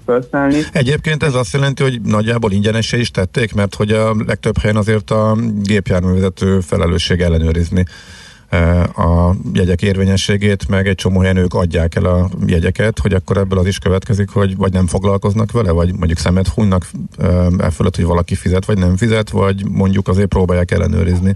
felszállni. 0.07 0.59
Egyébként 0.73 1.23
ez 1.23 1.35
azt 1.35 1.53
jelenti, 1.53 1.83
hogy 1.83 2.01
nagyjából 2.01 2.53
ingyenesen 2.53 3.01
is 3.01 3.11
tették, 3.11 3.55
mert 3.55 3.75
hogy 3.75 3.91
a 3.91 4.15
legtöbb 4.27 4.59
helyen 4.59 4.77
azért 4.77 5.11
a 5.11 5.37
gépjárművezető 5.63 6.61
felelősség 6.61 7.21
ellenőrizni 7.21 7.85
a 8.97 9.35
jegyek 9.53 9.83
érvényességét, 9.83 10.69
meg 10.69 10.87
egy 10.87 10.95
csomó 10.95 11.21
helyen 11.21 11.37
ők 11.37 11.55
adják 11.55 11.95
el 11.95 12.05
a 12.05 12.29
jegyeket, 12.47 12.99
hogy 12.99 13.13
akkor 13.13 13.37
ebből 13.37 13.59
az 13.59 13.67
is 13.67 13.79
következik, 13.79 14.31
hogy 14.31 14.57
vagy 14.57 14.73
nem 14.73 14.87
foglalkoznak 14.87 15.53
vele, 15.53 15.71
vagy 15.71 15.95
mondjuk 15.97 16.19
szemet 16.19 16.49
hunynak 16.49 16.87
e 17.59 17.71
fölött, 17.71 17.97
hogy 17.97 18.05
valaki 18.05 18.35
fizet, 18.35 18.65
vagy 18.65 18.79
nem 18.79 18.97
fizet, 18.97 19.31
vagy 19.31 19.65
mondjuk 19.69 20.09
azért 20.09 20.29
próbálják 20.29 20.71
ellenőrizni. 20.71 21.35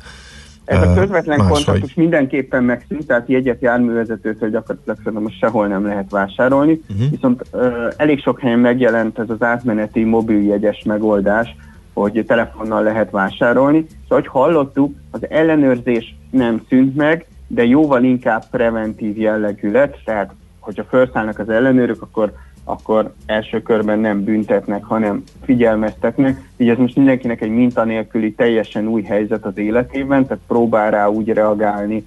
Ez 0.65 0.83
a 0.83 0.95
közvetlen 0.95 1.39
Máshogy. 1.39 1.65
kontaktus 1.65 1.95
mindenképpen 1.95 2.65
megszűnt, 2.65 3.07
tehát 3.07 3.29
jegyet 3.29 3.61
járművezetőtől 3.61 4.51
gyakorlatilag 4.51 4.97
szerintem 4.97 5.23
most 5.23 5.39
sehol 5.39 5.67
nem 5.67 5.87
lehet 5.87 6.11
vásárolni, 6.11 6.81
uh-huh. 6.91 7.11
viszont 7.11 7.43
uh, 7.53 7.93
elég 7.97 8.21
sok 8.21 8.41
helyen 8.41 8.59
megjelent 8.59 9.19
ez 9.19 9.31
az 9.31 9.43
átmeneti 9.43 10.05
mobiljegyes 10.05 10.83
megoldás, 10.85 11.57
hogy 11.93 12.25
telefonnal 12.27 12.83
lehet 12.83 13.11
vásárolni. 13.11 13.87
Szóval, 14.03 14.19
hogy 14.19 14.27
hallottuk, 14.27 14.95
az 15.11 15.31
ellenőrzés 15.31 16.17
nem 16.31 16.62
szűnt 16.69 16.97
meg, 16.97 17.27
de 17.47 17.65
jóval 17.65 18.05
inkább 18.05 18.45
preventív 18.51 19.19
jellegű 19.19 19.71
lett, 19.71 20.01
tehát 20.05 20.35
hogyha 20.61 20.85
felszállnak 20.85 21.39
az 21.39 21.49
ellenőrök, 21.49 22.03
akkor 22.03 22.33
akkor 22.65 23.12
első 23.27 23.62
körben 23.62 23.99
nem 23.99 24.25
büntetnek, 24.25 24.85
hanem 24.85 25.23
figyelmeztetnek. 25.43 26.51
Így 26.57 26.69
ez 26.69 26.79
most 26.79 26.97
mindenkinek 26.97 27.41
egy 27.41 27.51
mintanélküli, 27.51 28.33
teljesen 28.33 28.87
új 28.87 29.03
helyzet 29.03 29.45
az 29.45 29.59
életében, 29.59 30.27
tehát 30.27 30.43
próbál 30.47 30.91
rá 30.91 31.09
úgy 31.09 31.29
reagálni, 31.29 32.05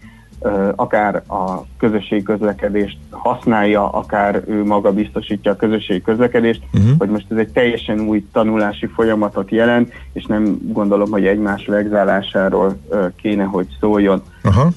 akár 0.76 1.16
a 1.16 1.66
közösségi 1.78 2.24
közlekedést 2.24 2.98
használja, 3.10 3.90
akár 3.90 4.44
ő 4.48 4.66
maga 4.66 4.92
biztosítja 4.92 5.52
a 5.52 5.56
közösségi 5.56 6.02
közlekedést, 6.02 6.62
uh-huh. 6.74 6.98
hogy 6.98 7.10
most 7.10 7.26
ez 7.30 7.38
egy 7.38 7.52
teljesen 7.52 8.00
új 8.00 8.26
tanulási 8.32 8.86
folyamatot 8.86 9.52
jelent, 9.52 9.94
és 10.14 10.26
nem 10.26 10.58
gondolom, 10.62 11.12
hogy 11.12 11.26
egymás 11.26 11.66
vegzálásáról 11.66 12.78
kéne, 13.16 13.44
hogy 13.44 13.68
szóljon. 13.80 14.24
Aha. 14.44 14.72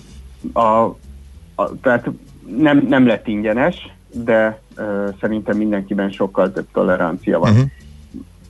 A, 0.52 0.96
a, 1.54 1.80
tehát 1.82 2.10
nem, 2.58 2.86
nem 2.88 3.06
lett 3.06 3.26
ingyenes, 3.26 3.92
de 4.24 4.60
szerintem 5.20 5.56
mindenkiben 5.56 6.10
sokkal 6.10 6.52
több 6.52 6.66
tolerancia 6.72 7.38
van. 7.38 7.50
Uh-huh. 7.50 7.66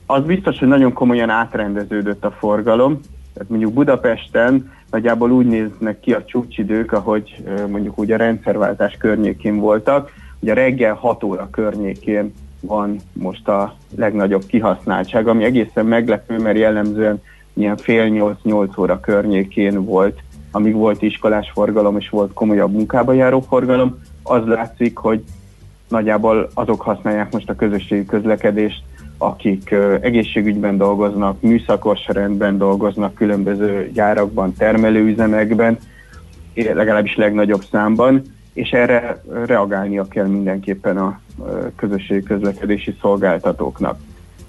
Az 0.05 0.23
biztos, 0.23 0.59
hogy 0.59 0.67
nagyon 0.67 0.93
komolyan 0.93 1.29
átrendeződött 1.29 2.25
a 2.25 2.31
forgalom, 2.31 2.99
tehát 3.33 3.49
mondjuk 3.49 3.73
Budapesten 3.73 4.71
nagyjából 4.91 5.31
úgy 5.31 5.45
néznek 5.45 5.99
ki 5.99 6.13
a 6.13 6.23
csúcsidők, 6.25 6.91
ahogy 6.91 7.43
mondjuk 7.69 7.99
úgy 7.99 8.11
a 8.11 8.17
rendszerváltás 8.17 8.97
környékén 8.97 9.55
voltak, 9.55 10.11
ugye 10.39 10.53
reggel 10.53 10.93
6 10.93 11.23
óra 11.23 11.49
környékén 11.51 12.33
van 12.61 12.99
most 13.13 13.47
a 13.47 13.75
legnagyobb 13.95 14.45
kihasználtság, 14.45 15.27
ami 15.27 15.43
egészen 15.43 15.85
meglepő, 15.85 16.39
mert 16.39 16.57
jellemzően 16.57 17.21
ilyen 17.53 17.77
fél 17.77 18.07
nyolc-nyolc 18.07 18.77
óra 18.77 18.99
környékén 18.99 19.85
volt, 19.85 20.19
amíg 20.51 20.73
volt 20.73 21.01
iskolás 21.01 21.51
forgalom 21.53 21.97
és 21.97 22.09
volt 22.09 22.33
komolyabb 22.33 22.71
munkába 22.71 23.13
járó 23.13 23.39
forgalom, 23.39 23.99
az 24.23 24.45
látszik, 24.45 24.97
hogy 24.97 25.23
nagyjából 25.91 26.49
azok 26.53 26.81
használják 26.81 27.31
most 27.31 27.49
a 27.49 27.55
közösségi 27.55 28.05
közlekedést, 28.05 28.83
akik 29.17 29.75
egészségügyben 30.01 30.77
dolgoznak, 30.77 31.41
műszakos 31.41 31.99
rendben 32.07 32.57
dolgoznak, 32.57 33.13
különböző 33.13 33.91
gyárakban, 33.93 34.53
termelőüzemekben, 34.53 35.77
legalábbis 36.53 37.15
legnagyobb 37.15 37.63
számban, 37.71 38.21
és 38.53 38.69
erre 38.71 39.23
reagálnia 39.45 40.07
kell 40.07 40.27
mindenképpen 40.27 40.97
a 40.97 41.19
közösségi 41.75 42.23
közlekedési 42.23 42.95
szolgáltatóknak. 43.01 43.99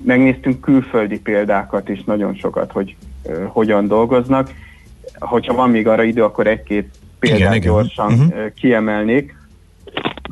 Megnéztünk 0.04 0.60
külföldi 0.60 1.20
példákat 1.20 1.88
is 1.88 2.04
nagyon 2.04 2.34
sokat, 2.34 2.72
hogy 2.72 2.96
hogyan 3.46 3.86
dolgoznak. 3.86 4.50
Hogyha 5.18 5.54
van 5.54 5.70
még 5.70 5.88
arra 5.88 6.02
idő, 6.02 6.24
akkor 6.24 6.46
egy-két 6.46 6.90
példát 7.18 7.38
Igen, 7.38 7.54
igen. 7.54 7.72
gyorsan 7.72 8.12
Mhm. 8.12 8.32
ö, 8.36 8.52
kiemelnék. 8.54 9.36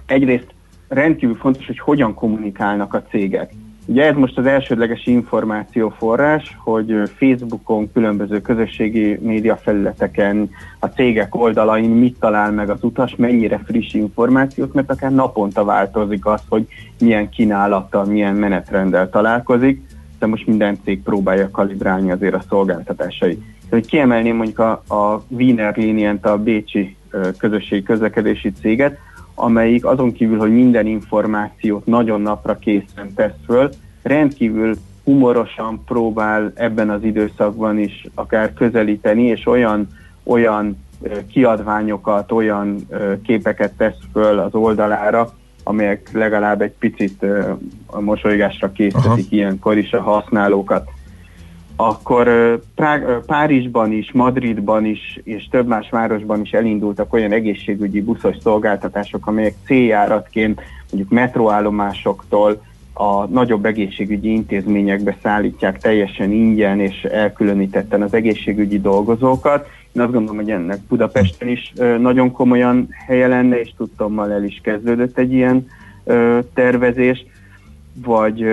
Egyrészt 0.07 0.55
rendkívül 0.91 1.35
fontos, 1.35 1.67
hogy 1.67 1.79
hogyan 1.79 2.15
kommunikálnak 2.15 2.95
a 2.95 3.03
cégek. 3.03 3.53
Ugye 3.87 4.05
ez 4.05 4.15
most 4.15 4.39
az 4.39 4.47
elsődleges 4.47 5.07
információforrás, 5.07 6.57
hogy 6.59 6.95
Facebookon, 7.17 7.93
különböző 7.93 8.41
közösségi 8.41 9.19
média 9.23 9.57
felületeken, 9.57 10.51
a 10.79 10.87
cégek 10.87 11.35
oldalain 11.35 11.91
mit 11.91 12.19
talál 12.19 12.53
meg 12.53 12.71
az 12.71 12.83
utas, 12.83 13.17
mennyire 13.17 13.61
friss 13.65 13.95
információt, 13.95 14.75
mert 14.75 14.91
akár 14.91 15.13
naponta 15.13 15.65
változik 15.65 16.27
az, 16.27 16.43
hogy 16.49 16.67
milyen 17.01 17.29
kínálattal, 17.29 18.05
milyen 18.05 18.35
menetrenddel 18.35 19.11
találkozik, 19.11 19.83
de 20.19 20.27
most 20.27 20.47
minden 20.47 20.79
cég 20.85 21.03
próbálja 21.03 21.51
kalibrálni 21.51 22.11
azért 22.11 22.35
a 22.35 22.45
szolgáltatásai. 22.49 23.35
De 23.69 23.77
hogy 23.77 23.87
kiemelném 23.87 24.37
mondjuk 24.37 24.59
a, 24.59 24.71
a 24.71 25.25
Wiener 25.29 25.77
Linient, 25.77 26.27
a 26.27 26.39
bécsi 26.39 26.97
közösségi 27.39 27.83
közlekedési 27.83 28.53
céget, 28.53 28.99
amelyik 29.41 29.85
azon 29.85 30.13
kívül, 30.13 30.39
hogy 30.39 30.53
minden 30.53 30.87
információt 30.87 31.87
nagyon 31.87 32.21
napra 32.21 32.59
készen 32.59 33.15
tesz 33.15 33.37
föl, 33.47 33.71
rendkívül 34.03 34.75
humorosan 35.05 35.85
próbál 35.85 36.53
ebben 36.55 36.91
az 36.91 37.03
időszakban 37.03 37.79
is 37.79 38.07
akár 38.15 38.53
közelíteni, 38.53 39.23
és 39.23 39.47
olyan, 39.47 39.89
olyan 40.23 40.85
kiadványokat, 41.33 42.33
olyan 42.33 42.87
képeket 43.23 43.73
tesz 43.77 43.99
föl 44.13 44.39
az 44.39 44.55
oldalára, 44.55 45.33
amelyek 45.65 46.11
legalább 46.13 46.61
egy 46.61 46.75
picit 46.79 47.27
a 47.87 48.01
mosolygásra 48.01 48.73
készítik 48.73 49.07
Aha. 49.07 49.21
ilyenkor 49.29 49.79
is 49.79 49.93
a 49.93 50.01
használókat 50.01 50.89
akkor 51.89 52.27
ö, 52.27 52.55
Prá- 52.75 53.09
ö, 53.09 53.19
Párizsban 53.27 53.93
is, 53.93 54.13
Madridban 54.13 54.85
is, 54.85 55.21
és 55.25 55.49
több 55.51 55.67
más 55.67 55.91
városban 55.91 56.41
is 56.41 56.51
elindultak 56.51 57.13
olyan 57.13 57.33
egészségügyi 57.33 58.03
buszos 58.03 58.37
szolgáltatások, 58.43 59.27
amelyek 59.27 59.55
céljáratként 59.65 60.61
mondjuk 60.91 61.13
metróállomásoktól 61.13 62.63
a 62.93 63.27
nagyobb 63.27 63.65
egészségügyi 63.65 64.33
intézményekbe 64.33 65.17
szállítják 65.23 65.79
teljesen 65.79 66.33
ingyen 66.33 66.81
és 66.81 67.03
elkülönítetten 67.03 68.03
az 68.03 68.15
egészségügyi 68.15 68.81
dolgozókat. 68.81 69.67
Én 69.93 70.03
azt 70.03 70.13
gondolom, 70.13 70.37
hogy 70.37 70.51
ennek 70.51 70.81
Budapesten 70.89 71.49
is 71.49 71.73
nagyon 71.99 72.33
komolyan 72.33 72.89
helye 73.07 73.27
lenne, 73.27 73.61
és 73.61 73.73
tudtommal 73.77 74.33
el 74.33 74.45
is 74.45 74.61
kezdődött 74.63 75.19
egy 75.19 75.33
ilyen 75.33 75.67
tervezés, 76.55 77.27
vagy 78.05 78.45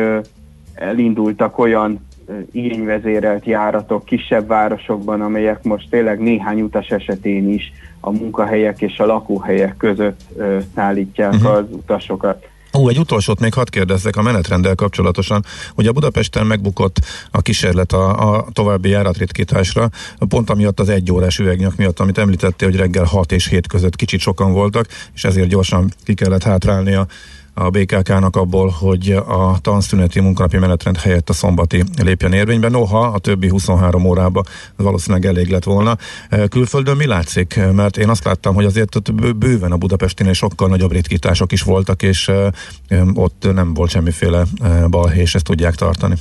elindultak 0.73 1.57
olyan 1.57 2.05
igényvezérelt 2.51 3.45
járatok 3.45 4.05
kisebb 4.05 4.47
városokban, 4.47 5.21
amelyek 5.21 5.63
most 5.63 5.89
tényleg 5.89 6.19
néhány 6.19 6.61
utas 6.61 6.87
esetén 6.87 7.49
is 7.53 7.71
a 7.99 8.11
munkahelyek 8.11 8.81
és 8.81 8.99
a 8.99 9.05
lakóhelyek 9.05 9.77
között 9.77 10.19
szállítják 10.75 11.33
Mhm. 11.33 11.45
az 11.45 11.63
utasokat. 11.69 12.47
Ó, 12.77 12.87
egy 12.89 12.99
utolsót 12.99 13.39
még 13.39 13.53
hadd 13.53 13.69
kérdezzek 13.69 14.15
a 14.15 14.21
menetrenddel 14.21 14.75
kapcsolatosan. 14.75 15.43
Ugye 15.75 15.91
Budapesten 15.91 16.45
megbukott 16.45 16.99
a 17.31 17.41
kísérlet 17.41 17.91
a, 17.91 18.35
a 18.35 18.45
további 18.53 18.89
járatritkításra, 18.89 19.89
pont 20.29 20.49
amiatt 20.49 20.79
az 20.79 20.89
egy 20.89 21.11
órás 21.11 21.39
üvegnyak 21.39 21.75
miatt, 21.75 21.99
amit 21.99 22.17
említettél, 22.17 22.69
hogy 22.69 22.77
reggel 22.77 23.03
6 23.03 23.31
és 23.31 23.47
7 23.47 23.67
között 23.67 23.95
kicsit 23.95 24.19
sokan 24.19 24.51
voltak, 24.51 24.85
és 25.13 25.23
ezért 25.23 25.47
gyorsan 25.47 25.91
ki 26.03 26.13
kellett 26.13 26.43
hátrálnia 26.43 27.05
a 27.59 27.69
BKK-nak 27.69 28.35
abból, 28.35 28.73
hogy 28.79 29.09
a 29.27 29.59
tanszüneti 29.61 30.19
munkanapi 30.19 30.57
menetrend 30.57 30.97
helyett 30.97 31.29
a 31.29 31.33
szombati 31.33 31.83
lépjen 32.03 32.33
érvénybe. 32.33 32.69
Noha 32.69 32.99
a 32.99 33.19
többi 33.19 33.47
23 33.47 34.05
órába 34.05 34.43
valószínűleg 34.75 35.25
elég 35.25 35.49
lett 35.49 35.63
volna. 35.63 35.95
E, 36.29 36.47
Külföldön 36.47 36.95
mi 36.95 37.05
látszik? 37.05 37.59
Mert 37.75 37.97
én 37.97 38.09
azt 38.09 38.23
láttam, 38.23 38.55
hogy 38.55 38.65
azért 38.65 38.95
ott 38.95 39.13
bő- 39.13 39.35
bőven 39.35 39.71
a 39.71 39.77
Budapesten 39.77 40.33
sokkal 40.33 40.67
nagyobb 40.67 40.91
ritkítások 40.91 41.51
is 41.51 41.61
voltak, 41.61 42.03
és 42.03 42.27
e, 42.27 42.51
e, 42.87 43.03
ott 43.13 43.47
nem 43.53 43.73
volt 43.73 43.89
semmiféle 43.89 44.43
balhé, 44.89 45.21
és 45.21 45.35
ezt 45.35 45.45
tudják 45.45 45.75
tartani. 45.75 46.15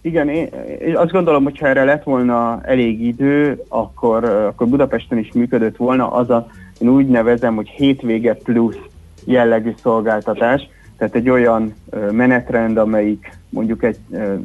Igen, 0.00 0.28
én 0.28 0.48
azt 0.94 1.12
gondolom, 1.12 1.42
hogy 1.42 1.58
ha 1.58 1.66
erre 1.66 1.84
lett 1.84 2.02
volna 2.02 2.60
elég 2.62 3.06
idő, 3.06 3.62
akkor, 3.68 4.24
akkor 4.24 4.68
Budapesten 4.68 5.18
is 5.18 5.32
működött 5.34 5.76
volna 5.76 6.12
az 6.12 6.30
a, 6.30 6.46
én 6.78 6.88
úgy 6.88 7.06
nevezem, 7.06 7.54
hogy 7.54 7.68
hétvége 7.68 8.34
plusz 8.34 8.78
jellegű 9.24 9.74
szolgáltatás, 9.82 10.68
tehát 10.96 11.14
egy 11.14 11.30
olyan 11.30 11.74
menetrend, 12.10 12.76
amelyik 12.76 13.38
mondjuk 13.48 13.82
egy 13.82 13.96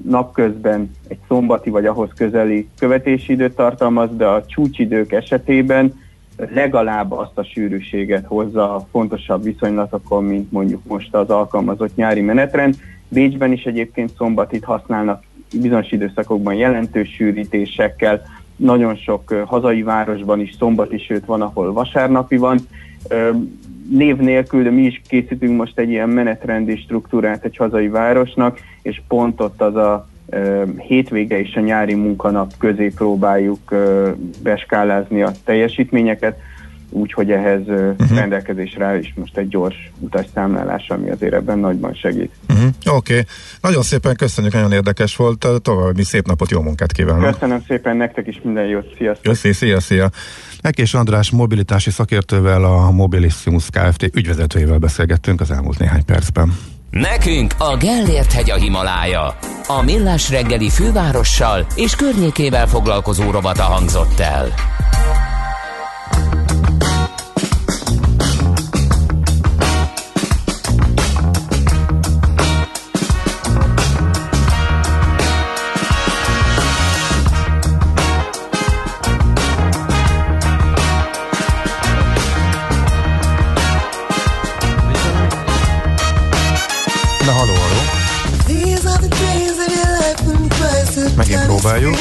napközben 0.09 0.91
egy 1.07 1.17
szombati 1.27 1.69
vagy 1.69 1.85
ahhoz 1.85 2.09
közeli 2.15 2.67
követési 2.79 3.31
időt 3.31 3.55
tartalmaz, 3.55 4.09
de 4.15 4.25
a 4.25 4.45
csúcsidők 4.45 5.11
esetében 5.11 5.93
legalább 6.53 7.11
azt 7.11 7.37
a 7.37 7.43
sűrűséget 7.43 8.25
hozza 8.25 8.75
a 8.75 8.87
fontosabb 8.91 9.43
viszonylatokon, 9.43 10.23
mint 10.23 10.51
mondjuk 10.51 10.81
most 10.87 11.15
az 11.15 11.29
alkalmazott 11.29 11.95
nyári 11.95 12.21
menetrend. 12.21 12.75
Bécsben 13.07 13.51
is 13.51 13.63
egyébként 13.63 14.11
szombatit 14.17 14.63
használnak 14.63 15.23
bizonyos 15.61 15.91
időszakokban 15.91 16.53
jelentős 16.53 17.09
sűrítésekkel, 17.09 18.21
nagyon 18.55 18.95
sok 18.95 19.33
hazai 19.45 19.83
városban 19.83 20.39
is 20.39 20.55
szombati, 20.59 20.97
sőt 20.97 21.25
van, 21.25 21.41
ahol 21.41 21.73
vasárnapi 21.73 22.37
van. 22.37 22.59
Név 23.89 24.17
nélkül, 24.17 24.63
de 24.63 24.69
mi 24.69 24.81
is 24.81 25.01
készítünk 25.07 25.57
most 25.57 25.79
egy 25.79 25.89
ilyen 25.89 26.09
menetrendi 26.09 26.75
struktúrát 26.75 27.43
egy 27.43 27.57
hazai 27.57 27.87
városnak, 27.87 28.59
és 28.81 29.01
pont 29.07 29.41
ott 29.41 29.61
az 29.61 29.75
a 29.75 30.07
hétvége 30.77 31.39
és 31.39 31.55
a 31.55 31.59
nyári 31.59 31.93
munkanap 31.93 32.53
közé 32.57 32.91
próbáljuk 32.95 33.75
beskálázni 34.43 35.21
a 35.21 35.31
teljesítményeket, 35.43 36.39
úgyhogy 36.89 37.31
ehhez 37.31 37.61
uh-huh. 37.67 38.17
rendelkezésre 38.17 38.85
áll 38.85 38.97
is 38.97 39.13
most 39.15 39.37
egy 39.37 39.47
gyors 39.47 39.91
utasszámlálás, 39.99 40.89
ami 40.89 41.09
azért 41.09 41.33
ebben 41.33 41.59
nagyban 41.59 41.93
segít. 41.93 42.31
Uh-huh. 42.49 42.67
Oké, 42.85 43.13
okay. 43.13 43.25
nagyon 43.61 43.81
szépen 43.83 44.15
köszönjük, 44.15 44.53
nagyon 44.53 44.71
érdekes 44.71 45.15
volt, 45.15 45.47
további 45.61 46.03
szép 46.03 46.27
napot, 46.27 46.51
jó 46.51 46.61
munkát 46.61 46.91
kívánok! 46.91 47.31
Köszönöm 47.31 47.63
szépen 47.67 47.97
nektek 47.97 48.27
is 48.27 48.39
minden 48.43 48.65
jót, 48.65 48.93
sziasztok! 48.97 49.23
Köszi, 49.23 49.53
szia, 49.53 49.79
szia! 49.79 50.09
Ekés 50.61 50.93
András 50.93 51.31
mobilitási 51.31 51.89
szakértővel, 51.89 52.63
a 52.63 52.91
Mobilissimus 52.91 53.69
Kft. 53.69 54.09
ügyvezetőjével 54.13 54.77
beszélgettünk 54.77 55.41
az 55.41 55.51
elmúlt 55.51 55.79
néhány 55.79 56.05
percben. 56.05 56.57
Nekünk 56.89 57.53
a 57.57 57.77
Gellért 57.77 58.31
hegy 58.31 58.51
a 58.51 58.55
Himalája. 58.55 59.37
A 59.67 59.81
Millás 59.83 60.29
reggeli 60.29 60.69
fővárossal 60.69 61.65
és 61.75 61.95
környékével 61.95 62.67
foglalkozó 62.67 63.31
rovata 63.31 63.63
hangzott 63.63 64.19
el 64.19 64.53
megint 91.27 91.45
próbáljuk. 91.45 91.97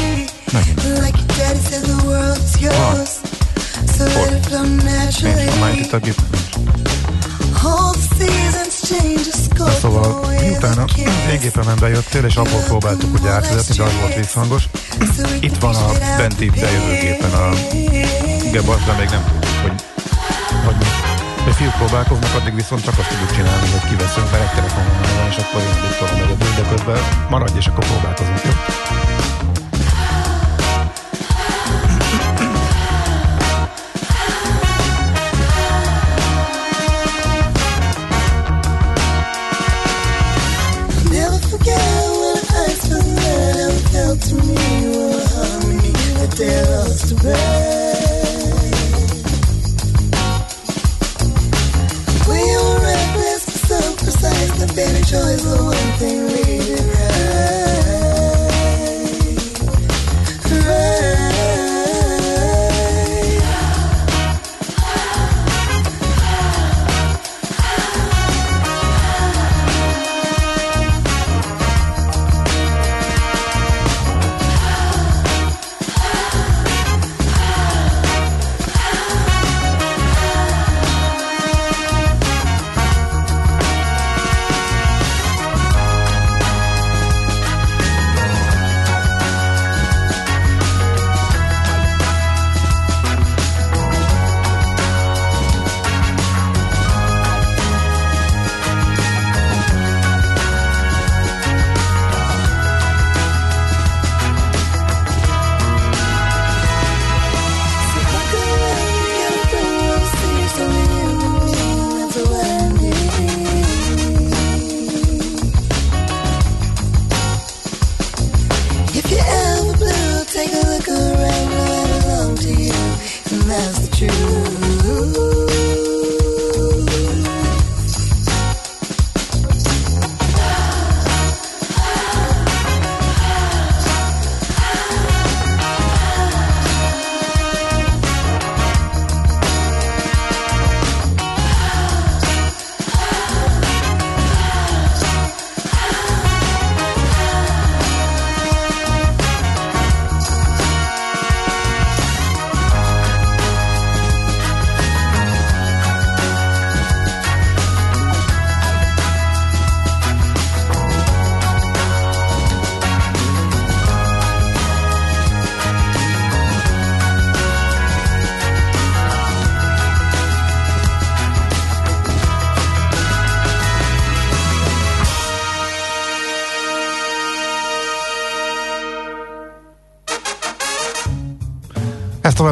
Megint. 0.53 0.86
Na, 5.67 5.75
scope. 9.43 9.71
Szóval 9.81 10.27
miután 10.41 10.79
a 10.79 10.85
én 11.31 11.39
gépemen 11.41 11.77
bejöttél, 11.81 12.25
és 12.25 12.37
abból 12.37 12.61
próbáltuk 12.61 13.14
ugye 13.14 13.31
átvezetni, 13.31 13.75
de 13.75 13.83
az 13.83 13.93
volt 14.01 14.14
visszhangos. 14.14 14.69
Itt 15.41 15.57
van 15.57 15.75
a 15.75 15.93
benti 16.17 16.51
bejövőgépen 16.51 17.33
a 17.33 17.51
Gebart, 18.53 18.85
de 18.85 18.93
még 18.93 19.09
nem 19.09 19.25
tudjuk, 19.25 19.61
hogy, 19.62 19.83
hogy 20.64 20.77
mi. 20.77 20.85
A 21.51 21.53
fiúk 21.53 21.75
próbálkoznak, 21.75 22.35
addig 22.35 22.55
viszont 22.55 22.85
csak 22.85 22.99
azt 22.99 23.09
tudjuk 23.09 23.33
csinálni, 23.35 23.69
hogy 23.71 23.89
kiveszünk, 23.89 24.31
mert 24.31 24.43
egy 24.43 24.55
telefonon 24.55 24.93
van, 25.17 25.29
és 25.31 25.37
akkor 25.37 25.61
én 25.61 25.69
addig 25.69 25.97
tudom 25.99 26.14
egyedül, 26.14 26.55
de 26.57 26.69
közben 26.75 26.99
maradj, 27.31 27.59
és 27.59 27.67
akkor 27.67 27.85
próbálkozunk, 27.85 28.41
jó? 28.45 28.51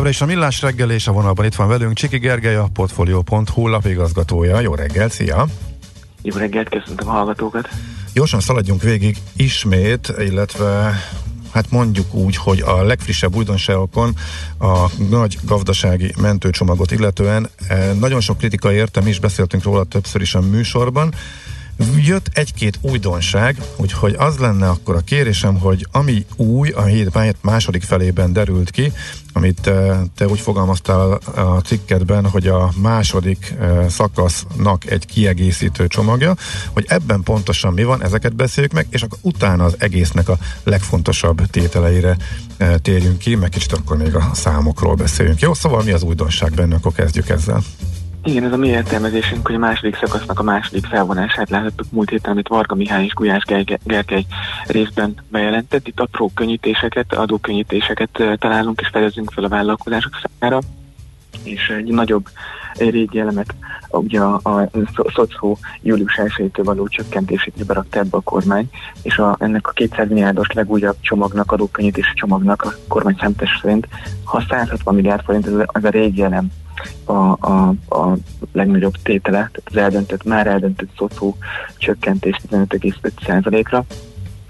Továbbra 0.05 0.25
is 0.27 0.33
a 0.33 0.39
Millás 0.39 0.63
reggel, 0.63 0.91
és 0.91 1.07
a 1.07 1.13
vonalban 1.13 1.45
itt 1.45 1.55
van 1.55 1.69
velünk 1.69 1.95
Csiki 1.95 2.19
Gergely, 2.19 2.57
a 2.57 2.69
Portfolio.hu 2.73 3.69
lapigazgatója. 3.69 4.61
Jó 4.61 4.75
reggel, 4.75 5.09
szia! 5.09 5.47
Jó 6.23 6.37
reggelt, 6.37 6.69
köszöntöm 6.69 7.09
a 7.09 7.11
hallgatókat. 7.11 7.69
Gyorsan 8.13 8.41
szaladjunk 8.41 8.83
végig 8.83 9.17
ismét, 9.37 10.13
illetve 10.19 11.01
hát 11.53 11.71
mondjuk 11.71 12.15
úgy, 12.15 12.37
hogy 12.37 12.61
a 12.61 12.83
legfrissebb 12.83 13.35
újdonságokon 13.37 14.15
a 14.59 14.87
nagy 15.11 15.39
gazdasági 15.43 16.15
mentőcsomagot 16.21 16.91
illetően 16.91 17.49
eh, 17.69 17.93
nagyon 17.99 18.21
sok 18.21 18.39
kritika 18.39 18.73
érte, 18.73 19.01
mi 19.01 19.09
is 19.09 19.19
beszéltünk 19.21 19.63
róla 19.63 19.85
többször 19.85 20.21
is 20.21 20.35
a 20.35 20.41
műsorban. 20.41 21.15
Jött 21.97 22.31
egy-két 22.33 22.79
újdonság, 22.81 23.57
úgyhogy 23.77 24.15
az 24.19 24.37
lenne 24.37 24.69
akkor 24.69 24.95
a 24.95 25.01
kérésem, 25.01 25.59
hogy 25.59 25.87
ami 25.93 26.27
új 26.37 26.71
a 26.71 26.83
hét 26.83 27.17
második 27.41 27.83
felében 27.83 28.33
derült 28.33 28.71
ki, 28.71 28.93
amit 29.33 29.67
eh, 29.67 30.01
te 30.17 30.27
úgy 30.27 30.41
fogalmaztál 30.41 31.13
a 31.35 31.61
cikkedben, 31.65 32.29
hogy 32.29 32.47
a 32.47 32.73
második 32.77 33.55
eh, 33.61 33.89
szakasznak 33.89 34.91
egy 34.91 35.07
kiegészítő 35.07 35.87
csomagja, 35.87 36.37
hogy 36.73 36.85
ebben 36.89 37.23
pontosan 37.23 37.73
mi 37.73 37.85
van, 37.85 38.03
ezeket 38.03 38.35
beszéljük 38.35 38.73
meg, 38.73 38.87
és 38.91 39.03
akkor 39.03 39.19
utána 39.21 39.65
az 39.65 39.75
egésznek 39.79 40.29
a 40.29 40.39
legfontosabb 40.65 41.47
tételeire 41.47 42.17
eh, 42.57 42.75
térjünk 42.83 43.19
ki, 43.19 43.35
meg 43.35 43.49
kicsit 43.49 43.73
akkor 43.73 43.97
még 43.97 44.15
a 44.15 44.31
számokról 44.35 44.95
beszéljünk. 44.95 45.41
Jó, 45.41 45.55
szóval 45.55 45.83
mi 45.83 45.91
az 45.91 46.03
újdonság 46.03 46.53
benne, 46.53 46.75
akkor 46.75 46.93
kezdjük 46.93 47.29
ezzel. 47.29 47.63
Igen, 48.27 48.45
ez 48.45 48.53
a 48.53 48.57
mi 48.57 48.69
értelmezésünk, 48.69 49.47
hogy 49.47 49.55
a 49.55 49.59
második 49.59 49.97
szakasznak 49.97 50.39
a 50.39 50.43
második 50.43 50.87
felvonását 50.87 51.51
láthattuk 51.51 51.87
múlt 51.91 52.11
héten, 52.11 52.33
amit 52.33 52.49
Varga 52.49 52.75
Mihály 52.75 53.05
és 53.05 53.13
Gulyás 53.13 53.45
Gerge- 53.45 53.81
Gergely 53.85 54.25
részben 54.67 55.15
bejelentett. 55.29 55.87
Itt 55.87 56.01
apró 56.01 56.31
könnyítéseket, 56.35 57.15
adókönnyítéseket 57.15 58.23
találunk 58.39 58.81
és 58.81 58.89
fedezünk 58.89 59.31
fel 59.31 59.45
a 59.45 59.49
vállalkozások 59.49 60.13
számára, 60.23 60.61
és 61.43 61.69
egy 61.69 61.93
nagyobb 61.93 62.29
régi 62.79 63.19
elemet, 63.19 63.55
ugye 63.89 64.21
a, 64.21 64.41
a 64.43 64.69
szocó 65.15 65.59
július 65.83 66.17
1 66.17 66.51
való 66.55 66.89
csökkentését 66.89 67.57
is 67.57 67.65
berakta 67.65 67.99
ebbe 67.99 68.17
a 68.17 68.21
kormány, 68.21 68.71
és 69.03 69.19
a, 69.19 69.37
ennek 69.41 69.69
a 69.69 69.73
200 69.73 70.09
milliárdos 70.09 70.53
legújabb 70.53 70.97
csomagnak, 71.01 71.53
adókönnyítési 71.53 72.15
csomagnak 72.15 72.63
a 72.63 72.75
kormány 72.89 73.17
számítás 73.21 73.59
szerint, 73.63 73.89
ha 74.25 74.45
160 74.49 74.95
milliárd 74.95 75.25
forint, 75.25 75.47
az, 75.47 75.63
az 75.67 75.85
a 75.85 75.89
régi 75.89 76.23
elem 76.23 76.51
a, 77.05 77.13
a, 77.13 77.75
a 77.89 78.17
legnagyobb 78.53 78.95
tétele, 79.03 79.37
tehát 79.37 79.63
az 79.65 79.77
eldöntött, 79.77 80.25
már 80.25 80.47
eldöntött 80.47 80.91
szocó 80.97 81.37
csökkentés 81.79 82.41
15,5%-ra, 82.51 83.85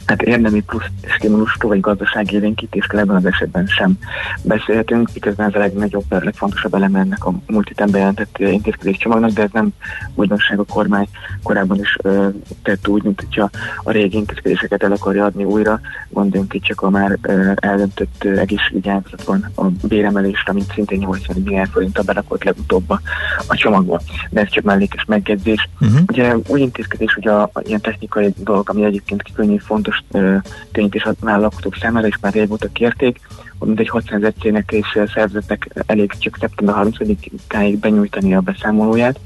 Hát 0.07 0.23
érdemi 0.23 0.61
plusz 0.61 0.85
stimulustól 1.19 1.71
vagy 1.71 1.81
gazdasági 1.81 2.35
élénkítésről 2.35 3.01
ebben 3.01 3.17
az 3.17 3.27
esetben 3.27 3.67
sem 3.67 3.99
beszélhetünk, 4.43 5.11
miközben 5.15 5.49
ez 5.49 5.55
a 5.55 5.59
legnagyobb, 5.59 6.05
a 6.09 6.21
legfontosabb 6.23 6.75
eleme 6.75 6.99
ennek 6.99 7.25
a 7.25 7.33
múlt 7.47 7.69
héten 7.69 7.91
bejelentett 7.91 8.37
eh, 8.39 8.53
intézkedés 8.53 8.97
csomagnak, 8.97 9.31
de 9.31 9.43
ez 9.43 9.51
nem 9.53 9.69
újdonság 10.15 10.59
a 10.59 10.65
kormány 10.65 11.09
korábban 11.43 11.79
is 11.79 11.97
ö, 12.03 12.29
tett 12.63 12.89
úgy, 12.89 13.03
mint 13.03 13.21
hogyha 13.21 13.51
a 13.83 13.91
régi 13.91 14.17
intézkedéseket 14.17 14.83
el 14.83 14.93
akarja 14.93 15.25
adni 15.25 15.45
újra. 15.45 15.81
Gondoljunk 16.09 16.55
itt 16.55 16.63
csak 16.63 16.81
a 16.81 16.91
már 16.91 17.19
ö, 17.23 17.53
eldöntött 17.55 18.25
ö, 18.25 18.39
egészségügyi 18.39 18.89
ágazatban 18.89 19.51
a 19.55 19.65
béremelésre, 19.89 20.53
mint 20.53 20.73
szintén 20.73 20.99
80 20.99 21.37
milliárd 21.43 21.71
forint 21.71 22.05
belakott 22.05 22.45
legutóbb 22.45 22.91
a, 22.91 23.01
a 23.47 23.57
csomagba. 23.57 24.01
De 24.31 24.41
ez 24.41 24.49
csak 24.49 24.65
mellékes 24.65 25.05
megjegyzés. 25.05 25.69
Uh-huh. 25.81 26.01
Ugye 26.07 26.37
új 26.47 26.61
intézkedés, 26.61 27.15
hogy 27.15 27.29
a, 27.29 27.43
a 27.43 27.61
ilyen 27.63 27.81
technikai 27.81 28.35
dolog, 28.37 28.71
ami 28.71 28.85
egyébként 28.85 29.23
könnyű 29.35 29.57
fontos 29.57 29.93
forintos 29.95 30.03
ö, 30.11 30.36
könnyítés 30.72 31.03
a 31.03 31.14
vállalkozók 31.20 31.76
számára, 31.76 32.07
és 32.07 32.18
már 32.20 32.32
régóta 32.32 32.68
kérték, 32.72 33.20
hogy 33.59 33.66
mindegy 33.66 33.88
600 33.88 34.18
ezer 34.18 34.32
cégnek 34.40 34.72
és 34.72 34.99
szervezetnek 35.14 35.68
elég 35.86 36.12
csak 36.18 36.36
szeptember 36.40 36.74
30-áig 36.78 37.76
benyújtani 37.80 38.34
a 38.34 38.40
beszámolóját, 38.40 39.20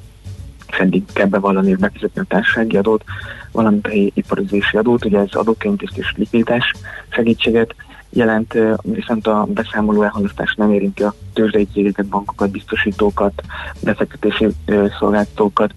és 0.71 0.79
eddig 0.79 1.05
kell 1.13 1.27
bevallani 1.27 1.71
és 1.71 1.77
befizetni 1.77 2.21
a 2.21 2.25
társasági 2.29 2.77
adót, 2.77 3.05
valamint 3.53 3.87
a 3.87 3.89
helyi 3.89 4.13
adót, 4.73 5.05
ugye 5.05 5.19
ez 5.19 5.33
adókönnyítést 5.33 5.97
és 5.97 6.13
likviditás 6.17 6.73
segítséget 7.09 7.75
jelent, 8.11 8.59
viszont 8.83 9.27
a 9.27 9.47
beszámoló 9.49 10.03
elhalasztás 10.03 10.55
nem 10.55 10.73
érinti 10.73 11.03
a 11.03 11.15
tőzsdei 11.33 11.69
cégeket, 11.73 12.07
bankokat, 12.07 12.51
biztosítókat, 12.51 13.43
befektetési 13.83 14.47
szolgáltatókat, 14.99 15.75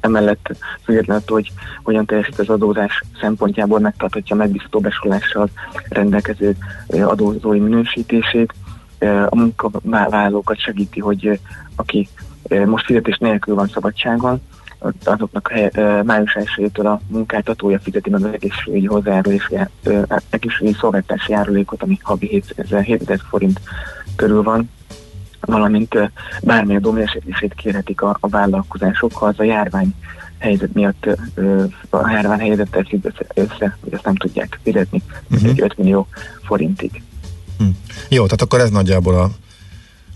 emellett 0.00 0.56
függetlenül 0.84 1.22
hogy 1.26 1.52
hogyan 1.82 2.06
teljesít 2.06 2.38
az 2.38 2.48
adózás 2.48 3.02
szempontjából 3.20 3.78
megtarthatja 3.78 4.36
megbízható 4.36 4.80
besorolással 4.80 5.48
rendelkező 5.88 6.56
adózói 6.88 7.58
minősítését. 7.58 8.54
A 9.28 9.36
munkavállalókat 9.36 10.60
segíti, 10.60 11.00
hogy 11.00 11.40
aki 11.76 12.08
most 12.66 12.84
fizetés 12.84 13.18
nélkül 13.18 13.54
van 13.54 13.68
szabadságon, 13.68 14.40
azoknak 15.04 15.52
május 16.04 16.36
1-től 16.40 16.84
a 16.84 17.00
munkáltatója 17.08 17.78
fizeti 17.78 18.10
meg 18.10 18.24
az 18.24 18.32
egészségügyi 18.32 18.86
hozzájárulás, 18.86 19.50
ö, 19.82 20.02
egészségügyi 20.30 20.76
szolgáltási 20.80 21.32
járulékot, 21.32 21.82
ami 21.82 21.98
havi 22.02 22.26
7000 22.26 22.82
7000 22.82 23.20
forint 23.28 23.60
körül 24.16 24.42
van 24.42 24.70
valamint 25.46 25.94
bármilyen 26.42 26.80
adómérséklését 26.80 27.54
kérhetik 27.54 28.02
a, 28.02 28.16
a 28.20 28.28
vállalkozások, 28.28 29.12
ha 29.12 29.26
az 29.26 29.38
a 29.38 29.42
járvány 29.42 29.94
helyzet 30.38 30.72
miatt 30.72 31.06
a 31.90 32.10
járvány 32.10 32.38
helyzettel 32.38 32.82
függ 32.82 33.04
össze, 33.04 33.26
össze, 33.34 33.76
hogy 33.80 33.92
ezt 33.92 34.04
nem 34.04 34.14
tudják 34.14 34.58
fizetni, 34.62 35.02
uh-huh. 35.30 35.48
egy 35.48 35.60
5 35.60 35.78
millió 35.78 36.06
forintig. 36.42 37.02
Jó, 38.08 38.24
tehát 38.24 38.42
akkor 38.42 38.60
ez 38.60 38.70
nagyjából 38.70 39.14
a, 39.14 39.30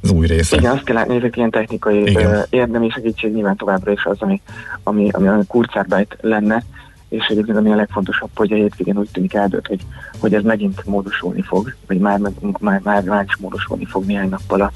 az 0.02 0.10
új 0.10 0.26
része. 0.26 0.56
Igen, 0.56 0.72
azt 0.72 0.84
kell 0.84 0.94
látni, 0.94 1.16
ezek 1.16 1.36
ilyen 1.36 1.50
technikai 1.50 2.00
Igen. 2.00 2.34
ö, 2.34 2.40
érdemi 2.50 2.90
segítség 2.90 3.32
nyilván 3.32 3.56
továbbra 3.56 3.92
is 3.92 4.04
az, 4.04 4.16
ami, 4.20 4.40
ami, 4.82 5.08
ami 5.10 5.28
a 5.28 5.42
kurzarbeit 5.46 6.16
lenne, 6.20 6.64
és 7.08 7.26
egyébként 7.26 7.56
ami 7.56 7.70
a 7.70 7.76
legfontosabb, 7.76 8.30
hogy 8.34 8.52
a 8.52 8.56
hétvégén 8.56 8.98
úgy 8.98 9.08
tűnik 9.12 9.34
eldőlt, 9.34 9.66
hogy, 9.66 9.80
hogy 10.18 10.34
ez 10.34 10.42
megint 10.42 10.86
módosulni 10.86 11.42
fog, 11.42 11.74
vagy 11.86 11.98
már, 11.98 12.18
már, 12.58 12.80
már, 12.82 13.02
már 13.02 13.24
is 13.26 13.36
módosulni 13.36 13.84
fog 13.84 14.04
néhány 14.04 14.28
nappal 14.28 14.60
a 14.60 14.72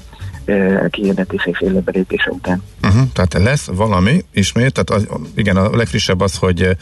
kihirdetése 0.89 1.49
és 1.49 1.61
életbelépése 1.61 2.29
után. 2.29 2.63
Uh-huh, 2.83 3.11
tehát 3.13 3.33
lesz 3.33 3.65
valami 3.65 4.25
ismét, 4.31 4.73
tehát 4.73 5.03
az, 5.03 5.17
igen, 5.35 5.57
a 5.57 5.75
legfrissebb 5.75 6.21
az, 6.21 6.35
hogy 6.37 6.77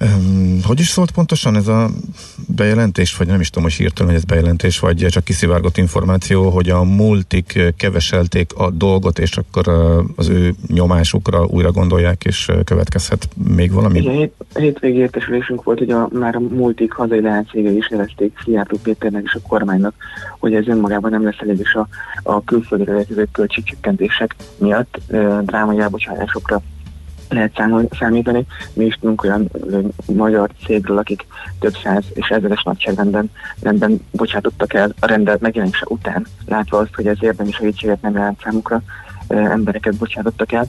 um, 0.00 0.60
hogy 0.62 0.80
is 0.80 0.88
szólt 0.88 1.10
pontosan 1.10 1.56
ez 1.56 1.66
a 1.66 1.90
bejelentés, 2.48 3.16
vagy 3.16 3.26
nem 3.26 3.40
is 3.40 3.48
tudom, 3.48 3.64
hogy 3.64 3.72
hirtelen, 3.72 4.12
hogy 4.12 4.20
ez 4.20 4.24
bejelentés, 4.24 4.78
vagy 4.78 5.06
csak 5.08 5.24
kiszivárgott 5.24 5.76
információ, 5.76 6.50
hogy 6.50 6.68
a 6.68 6.82
multik 6.82 7.54
eh, 7.54 7.68
keveselték 7.76 8.52
a 8.56 8.70
dolgot, 8.70 9.18
és 9.18 9.36
akkor 9.36 9.68
eh, 9.68 10.04
az 10.16 10.28
ő 10.28 10.54
nyomásukra 10.66 11.44
újra 11.44 11.72
gondolják, 11.72 12.24
és 12.24 12.48
eh, 12.48 12.58
következhet 12.64 13.28
még 13.56 13.72
valami? 13.72 13.98
Igen, 13.98 14.14
hét, 14.14 14.34
hétvégi 14.54 14.98
értesülésünk 14.98 15.62
volt, 15.62 15.78
hogy 15.78 15.90
a, 15.90 16.08
már 16.12 16.36
a 16.36 16.40
múltig 16.40 16.92
hazai 16.92 17.20
leánycége 17.20 17.70
is 17.70 17.90
jelezték 17.90 18.38
Szijjártó 18.44 18.78
Péternek 18.82 19.22
és 19.24 19.34
a 19.34 19.48
kormánynak, 19.48 19.94
hogy 20.38 20.54
ez 20.54 20.68
önmagában 20.68 21.10
nem 21.10 21.24
lesz 21.24 21.38
elég, 21.38 21.58
és 21.58 21.74
a, 21.74 21.88
a 22.22 22.44
külföldre 22.44 22.92
lehetőző 22.92 23.28
költségcsökkentések 23.32 24.34
miatt 24.58 25.00
ö, 25.08 25.38
drámai 25.44 25.78
elbocsátásokra 25.78 26.62
lehet 27.28 27.54
számol, 27.56 27.88
számítani. 27.98 28.46
Mi 28.72 28.84
is 28.84 28.94
tudunk 28.94 29.22
olyan 29.22 29.50
magyar 30.06 30.50
cégről, 30.64 30.98
akik 30.98 31.26
több 31.60 31.76
száz 31.82 32.04
és 32.14 32.28
ezeres 32.28 32.62
nagyságrendben 32.62 33.30
rendben 33.62 34.00
bocsátottak 34.10 34.74
el 34.74 34.94
a 35.00 35.06
rendelet 35.06 35.40
megjelenése 35.40 35.84
után, 35.88 36.26
látva 36.46 36.78
azt, 36.78 36.94
hogy 36.94 37.06
ez 37.06 37.16
érdemi 37.20 37.52
segítséget 37.52 38.02
nem 38.02 38.14
jelent 38.14 38.40
számukra, 38.42 38.82
embereket 39.28 39.96
bocsátottak 39.96 40.52
el. 40.52 40.66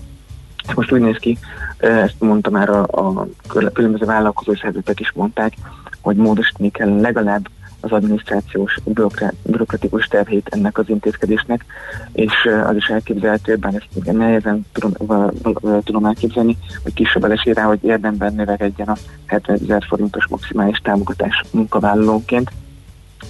Most 0.76 0.91
úgy 0.91 1.01
néz 1.01 1.18
ki, 1.18 1.38
ezt 1.78 2.16
mondta 2.20 2.49
már 2.49 2.70
a, 2.70 2.82
a 2.82 3.28
kül- 3.47 3.72
különböző 3.72 4.05
vállalkozói 4.05 4.55
szervezetek 4.55 4.99
is 4.99 5.12
mondták, 5.16 5.53
hogy 6.01 6.16
módosítani 6.16 6.72
kell 6.72 6.99
legalább 6.99 7.49
az 7.80 7.91
adminisztrációs 7.91 8.78
bürokra- 8.84 9.34
bürokratikus 9.43 10.07
terhét 10.07 10.47
ennek 10.51 10.78
az 10.78 10.89
intézkedésnek, 10.89 11.65
és 12.11 12.34
az 12.67 12.75
is 12.75 12.88
elképzelhető, 12.88 13.55
bár 13.55 13.73
ezt 13.75 13.88
igen 13.93 14.15
nehezen 14.15 14.65
tudom, 14.73 14.91
va- 14.97 15.34
va- 15.41 15.84
tudom 15.84 16.05
elképzelni, 16.05 16.57
hogy 16.84 16.93
kisebb 16.93 17.25
rá, 17.43 17.63
hogy 17.63 17.84
érdemben 17.84 18.34
növekedjen 18.34 18.88
a 18.88 18.95
70 19.25 19.59
ezer 19.63 19.84
forintos 19.88 20.28
maximális 20.28 20.78
támogatás 20.78 21.43
munkavállalóként. 21.51 22.51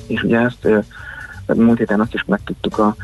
És 0.07 0.23
ugye 0.23 0.39
ezt 0.39 0.67
múlt 1.55 1.77
héten 1.77 1.99
azt 1.99 2.13
is 2.13 2.23
megtudtuk 2.25 2.77
a 2.77 2.95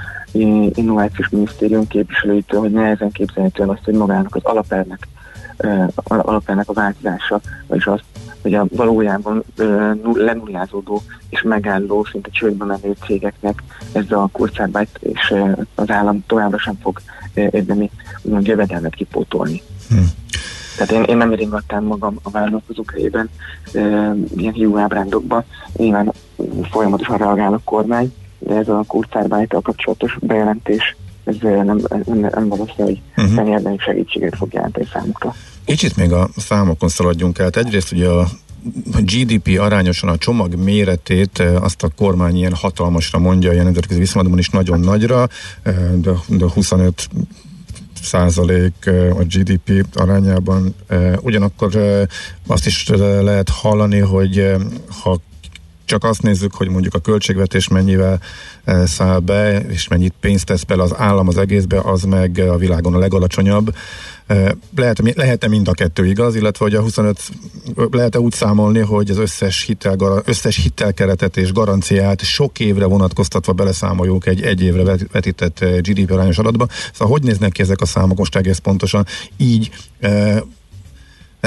Innovációs 0.73 1.29
Minisztérium 1.29 1.87
képviselőitől, 1.87 2.59
hogy 2.59 2.71
nehezen 2.71 3.11
képzelhető 3.11 3.63
el 3.63 3.69
azt, 3.69 3.83
hogy 3.83 3.93
magának 3.93 4.35
az 4.35 4.43
alapelvnek 4.43 5.07
ö, 5.57 5.83
al- 5.95 6.25
alapelvnek 6.25 6.69
a 6.69 6.73
változása, 6.73 7.41
vagyis 7.67 7.85
azt, 7.85 8.03
hogy 8.43 8.53
a 8.53 8.65
valójában 8.71 9.43
ö, 9.55 9.93
null- 10.03 10.23
lenullázódó 10.23 11.01
és 11.29 11.41
megálló, 11.41 12.03
szinte 12.11 12.29
csődbe 12.31 12.65
menő 12.65 12.95
cégeknek 13.05 13.63
ez 13.91 14.11
a 14.11 14.29
kurzárbájt 14.31 14.99
és 14.99 15.31
ö, 15.31 15.51
az 15.75 15.89
állam 15.89 16.23
továbbra 16.27 16.57
sem 16.57 16.77
fog 16.81 17.01
ö, 17.33 17.47
érdemi 17.51 17.89
úgymond 18.21 18.47
jövedelmet 18.47 18.95
kipótolni. 18.95 19.61
Tehát 20.77 20.91
én, 20.91 21.03
én 21.03 21.17
nem 21.17 21.31
éringattam 21.31 21.85
magam 21.85 22.19
a 22.23 22.29
vállalkozók 22.29 22.91
helyében 22.91 23.29
e, 23.73 23.79
ilyen 24.35 24.53
hiú 24.53 24.77
ábrándokba. 24.77 25.43
Nyilván 25.77 26.11
folyamatosan 26.71 27.17
reagál 27.17 27.53
a 27.53 27.59
kormány, 27.63 28.13
de 28.39 28.55
ez 28.55 28.67
a 28.67 28.83
kurzárbájtal 28.87 29.61
kapcsolatos 29.61 30.17
bejelentés, 30.21 30.95
ez 31.23 31.35
nem, 31.41 31.79
nem, 32.05 32.19
nem 32.19 32.47
valószínű, 32.47 32.83
hogy 32.83 33.01
uh-huh. 33.17 33.79
segítséget 33.79 34.35
fog 34.35 34.53
jelenteni 34.53 34.87
számukra. 34.93 35.33
Kicsit 35.66 35.95
még 35.95 36.11
a 36.11 36.30
számokon 36.38 36.89
szaladjunk 36.89 37.39
el. 37.39 37.49
Egyrészt 37.49 37.91
ugye 37.91 38.07
a 38.07 38.28
GDP 38.99 39.59
arányosan 39.59 40.09
a 40.09 40.18
csomag 40.18 40.55
méretét 40.55 41.39
eh, 41.39 41.64
azt 41.64 41.84
a 41.84 41.89
kormány 41.95 42.36
ilyen 42.36 42.53
hatalmasra 42.53 43.20
mondja, 43.20 43.51
ilyen 43.51 43.64
nemzetközi 43.64 43.99
viszonylatban 43.99 44.39
is 44.39 44.49
nagyon 44.49 44.80
nagyra, 44.80 45.28
eh, 45.61 45.76
de, 45.93 46.11
de 46.28 46.45
25 46.53 47.09
százalék 48.01 48.74
eh, 48.86 49.18
a 49.20 49.24
GDP 49.24 49.86
arányában. 49.93 50.76
Ugyanakkor 51.22 51.78
azt 52.47 52.66
is 52.66 52.89
eh, 52.89 53.22
lehet 53.22 53.49
hallani, 53.49 53.99
hogy 53.99 54.51
ha 55.01 55.20
csak 55.86 56.03
azt 56.03 56.21
nézzük, 56.21 56.53
hogy 56.53 56.69
mondjuk 56.69 56.93
a 56.93 56.99
költségvetés 56.99 57.67
mennyivel 57.67 58.19
eh, 58.63 58.86
száll 58.86 59.19
be, 59.19 59.59
és 59.59 59.88
mennyit 59.88 60.13
pénzt 60.19 60.45
tesz 60.45 60.63
bele 60.63 60.84
az 60.84 60.93
állam 60.97 61.27
az 61.27 61.38
egészbe, 61.38 61.79
az 61.79 62.03
meg 62.03 62.38
a 62.38 62.57
világon 62.57 62.93
a 62.93 62.97
legalacsonyabb. 62.97 63.75
Eh, 64.27 64.49
Lehet, 64.75 65.15
lehet-e 65.15 65.47
mind 65.47 65.67
a 65.67 65.71
kettő 65.71 66.05
igaz, 66.05 66.36
illetve 66.36 66.65
hogy 66.65 66.75
a 66.75 66.81
25 66.81 67.19
lehet-e 67.91 68.19
úgy 68.19 68.34
számolni, 68.34 68.79
hogy 68.79 69.09
az 69.09 69.17
összes, 69.17 69.63
hitel, 69.65 70.21
összes 70.25 70.55
hitelkeretet 70.55 71.38
és 71.38 71.51
garanciát 71.51 72.21
sok 72.21 72.59
évre 72.59 72.86
vonatkoztatva 72.86 73.53
beleszámoljuk 73.53 74.25
egy 74.25 74.41
egy 74.41 74.61
évre 74.61 74.84
vet- 74.84 75.11
vetített 75.11 75.59
eh, 75.59 75.79
GDP 75.79 76.11
arányos 76.11 76.38
adatba. 76.38 76.67
Szóval 76.93 77.13
hogy 77.13 77.23
néznek 77.23 77.51
ki 77.51 77.61
ezek 77.61 77.81
a 77.81 77.86
számok 77.86 78.17
most 78.17 78.36
egész 78.36 78.57
pontosan? 78.57 79.05
Így 79.38 79.71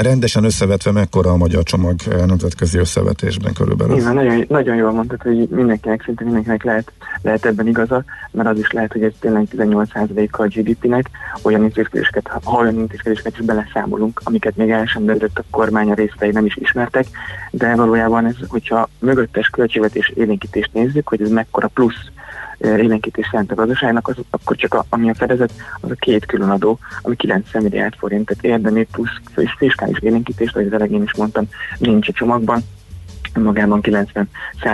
rendesen 0.01 0.43
összevetve 0.43 0.91
mekkora 0.91 1.31
a 1.31 1.37
magyar 1.37 1.63
csomag 1.63 1.95
eh, 2.09 2.25
nemzetközi 2.25 2.77
összevetésben 2.77 3.53
körülbelül? 3.53 3.97
Igen, 3.97 4.13
nagyon, 4.13 4.45
nagyon 4.47 4.75
jól 4.75 4.91
mondtad, 4.91 5.21
hogy 5.21 5.47
mindenkinek, 5.49 6.03
szinte 6.03 6.23
mindenkinek 6.23 6.63
lehet, 6.63 6.91
lehet 7.21 7.45
ebben 7.45 7.67
igaza, 7.67 8.03
mert 8.31 8.49
az 8.49 8.59
is 8.59 8.71
lehet, 8.71 8.91
hogy 8.91 9.03
ez 9.03 9.11
tényleg 9.19 9.47
18%-a 9.57 10.41
a 10.41 10.47
GDP-nek, 10.47 11.09
olyan 11.41 11.63
intézkedéseket, 11.63 12.27
ha 12.27 12.57
olyan 12.59 12.75
intézkedéseket 12.75 13.37
is 13.39 13.45
beleszámolunk, 13.45 14.21
amiket 14.23 14.55
még 14.55 14.69
el 14.69 14.85
sem 14.85 15.05
döntött 15.05 15.37
a 15.37 15.43
kormány 15.49 15.91
a 15.91 15.93
részletei 15.93 16.31
nem 16.31 16.45
is 16.45 16.55
ismertek, 16.55 17.05
de 17.51 17.75
valójában 17.75 18.25
ez, 18.25 18.35
hogyha 18.47 18.89
mögöttes 18.99 19.47
költségvetés 19.47 20.11
élénkítést 20.15 20.73
nézzük, 20.73 21.07
hogy 21.07 21.21
ez 21.21 21.29
mekkora 21.29 21.67
plusz 21.67 22.11
élénkítés 22.59 23.29
jelent 23.31 23.51
a 23.51 23.55
gazdaságnak, 23.55 24.07
az, 24.07 24.15
akkor 24.29 24.55
csak 24.55 24.73
a, 24.73 24.85
ami 24.89 25.09
a 25.09 25.15
fedezet, 25.15 25.53
az 25.81 25.91
a 25.91 25.95
két 25.95 26.25
külön 26.25 26.49
adó, 26.49 26.79
ami 27.01 27.15
90 27.15 27.63
milliárd 27.63 27.95
forint, 27.95 28.25
tehát 28.25 28.43
érdemi 28.43 28.87
plusz 28.91 29.45
fiskális 29.57 29.97
élénkítést, 29.99 30.55
ahogy 30.55 30.67
az 30.67 30.73
elején 30.73 31.03
is 31.03 31.15
mondtam, 31.15 31.47
nincs 31.77 32.07
a 32.09 32.11
csomagban, 32.11 32.63
magában 33.33 33.79
90-100 33.83 34.25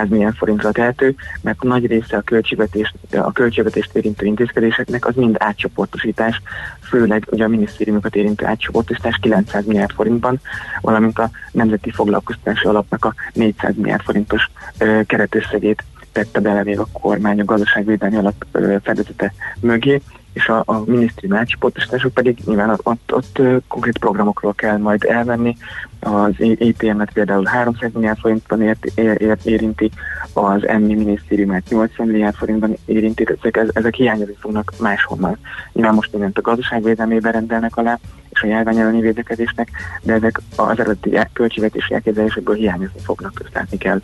milliárd 0.08 0.36
forintra 0.36 0.72
tehető, 0.72 1.14
mert 1.40 1.56
a 1.60 1.66
nagy 1.66 1.86
része 1.86 2.16
a 2.16 2.20
költségvetés, 2.20 2.94
a 3.10 3.32
költségvetést 3.32 3.94
érintő 3.94 4.26
intézkedéseknek 4.26 5.06
az 5.06 5.14
mind 5.14 5.36
átcsoportosítás, 5.38 6.42
főleg 6.80 7.26
ugye 7.30 7.44
a 7.44 7.48
minisztériumokat 7.48 8.16
érintő 8.16 8.46
átcsoportosítás 8.46 9.18
900 9.20 9.66
milliárd 9.66 9.92
forintban, 9.92 10.40
valamint 10.80 11.18
a 11.18 11.30
Nemzeti 11.52 11.90
Foglalkoztatási 11.90 12.66
Alapnak 12.66 13.04
a 13.04 13.14
400 13.32 13.74
milliárd 13.76 14.02
forintos 14.02 14.50
ö, 14.78 15.00
keretösszegét 15.06 15.84
tette 16.14 16.40
bele 16.40 16.62
még 16.62 16.78
a 16.78 16.86
kormány 16.92 17.40
a 17.40 17.44
gazdaságvédelmi 17.44 18.16
alap 18.16 18.46
fedezete 18.82 19.32
mögé, 19.60 20.00
és 20.34 20.48
a, 20.48 20.62
a 20.66 20.82
minisztériumi 20.86 21.38
átcsoportosítások 21.38 22.12
pedig 22.12 22.38
nyilván 22.44 22.70
ott, 22.70 22.86
ott, 22.86 23.14
ott 23.14 23.40
konkrét 23.68 23.98
programokról 23.98 24.54
kell 24.54 24.76
majd 24.76 25.04
elvenni. 25.04 25.56
Az 26.00 26.32
EPM-et 26.38 27.12
például 27.12 27.44
300 27.44 27.90
milliárd 27.92 28.18
forintban 28.18 28.62
ért, 28.62 28.84
ér, 28.84 29.20
ér, 29.20 29.38
érinti, 29.42 29.90
az 30.32 30.62
MI 30.62 30.94
minisztériumát 30.94 31.68
80 31.68 32.06
milliárd 32.06 32.34
forintban 32.34 32.76
érinti, 32.84 33.26
ezek, 33.42 33.68
ezek 33.72 33.94
hiányozni 33.94 34.36
fognak 34.38 34.72
máshonnan. 34.80 35.38
Nyilván 35.72 35.94
most 35.94 36.12
mindent 36.12 36.38
a 36.38 36.42
gazdaságvédelmébe 36.42 37.30
rendelnek 37.30 37.76
alá, 37.76 37.98
és 38.28 38.42
a 38.42 38.46
járvány 38.46 38.78
elleni 38.78 39.00
védekezésnek, 39.00 39.70
de 40.02 40.12
ezek 40.12 40.40
az 40.56 40.78
eredeti 40.78 41.18
költségvetési 41.32 41.94
elképzelésekből 41.94 42.54
hiányozni 42.54 43.00
fognak, 43.00 43.40
ezt 43.44 43.54
látni 43.54 43.78
kell. 43.78 44.00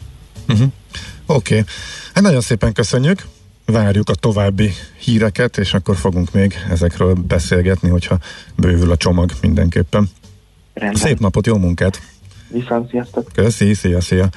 Uh-huh. 0.53 0.73
Oké, 1.27 1.59
okay. 1.59 1.73
hát 2.15 2.23
nagyon 2.23 2.41
szépen 2.41 2.73
köszönjük. 2.73 3.27
Várjuk 3.65 4.09
a 4.09 4.15
további 4.15 4.73
híreket, 4.99 5.59
és 5.59 5.75
akkor 5.75 5.97
fogunk 5.97 6.33
még 6.33 6.55
ezekről 6.71 7.15
beszélgetni, 7.15 7.89
hogyha 7.89 8.19
bővül 8.57 8.91
a 8.91 8.97
csomag 8.97 9.33
mindenképpen. 9.41 10.11
Rendben. 10.75 11.03
Szép 11.03 11.19
napot, 11.19 11.47
jó 11.47 11.57
munkát! 11.57 12.01
Viszont, 12.49 12.91
sziasztok! 12.91 13.31
Köszi, 13.35 13.75
szia, 13.75 14.01
szia! 14.01 14.29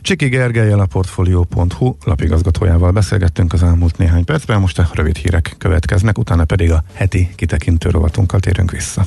Csiki 0.00 0.28
Gergelyel 0.28 0.80
a 0.80 0.86
Portfolio.hu 0.86 1.96
lapigazgatójával 2.04 2.90
beszélgettünk 2.90 3.52
az 3.52 3.62
elmúlt 3.62 3.98
néhány 3.98 4.24
percben, 4.24 4.60
most 4.60 4.78
a 4.78 4.88
rövid 4.92 5.16
hírek 5.16 5.54
következnek, 5.58 6.18
utána 6.18 6.44
pedig 6.44 6.70
a 6.70 6.82
heti 6.92 7.28
kitekintő 7.34 7.90
rovatunkkal 7.90 8.40
térünk 8.40 8.70
vissza. 8.70 9.06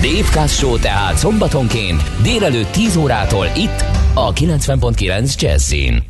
Dave 0.00 0.46
Show 0.46 0.78
tehát 0.78 1.16
szombatonként 1.16 2.02
délelőtt 2.22 2.72
10 2.72 2.96
órától 2.96 3.46
itt 3.56 3.84
a 4.14 4.32
90.9 4.32 5.40
Jazzin. 5.40 6.02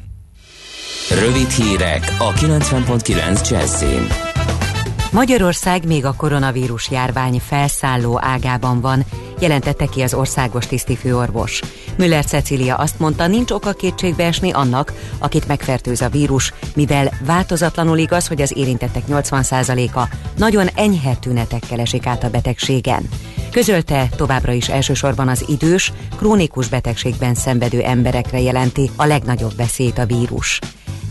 Rövid 1.11 1.51
hírek 1.51 2.16
a 2.18 2.32
90.9 2.32 3.51
Jazzin. 3.51 4.34
Magyarország 5.15 5.87
még 5.87 6.05
a 6.05 6.15
koronavírus 6.17 6.91
járvány 6.91 7.41
felszálló 7.41 8.19
ágában 8.23 8.81
van, 8.81 9.05
jelentette 9.41 9.87
ki 9.87 10.03
az 10.03 10.15
országos 10.15 10.67
tisztifőorvos. 10.67 11.61
Müller 11.97 12.25
Cecília 12.25 12.75
azt 12.75 12.99
mondta, 12.99 13.27
nincs 13.27 13.51
oka 13.51 13.73
kétségbe 13.73 14.25
esni 14.25 14.51
annak, 14.51 14.93
akit 15.19 15.47
megfertőz 15.47 16.03
a 16.03 16.09
vírus, 16.09 16.53
mivel 16.75 17.12
változatlanul 17.27 17.99
igaz, 17.99 18.27
hogy 18.27 18.43
az 18.43 18.57
érintettek 18.57 19.03
80%-a 19.09 20.09
nagyon 20.37 20.67
enyhe 20.75 21.15
tünetekkel 21.15 21.81
esik 21.81 22.07
át 22.07 22.25
a 22.25 22.31
betegségen. 22.31 23.09
Közölte 23.51 24.09
továbbra 24.17 24.53
is 24.53 24.69
elsősorban 24.69 25.29
az 25.29 25.45
idős, 25.49 25.93
krónikus 26.17 26.69
betegségben 26.69 27.34
szenvedő 27.34 27.83
emberekre 27.83 28.41
jelenti 28.41 28.91
a 28.97 29.05
legnagyobb 29.05 29.57
veszélyt 29.57 29.99
a 29.99 30.07
vírus. 30.07 30.61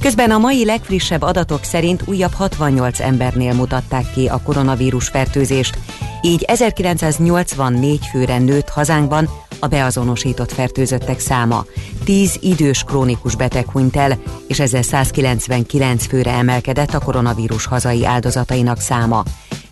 Közben 0.03 0.31
a 0.31 0.37
mai 0.37 0.65
legfrissebb 0.65 1.21
adatok 1.21 1.63
szerint 1.63 2.01
újabb 2.05 2.33
68 2.33 2.99
embernél 2.99 3.53
mutatták 3.53 4.11
ki 4.13 4.27
a 4.27 4.41
koronavírus 4.41 5.07
fertőzést, 5.07 5.77
így 6.21 6.43
1984 6.43 8.07
főre 8.11 8.37
nőtt 8.37 8.69
hazánkban 8.69 9.29
a 9.59 9.67
beazonosított 9.67 10.51
fertőzöttek 10.51 11.19
száma. 11.19 11.65
10 12.03 12.37
idős 12.41 12.83
krónikus 12.83 13.35
beteg 13.35 13.69
hunyt 13.69 13.95
el, 13.95 14.19
és 14.47 14.59
ezzel 14.59 14.81
199 14.81 16.07
főre 16.07 16.31
emelkedett 16.31 16.93
a 16.93 16.99
koronavírus 16.99 17.65
hazai 17.65 18.05
áldozatainak 18.05 18.79
száma. 18.79 19.23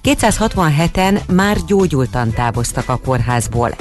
267-en 0.04 1.26
már 1.34 1.58
gyógyultan 1.68 2.32
távoztak 2.34 2.90
a 2.90 3.00
kórházból. 3.06 3.76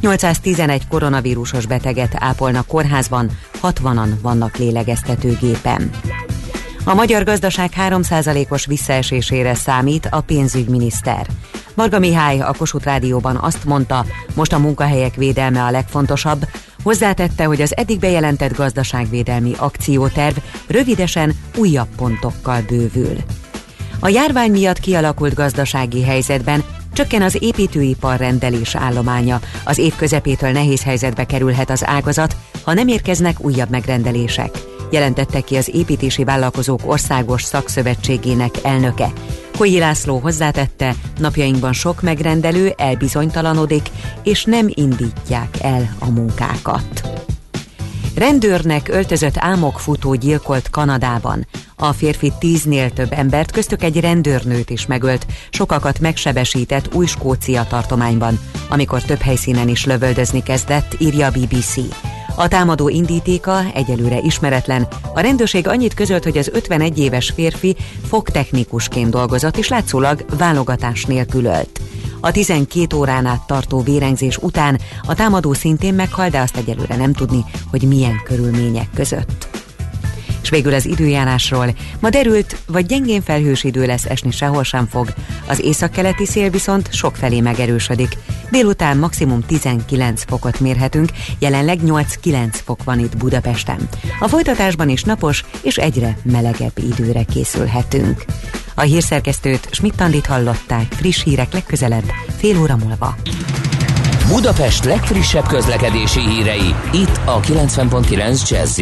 811 0.00 0.86
koronavírusos 0.88 1.66
beteget 1.66 2.14
ápolnak 2.18 2.66
kórházban, 2.66 3.30
60-an 3.62 4.08
vannak 4.22 4.56
lélegeztetőgépen. 4.56 5.90
A 6.84 6.94
magyar 6.94 7.24
gazdaság 7.24 7.70
3%-os 7.88 8.66
visszaesésére 8.66 9.54
számít 9.54 10.08
a 10.10 10.20
pénzügyminiszter. 10.20 11.26
Marga 11.74 11.98
Mihály 11.98 12.40
a 12.40 12.54
Kossuth 12.58 12.84
Rádióban 12.84 13.36
azt 13.36 13.64
mondta, 13.64 14.04
most 14.34 14.52
a 14.52 14.58
munkahelyek 14.58 15.14
védelme 15.14 15.62
a 15.62 15.70
legfontosabb, 15.70 16.48
hozzátette, 16.82 17.44
hogy 17.44 17.60
az 17.60 17.76
eddig 17.76 17.98
bejelentett 17.98 18.56
gazdaságvédelmi 18.56 19.52
akcióterv 19.58 20.36
rövidesen 20.66 21.32
újabb 21.56 21.88
pontokkal 21.96 22.60
bővül. 22.68 23.16
A 24.00 24.08
járvány 24.08 24.50
miatt 24.50 24.80
kialakult 24.80 25.34
gazdasági 25.34 26.02
helyzetben 26.02 26.64
Csökken 26.96 27.22
az 27.22 27.36
építőipar 27.40 28.16
rendelés 28.16 28.74
állománya. 28.74 29.40
Az 29.64 29.78
év 29.78 29.96
közepétől 29.96 30.50
nehéz 30.50 30.82
helyzetbe 30.82 31.24
kerülhet 31.24 31.70
az 31.70 31.86
ágazat, 31.86 32.36
ha 32.64 32.72
nem 32.72 32.88
érkeznek 32.88 33.40
újabb 33.40 33.70
megrendelések. 33.70 34.50
Jelentette 34.90 35.40
ki 35.40 35.56
az 35.56 35.70
építési 35.74 36.24
vállalkozók 36.24 36.80
országos 36.84 37.42
szakszövetségének 37.42 38.54
elnöke. 38.62 39.12
Kolyi 39.56 39.78
László 39.78 40.18
hozzátette, 40.18 40.94
napjainkban 41.18 41.72
sok 41.72 42.02
megrendelő 42.02 42.72
elbizonytalanodik, 42.76 43.90
és 44.22 44.44
nem 44.44 44.66
indítják 44.74 45.56
el 45.62 45.96
a 45.98 46.10
munkákat. 46.10 47.08
Rendőrnek 48.16 48.88
öltözött 48.88 49.34
álmokfutó 49.36 50.14
gyilkolt 50.14 50.70
Kanadában. 50.70 51.46
A 51.76 51.92
férfi 51.92 52.32
tíznél 52.38 52.90
több 52.90 53.12
embert, 53.12 53.50
köztük 53.50 53.82
egy 53.82 54.00
rendőrnőt 54.00 54.70
is 54.70 54.86
megölt, 54.86 55.26
sokakat 55.50 56.00
megsebesített 56.00 56.94
új 56.94 57.06
Skócia 57.06 57.66
tartományban, 57.68 58.38
amikor 58.68 59.02
több 59.02 59.20
helyszínen 59.20 59.68
is 59.68 59.84
lövöldözni 59.84 60.42
kezdett, 60.42 60.96
írja 60.98 61.26
a 61.26 61.30
BBC. 61.30 61.74
A 62.36 62.48
támadó 62.48 62.88
indítéka 62.88 63.62
egyelőre 63.74 64.18
ismeretlen. 64.18 64.86
A 65.14 65.20
rendőrség 65.20 65.68
annyit 65.68 65.94
közölt, 65.94 66.24
hogy 66.24 66.38
az 66.38 66.50
51 66.52 66.98
éves 66.98 67.32
férfi 67.34 67.76
fogtechnikusként 68.08 69.10
dolgozott, 69.10 69.56
és 69.56 69.68
látszólag 69.68 70.24
válogatás 70.38 71.04
nélkül 71.04 71.44
ölt. 71.44 71.80
A 72.20 72.30
12 72.30 72.96
órán 72.96 73.26
át 73.26 73.46
tartó 73.46 73.80
vérengzés 73.80 74.36
után 74.36 74.80
a 75.02 75.14
támadó 75.14 75.52
szintén 75.52 75.94
meghal, 75.94 76.28
de 76.28 76.40
azt 76.40 76.56
egyelőre 76.56 76.96
nem 76.96 77.12
tudni, 77.12 77.44
hogy 77.70 77.82
milyen 77.82 78.20
körülmények 78.24 78.88
között. 78.94 79.48
És 80.46 80.52
végül 80.52 80.74
az 80.74 80.86
időjárásról. 80.86 81.74
Ma 82.00 82.10
derült, 82.10 82.56
vagy 82.66 82.86
gyengén 82.86 83.22
felhős 83.22 83.64
idő 83.64 83.86
lesz, 83.86 84.04
esni 84.04 84.30
sehol 84.30 84.64
sem 84.64 84.86
fog. 84.86 85.14
Az 85.48 85.60
északkeleti 85.60 86.26
szél 86.26 86.50
viszont 86.50 86.92
sokfelé 86.92 87.40
megerősödik. 87.40 88.16
Délután 88.50 88.96
maximum 88.96 89.40
19 89.46 90.24
fokot 90.26 90.60
mérhetünk, 90.60 91.10
jelenleg 91.38 91.78
8-9 91.84 92.48
fok 92.52 92.84
van 92.84 92.98
itt 92.98 93.16
Budapesten. 93.16 93.88
A 94.20 94.28
folytatásban 94.28 94.88
is 94.88 95.02
napos 95.02 95.44
és 95.62 95.76
egyre 95.76 96.16
melegebb 96.22 96.78
időre 96.78 97.22
készülhetünk. 97.22 98.24
A 98.78 98.82
hírszerkesztőt 98.82 99.68
Schmidt-Tandit 99.70 100.26
hallották, 100.26 100.92
friss 100.92 101.22
hírek 101.22 101.52
legközelebb, 101.52 102.04
fél 102.36 102.60
óra 102.60 102.76
múlva. 102.76 103.16
Budapest 104.28 104.84
legfrissebb 104.84 105.46
közlekedési 105.46 106.20
hírei, 106.20 106.74
itt 106.92 107.20
a 107.24 107.40
90.9 107.40 108.48
jazz 108.48 108.80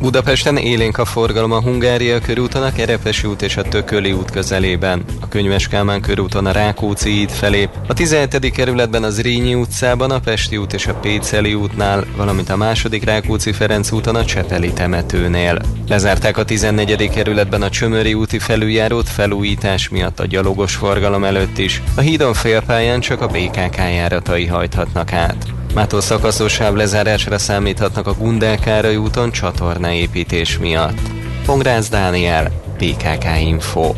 Budapesten 0.00 0.56
élénk 0.56 0.98
a 0.98 1.04
forgalom 1.04 1.52
a 1.52 1.60
Hungária 1.60 2.20
körúton, 2.20 2.62
a 2.62 2.72
Kerepesi 2.72 3.26
út 3.26 3.42
és 3.42 3.56
a 3.56 3.62
Tököli 3.62 4.12
út 4.12 4.30
közelében, 4.30 5.04
a 5.20 5.28
Könyves 5.28 5.68
Kálmán 5.68 6.00
körúton 6.00 6.46
a 6.46 6.52
Rákóczi 6.52 7.10
híd 7.10 7.30
felé, 7.30 7.68
a 7.88 7.92
17. 7.92 8.50
kerületben 8.50 9.02
az 9.02 9.20
Rínyi 9.20 9.54
utcában, 9.54 10.10
a 10.10 10.18
Pesti 10.18 10.56
út 10.56 10.72
és 10.72 10.86
a 10.86 10.94
Péceli 10.94 11.54
útnál, 11.54 12.04
valamint 12.16 12.48
a 12.48 12.56
második 12.56 13.04
Rákóczi 13.04 13.52
Ferenc 13.52 13.90
úton 13.92 14.16
a 14.16 14.24
Csepeli 14.24 14.72
temetőnél. 14.72 15.60
Lezárták 15.88 16.36
a 16.36 16.44
14. 16.44 17.10
kerületben 17.10 17.62
a 17.62 17.70
Csömöri 17.70 18.14
úti 18.14 18.38
felüljárót 18.38 19.08
felújítás 19.08 19.88
miatt 19.88 20.20
a 20.20 20.26
gyalogos 20.26 20.74
forgalom 20.74 21.24
előtt 21.24 21.58
is. 21.58 21.82
A 21.96 22.00
hídon 22.00 22.34
félpályán 22.34 23.00
csak 23.00 23.20
a 23.20 23.26
BKK 23.26 23.76
járatai 23.76 24.46
hajthatnak 24.46 25.12
át. 25.12 25.46
Mától 25.76 26.00
szakaszos 26.00 26.58
lezárásra 26.58 27.38
számíthatnak 27.38 28.06
a 28.06 28.12
Gundel 28.12 28.58
Károly 28.58 28.96
úton 28.96 29.30
csatornaépítés 29.30 30.58
miatt. 30.58 30.98
Pongrász 31.46 31.88
Dániel, 31.88 32.50
PKK 32.78 33.24
Info. 33.40 33.94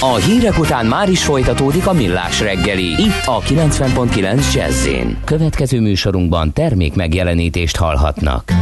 A 0.00 0.14
hírek 0.14 0.58
után 0.58 0.86
már 0.86 1.10
is 1.10 1.24
folytatódik 1.24 1.86
a 1.86 1.92
millás 1.92 2.40
reggeli, 2.40 3.02
itt 3.02 3.22
a 3.24 3.40
90.9 3.40 4.54
jazz 4.54 4.88
Következő 5.24 5.80
műsorunkban 5.80 6.52
termék 6.52 6.94
megjelenítést 6.94 7.76
hallhatnak. 7.76 8.52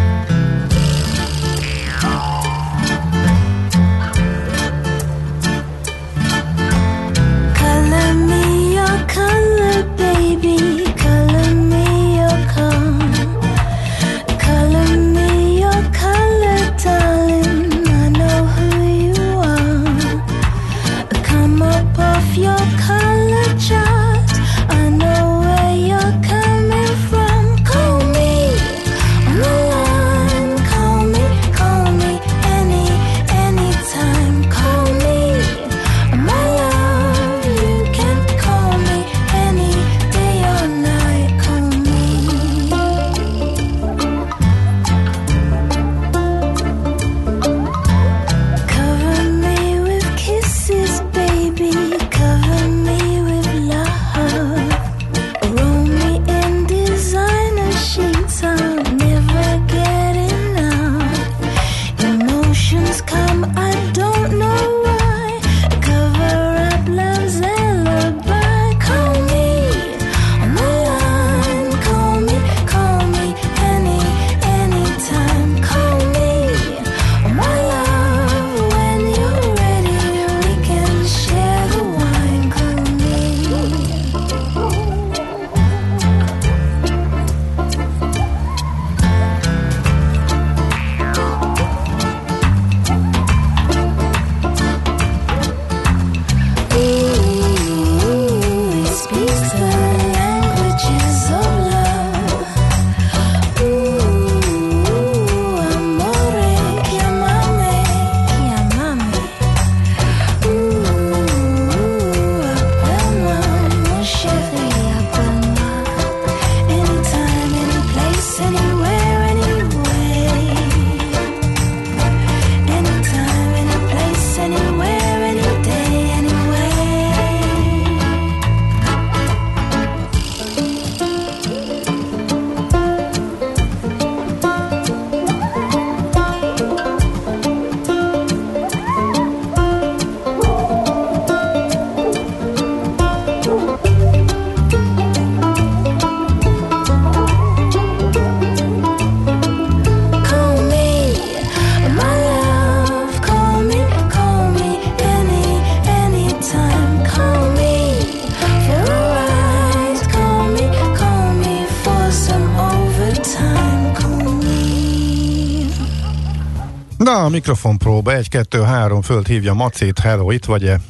Mikrofon 167.31 167.78
próba, 167.78 168.15
1, 168.15 168.28
2, 168.28 168.62
3, 168.62 169.02
föld 169.02 169.27
hívja 169.27 169.55
Macét, 169.55 169.98
hello, 169.98 170.31
itt 170.31 170.44
vagy-e? 170.44 170.81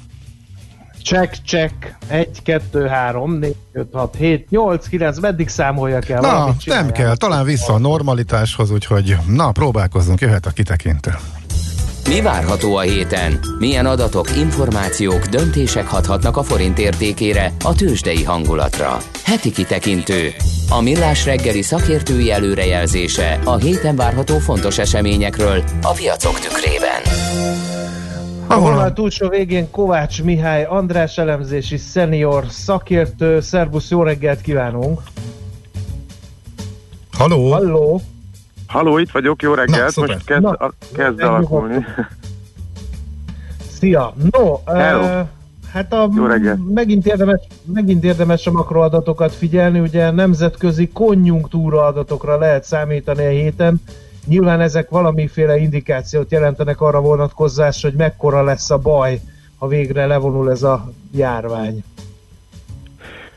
Check, 1.02 1.36
check. 1.44 1.96
1, 2.06 2.42
2, 2.42 2.86
3, 2.86 3.32
4, 3.32 3.54
5, 3.72 3.88
6, 3.92 4.14
7, 4.16 4.50
8, 4.50 4.88
9, 4.88 5.18
meddig 5.18 5.48
számoljak 5.48 6.08
el? 6.08 6.20
Na, 6.20 6.54
nem 6.64 6.90
kell, 6.92 7.16
talán 7.16 7.44
vissza 7.44 7.72
a 7.72 7.78
normalitáshoz, 7.78 8.70
úgyhogy 8.70 9.16
na, 9.26 9.52
próbálkozzunk, 9.52 10.20
jöhet 10.20 10.46
a 10.46 10.50
kitekintő. 10.50 11.10
Mi 12.08 12.20
várható 12.20 12.76
a 12.76 12.80
héten? 12.80 13.40
Milyen 13.58 13.86
adatok, 13.86 14.36
információk, 14.36 15.26
döntések 15.26 15.86
hathatnak 15.86 16.36
a 16.36 16.42
forint 16.42 16.78
értékére, 16.78 17.52
a 17.64 17.74
tőzsdei 17.74 18.24
hangulatra? 18.24 18.96
Heti 19.24 19.50
kitekintő. 19.50 20.32
A 20.72 20.80
millás 20.80 21.24
reggeli 21.24 21.62
szakértői 21.62 22.30
előrejelzése 22.30 23.38
a 23.44 23.56
héten 23.56 23.96
várható 23.96 24.38
fontos 24.38 24.78
eseményekről 24.78 25.62
a 25.82 25.92
piacok 25.92 26.38
tükrében. 26.38 27.02
A 28.46 28.60
vonal 28.60 28.92
túlsó 28.92 29.28
végén 29.28 29.70
Kovács 29.70 30.22
Mihály, 30.22 30.64
András 30.64 31.18
elemzési 31.18 31.76
szenior 31.76 32.44
szakértő. 32.48 33.40
Szerbusz, 33.40 33.90
jó 33.90 34.02
reggelt 34.02 34.40
kívánunk! 34.40 35.00
Halló! 37.12 37.50
Halló! 37.50 38.00
Halló, 38.66 38.98
itt 38.98 39.10
vagyok, 39.10 39.42
jó 39.42 39.54
reggelt, 39.54 39.90
szuper. 39.90 40.14
most 40.14 40.26
kezd, 40.26 40.42
Na, 40.42 40.50
a, 40.50 40.72
kezd 40.96 41.20
alakulni. 41.20 41.84
Szia! 43.78 44.14
No, 44.30 44.58
Hello. 44.66 45.20
uh, 45.20 45.26
hát 45.72 45.92
a, 45.92 46.08
Jó 46.16 46.26
reggelt. 46.26 46.58
megint, 46.74 47.06
érdemes, 47.06 47.40
megint 47.64 48.04
érdemes 48.04 48.46
a 48.46 48.50
makroadatokat 48.50 49.34
figyelni, 49.34 49.78
ugye 49.80 50.10
nemzetközi 50.10 50.88
konjunktúra 50.88 51.86
adatokra 51.86 52.38
lehet 52.38 52.64
számítani 52.64 53.24
a 53.26 53.28
héten. 53.28 53.80
Nyilván 54.26 54.60
ezek 54.60 54.88
valamiféle 54.90 55.56
indikációt 55.56 56.30
jelentenek 56.30 56.80
arra 56.80 57.00
vonatkozás, 57.00 57.82
hogy 57.82 57.94
mekkora 57.94 58.42
lesz 58.42 58.70
a 58.70 58.78
baj, 58.78 59.20
ha 59.58 59.66
végre 59.66 60.06
levonul 60.06 60.50
ez 60.50 60.62
a 60.62 60.92
járvány. 61.12 61.84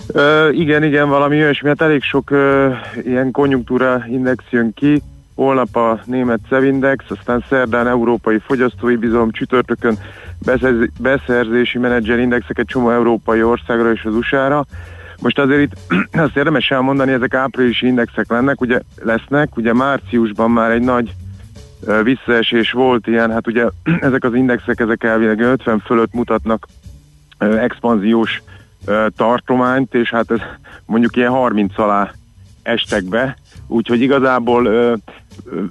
Ö, 0.08 0.50
igen, 0.50 0.84
igen, 0.84 1.10
valami 1.10 1.36
olyasmi, 1.36 1.68
hát 1.68 1.82
elég 1.82 2.02
sok 2.02 2.32
ö, 2.32 2.72
ilyen 3.06 3.32
konjunktúra 3.32 4.04
index 4.10 4.44
jön 4.50 4.74
ki, 4.74 5.02
holnap 5.36 5.76
a 5.76 6.00
német 6.06 6.40
Cevindex, 6.50 7.06
aztán 7.08 7.46
szerdán 7.50 7.88
európai 7.88 8.40
fogyasztói 8.40 8.96
bizalom, 8.96 9.32
csütörtökön 9.32 9.98
beszerz, 10.46 10.90
beszerzési 11.00 11.78
menedzser 11.78 12.20
indexek 12.20 12.58
egy 12.58 12.66
csomó 12.66 12.92
európai 12.92 13.44
országra 13.44 13.92
és 13.92 14.04
az 14.04 14.16
USA-ra. 14.16 14.66
Most 15.22 15.40
azért 15.40 15.62
itt 15.62 15.78
azt 16.26 16.38
érdemes 16.38 16.72
elmondani, 16.72 17.12
ezek 17.12 17.34
áprilisi 17.34 17.86
indexek 17.86 18.30
lennek, 18.30 18.62
ugye 18.62 18.80
lesznek, 19.04 19.58
ugye 19.58 19.74
márciusban 19.74 20.52
már 20.52 20.72
egy 20.72 20.82
nagy 20.82 21.14
visszaesés 22.04 22.72
volt 22.72 23.08
ilyen, 23.08 23.32
hát 23.32 23.48
ugye 23.48 23.66
ezek 24.00 24.24
az 24.24 24.34
indexek, 24.34 24.80
ezek 24.80 25.04
elvileg 25.04 25.40
50 25.40 25.80
fölött 25.80 26.14
mutatnak 26.14 26.68
expanziós 27.38 28.42
tartományt, 29.16 29.94
és 29.94 30.10
hát 30.10 30.32
ez 30.32 30.40
mondjuk 30.86 31.16
ilyen 31.16 31.32
30 31.32 31.80
alá 31.80 32.12
estek 32.64 33.04
be, 33.04 33.38
úgyhogy 33.68 34.02
igazából 34.02 34.98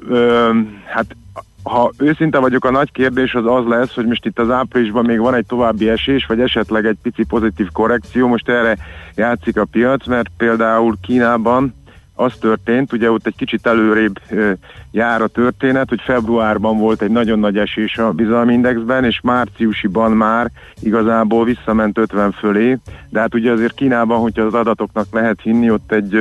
ö, 0.09 0.51
hát 0.85 1.17
ha 1.63 1.93
őszinte 1.99 2.39
vagyok, 2.39 2.65
a 2.65 2.71
nagy 2.71 2.93
kérdés 2.93 3.35
az 3.35 3.47
az 3.47 3.67
lesz, 3.67 3.95
hogy 3.95 4.07
most 4.07 4.27
itt 4.27 4.39
az 4.39 4.51
áprilisban 4.51 5.05
még 5.05 5.19
van 5.19 5.35
egy 5.35 5.47
további 5.47 5.89
esés, 5.89 6.27
vagy 6.27 6.41
esetleg 6.41 6.87
egy 6.87 6.99
pici 7.03 7.25
pozitív 7.25 7.71
korrekció, 7.73 8.29
most 8.29 8.49
erre 8.49 8.77
játszik 9.15 9.57
a 9.57 9.65
piac, 9.65 10.07
mert 10.07 10.31
például 10.37 10.97
Kínában 11.03 11.75
az 12.15 12.33
történt, 12.41 12.93
ugye 12.93 13.11
ott 13.11 13.27
egy 13.27 13.37
kicsit 13.37 13.67
előrébb 13.67 14.21
jár 14.91 15.23
a 15.23 15.27
történet, 15.27 15.89
hogy 15.89 16.01
februárban 16.01 16.79
volt 16.79 17.03
egy 17.03 17.11
nagyon 17.11 17.39
nagy 17.39 17.59
esés 17.59 17.99
a 17.99 18.11
bizalmi 18.11 18.53
indexben, 18.53 19.05
és 19.05 19.21
márciusiban 19.23 20.13
már 20.13 20.51
igazából 20.81 21.45
visszament 21.45 21.99
50 21.99 22.33
fölé, 22.33 22.79
de 23.09 23.21
hát 23.21 23.35
ugye 23.35 23.53
azért 23.53 23.75
Kínában, 23.75 24.21
hogyha 24.21 24.43
az 24.43 24.55
adatoknak 24.55 25.07
lehet 25.11 25.41
hinni, 25.43 25.71
ott 25.71 25.93
egy 25.93 26.19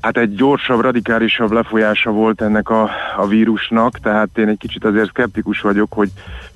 Hát 0.00 0.16
egy 0.16 0.34
gyorsabb, 0.34 0.80
radikálisabb 0.80 1.50
lefolyása 1.50 2.10
volt 2.10 2.40
ennek 2.40 2.68
a, 2.68 2.90
a 3.16 3.26
vírusnak, 3.26 3.98
tehát 3.98 4.38
én 4.38 4.48
egy 4.48 4.58
kicsit 4.58 4.84
azért 4.84 5.08
szkeptikus 5.08 5.60
vagyok, 5.60 5.92
hogy, 5.92 6.10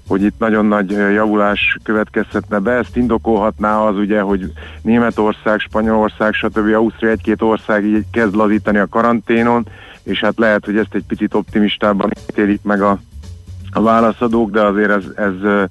hogy 0.08 0.22
itt 0.22 0.38
nagyon 0.38 0.66
nagy 0.66 0.90
javulás 0.90 1.78
következhetne 1.82 2.58
be. 2.58 2.72
Ezt 2.72 2.96
indokolhatná 2.96 3.78
az 3.78 3.96
ugye, 3.96 4.20
hogy 4.20 4.52
Németország, 4.82 5.58
Spanyolország, 5.58 6.32
stb. 6.32 6.74
Ausztria 6.74 7.10
egy-két 7.10 7.42
ország 7.42 7.84
így 7.84 8.04
kezd 8.12 8.34
lazítani 8.34 8.78
a 8.78 8.88
karanténon, 8.88 9.66
és 10.02 10.20
hát 10.20 10.38
lehet, 10.38 10.64
hogy 10.64 10.76
ezt 10.76 10.94
egy 10.94 11.04
picit 11.08 11.34
optimistábban 11.34 12.10
ítélik 12.30 12.62
meg 12.62 12.82
a, 12.82 12.98
a 13.72 13.82
válaszadók, 13.82 14.50
de 14.50 14.62
azért 14.62 14.90
ez, 14.90 15.04
ez, 15.16 15.68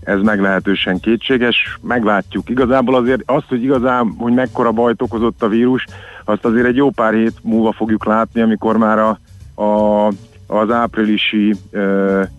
ez 0.00 0.20
meglehetősen 0.20 1.00
kétséges. 1.00 1.78
Meglátjuk. 1.82 2.48
Igazából 2.48 2.94
azért 2.94 3.22
azt, 3.24 3.48
hogy 3.48 3.62
igazán, 3.62 4.14
hogy 4.18 4.32
mekkora 4.32 4.72
bajt 4.72 5.02
okozott 5.02 5.42
a 5.42 5.48
vírus, 5.48 5.84
azt 6.28 6.44
azért 6.44 6.66
egy 6.66 6.76
jó 6.76 6.90
pár 6.90 7.12
hét 7.12 7.34
múlva 7.42 7.72
fogjuk 7.72 8.04
látni, 8.04 8.40
amikor 8.40 8.76
már 8.76 8.98
a, 8.98 9.18
a, 9.62 10.06
az 10.46 10.70
áprilisi, 10.70 11.54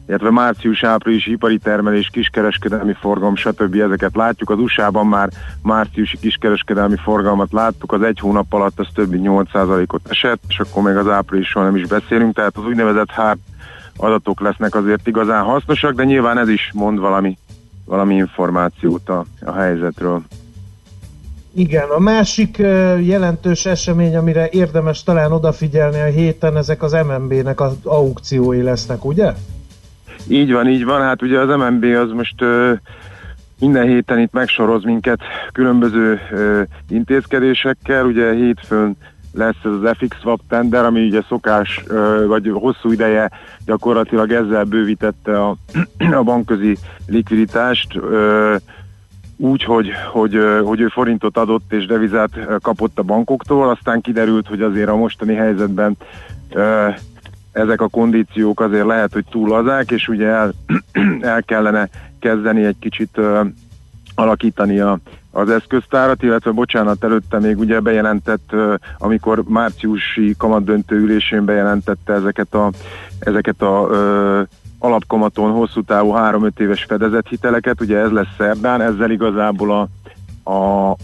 illetve 0.07 0.31
március-áprilisi 0.31 1.31
ipari 1.31 1.57
termelés, 1.57 2.09
kiskereskedelmi 2.11 2.93
forgalom, 2.93 3.35
stb. 3.35 3.76
ezeket 3.76 4.15
látjuk. 4.15 4.49
Az 4.49 4.59
USA-ban 4.59 5.07
már 5.07 5.30
márciusi 5.61 6.18
kiskereskedelmi 6.18 6.95
forgalmat 6.95 7.51
láttuk, 7.51 7.91
az 7.91 8.01
egy 8.01 8.19
hónap 8.19 8.53
alatt 8.53 8.80
az 8.80 8.88
több 8.93 9.09
mint 9.09 9.27
8%-ot 9.27 10.01
esett, 10.09 10.41
és 10.47 10.59
akkor 10.59 10.84
még 10.84 10.95
az 10.95 11.07
áprilisról 11.07 11.64
nem 11.64 11.76
is 11.76 11.88
beszélünk, 11.88 12.35
tehát 12.35 12.57
az 12.57 12.65
úgynevezett 12.65 13.11
hard 13.11 13.39
adatok 13.97 14.39
lesznek 14.39 14.76
azért 14.76 15.07
igazán 15.07 15.43
hasznosak, 15.43 15.93
de 15.93 16.03
nyilván 16.03 16.38
ez 16.38 16.49
is 16.49 16.72
mond 16.73 16.99
valami, 16.99 17.38
valami 17.85 18.15
információt 18.15 19.09
a, 19.09 19.26
a 19.45 19.51
helyzetről. 19.51 20.22
Igen, 21.57 21.89
a 21.89 21.99
másik 21.99 22.57
jelentős 23.01 23.65
esemény, 23.65 24.15
amire 24.15 24.49
érdemes 24.51 25.03
talán 25.03 25.31
odafigyelni 25.31 25.99
a 25.99 26.05
héten, 26.05 26.57
ezek 26.57 26.84
az 26.84 26.91
MNB-nek 26.91 27.61
az 27.61 27.73
aukciói 27.84 28.61
lesznek, 28.61 29.05
ugye? 29.05 29.34
Így 30.27 30.51
van, 30.51 30.67
így 30.67 30.85
van. 30.85 31.01
Hát 31.01 31.21
ugye 31.21 31.39
az 31.39 31.47
MNB 31.47 31.84
az 31.84 32.11
most 32.11 32.35
minden 33.59 33.88
héten 33.88 34.19
itt 34.19 34.31
megsoroz 34.34 34.84
minket 34.84 35.19
különböző 35.51 36.19
intézkedésekkel. 36.89 38.05
Ugye 38.05 38.34
hétfőn 38.34 38.97
lesz 39.34 39.63
ez 39.63 39.71
az 39.71 39.97
FX 39.97 40.19
swap 40.19 40.39
tender, 40.49 40.85
ami 40.85 41.05
ugye 41.05 41.21
szokás, 41.27 41.84
vagy 42.27 42.49
hosszú 42.53 42.91
ideje 42.91 43.31
gyakorlatilag 43.65 44.31
ezzel 44.31 44.63
bővítette 44.63 45.43
a, 45.43 45.55
a 46.19 46.23
bankközi 46.23 46.77
likviditást. 47.07 47.99
Úgy, 49.38 49.64
hogy, 49.64 49.91
hogy, 50.11 50.39
hogy 50.64 50.80
ő 50.80 50.88
forintot 50.88 51.38
adott 51.38 51.73
és 51.73 51.85
devizát 51.85 52.30
kapott 52.61 52.99
a 52.99 53.03
bankoktól, 53.03 53.69
aztán 53.69 54.01
kiderült, 54.01 54.47
hogy 54.47 54.61
azért 54.61 54.89
a 54.89 54.95
mostani 54.95 55.35
helyzetben 55.35 55.97
ezek 57.51 57.81
a 57.81 57.88
kondíciók 57.88 58.59
azért 58.59 58.85
lehet, 58.85 59.14
hogy 59.14 59.26
túl 59.30 59.49
lazák, 59.49 59.91
és 59.91 60.07
ugye 60.07 60.27
el, 60.27 60.53
el 61.34 61.43
kellene 61.43 61.89
kezdeni 62.19 62.65
egy 62.65 62.80
kicsit 62.80 63.19
alakítani 64.15 64.80
a, 64.80 64.99
az 65.31 65.49
eszköztárat, 65.49 66.23
illetve 66.23 66.51
bocsánat, 66.51 67.03
előtte 67.03 67.39
még 67.39 67.59
ugye 67.59 67.80
bejelentett, 67.80 68.51
amikor 68.97 69.43
márciusi 69.47 70.35
kamatdöntő 70.38 70.95
ülésén 70.95 71.45
bejelentette 71.45 72.14
ezeket 72.14 72.53
a, 72.53 72.72
ezeket 73.19 73.61
a 73.61 73.89
ö, 74.79 74.85
alapkamaton 74.85 75.51
hosszú 75.51 75.81
távú 75.81 76.11
3-5 76.15 76.59
éves 76.59 76.83
fedezett 76.83 77.27
hiteleket, 77.27 77.81
ugye 77.81 77.97
ez 77.97 78.11
lesz 78.11 78.35
szerdán, 78.37 78.81
ezzel 78.81 79.11
igazából 79.11 79.71
a, 79.71 79.87
a 80.51 80.95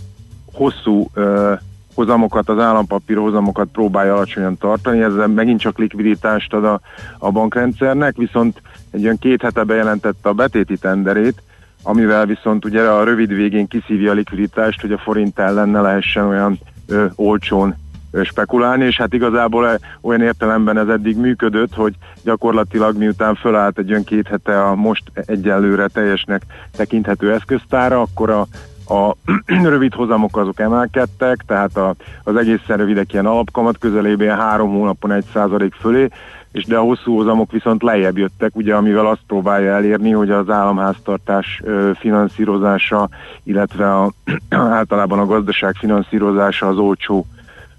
hosszú 0.53 1.09
ö, 1.13 1.53
hozamokat, 1.95 2.49
az 2.49 2.59
állampapír 2.59 3.17
hozamokat 3.17 3.67
próbálja 3.71 4.13
alacsonyan 4.13 4.57
tartani, 4.57 5.01
ezzel 5.01 5.27
megint 5.27 5.59
csak 5.59 5.77
likviditást 5.77 6.53
ad 6.53 6.65
a, 6.65 6.79
a 7.17 7.31
bankrendszernek, 7.31 8.15
viszont 8.15 8.61
egy 8.91 9.03
olyan 9.03 9.17
két 9.19 9.41
hete 9.41 9.63
bejelentette 9.63 10.29
a 10.29 10.33
betéti 10.33 10.77
tenderét, 10.77 11.41
amivel 11.83 12.25
viszont 12.25 12.65
ugye 12.65 12.81
a 12.81 13.03
rövid 13.03 13.33
végén 13.33 13.67
kiszívja 13.67 14.11
a 14.11 14.13
likviditást, 14.13 14.81
hogy 14.81 14.91
a 14.91 14.97
forint 14.97 15.39
ellen 15.39 15.69
ne 15.69 15.81
lehessen 15.81 16.25
olyan 16.25 16.59
ö, 16.87 17.05
olcsón 17.15 17.75
spekulálni, 18.23 18.85
és 18.85 18.98
hát 18.98 19.14
igazából 19.14 19.69
e- 19.69 19.80
olyan 20.02 20.22
értelemben 20.22 20.77
ez 20.77 20.88
eddig 20.88 21.18
működött, 21.18 21.73
hogy 21.73 21.94
gyakorlatilag 22.23 22.98
miután 22.98 23.35
fölállt 23.35 23.77
egy 23.77 23.90
olyan 23.91 24.03
két 24.03 24.27
hete 24.27 24.64
a 24.64 24.76
most 24.76 25.03
egyelőre 25.14 25.88
teljesnek 25.88 26.41
tekinthető 26.72 27.34
eszköztára, 27.34 28.02
akkor 28.02 28.30
a 28.30 28.45
a 28.88 29.15
rövid 29.73 29.94
hozamok 29.94 30.38
azok 30.38 30.60
emelkedtek, 30.60 31.44
tehát 31.48 31.77
a, 31.77 31.95
az 32.23 32.35
egészen 32.35 32.77
rövidek 32.77 33.14
ilyen 33.14 33.26
alapkamat 33.26 33.77
közelében 33.77 34.38
három 34.38 34.69
hónapon 34.69 35.11
egy 35.11 35.26
százalék 35.34 35.73
fölé, 35.73 36.10
és 36.52 36.65
de 36.65 36.77
a 36.77 36.81
hosszú 36.81 37.15
hozamok 37.15 37.52
viszont 37.52 37.84
lejjebb 37.84 38.18
jöttek, 38.18 38.56
ugye 38.56 38.76
amivel 38.76 39.07
azt 39.07 39.23
próbálja 39.27 39.73
elérni, 39.73 40.11
hogy 40.11 40.30
az 40.30 40.49
államháztartás 40.49 41.61
finanszírozása, 41.95 43.10
illetve 43.44 43.95
a, 43.95 44.11
általában 44.56 45.19
a 45.19 45.26
gazdaság 45.26 45.76
finanszírozása 45.76 46.68
az 46.68 46.77
olcsó 46.77 47.26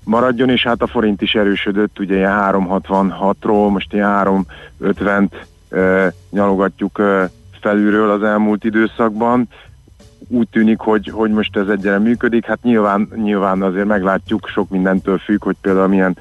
maradjon, 0.04 0.48
és 0.48 0.62
hát 0.62 0.82
a 0.82 0.86
forint 0.86 1.22
is 1.22 1.34
erősödött, 1.34 1.98
ugye 1.98 2.16
ilyen 2.16 2.38
366-ról, 2.38 3.70
most 3.70 3.92
ilyen 3.92 4.10
350-t 4.80 5.30
ö, 5.68 6.06
nyalogatjuk 6.30 6.98
ö, 6.98 7.24
felülről 7.60 8.10
az 8.10 8.22
elmúlt 8.22 8.64
időszakban. 8.64 9.48
Úgy 10.28 10.48
tűnik, 10.48 10.78
hogy, 10.78 11.08
hogy 11.08 11.30
most 11.30 11.56
ez 11.56 11.68
egyre 11.68 11.98
működik. 11.98 12.46
Hát 12.46 12.62
nyilván, 12.62 13.08
nyilván 13.14 13.62
azért 13.62 13.86
meglátjuk, 13.86 14.48
sok 14.48 14.68
mindentől 14.70 15.18
függ, 15.18 15.44
hogy 15.44 15.56
például 15.60 15.88
milyen 15.88 16.16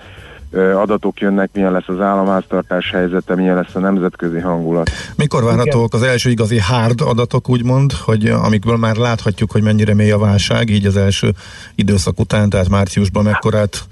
adatok 0.76 1.20
jönnek, 1.20 1.50
milyen 1.54 1.72
lesz 1.72 1.88
az 1.88 2.00
államháztartás 2.00 2.92
helyzete, 2.92 3.36
milyen 3.36 3.56
lesz 3.56 3.76
a 3.76 3.80
nemzetközi 3.80 4.40
hangulat. 4.40 4.90
Mikor 5.16 5.44
várhatók 5.44 5.94
az 5.94 6.02
első 6.02 6.30
igazi 6.30 6.60
hard 6.60 7.02
adatok, 7.02 7.50
úgymond, 7.50 7.92
hogy 7.92 8.28
amikből 8.28 8.78
már 8.78 8.96
láthatjuk, 8.96 9.52
hogy 9.52 9.62
mennyire 9.62 9.94
mély 9.94 10.12
a 10.12 10.18
válság, 10.18 10.70
így 10.70 10.86
az 10.86 10.98
első 10.98 11.32
időszak 11.76 12.20
után, 12.20 12.50
tehát 12.50 12.70
márciusban 12.70 13.24
mekkorát 13.24 13.86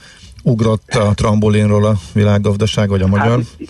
ugrott 0.43 0.95
a 0.95 1.13
trambolinról 1.13 1.85
a 1.85 1.95
világgazdaság, 2.13 2.89
vagy 2.89 3.01
a 3.01 3.07
magyar? 3.07 3.38
Hát 3.38 3.67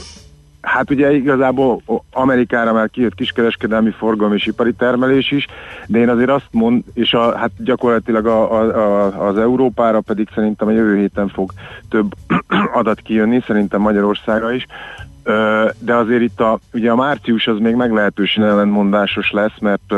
ugye 0.90 1.14
igazából 1.14 1.82
Amerikára 2.12 2.74
már 2.74 2.90
kijött 2.90 3.16
kiskereskedelmi 3.16 3.92
forgalom 3.92 4.34
és 4.34 4.46
ipari 4.46 4.74
termelés 4.74 5.32
is, 5.32 5.48
de 5.88 6.00
én 6.00 6.10
azért 6.10 6.30
azt 6.30 6.48
mond, 6.52 6.84
és 6.94 7.14
a, 7.14 7.38
hát 7.38 7.52
gyakorlatilag 7.58 8.26
a, 8.26 8.52
a, 8.52 8.62
a, 8.62 9.28
az 9.28 9.38
Európára 9.38 10.02
pedig 10.02 10.28
szerintem 10.34 10.68
a 10.68 10.72
jövő 10.72 10.98
héten 10.98 11.28
fog 11.28 11.52
több 11.90 12.14
adat 12.80 13.02
kijönni, 13.02 13.44
szerintem 13.48 13.82
Magyarországra 13.82 14.54
is. 14.54 14.66
De 15.80 15.96
azért 15.96 16.22
itt 16.22 16.40
a, 16.42 16.60
ugye 16.74 16.92
a 16.92 16.96
március 16.96 17.48
az 17.48 17.58
még 17.60 17.76
meglehetősen 17.76 18.44
ellentmondásos 18.44 19.32
lesz, 19.32 19.60
mert 19.60 19.94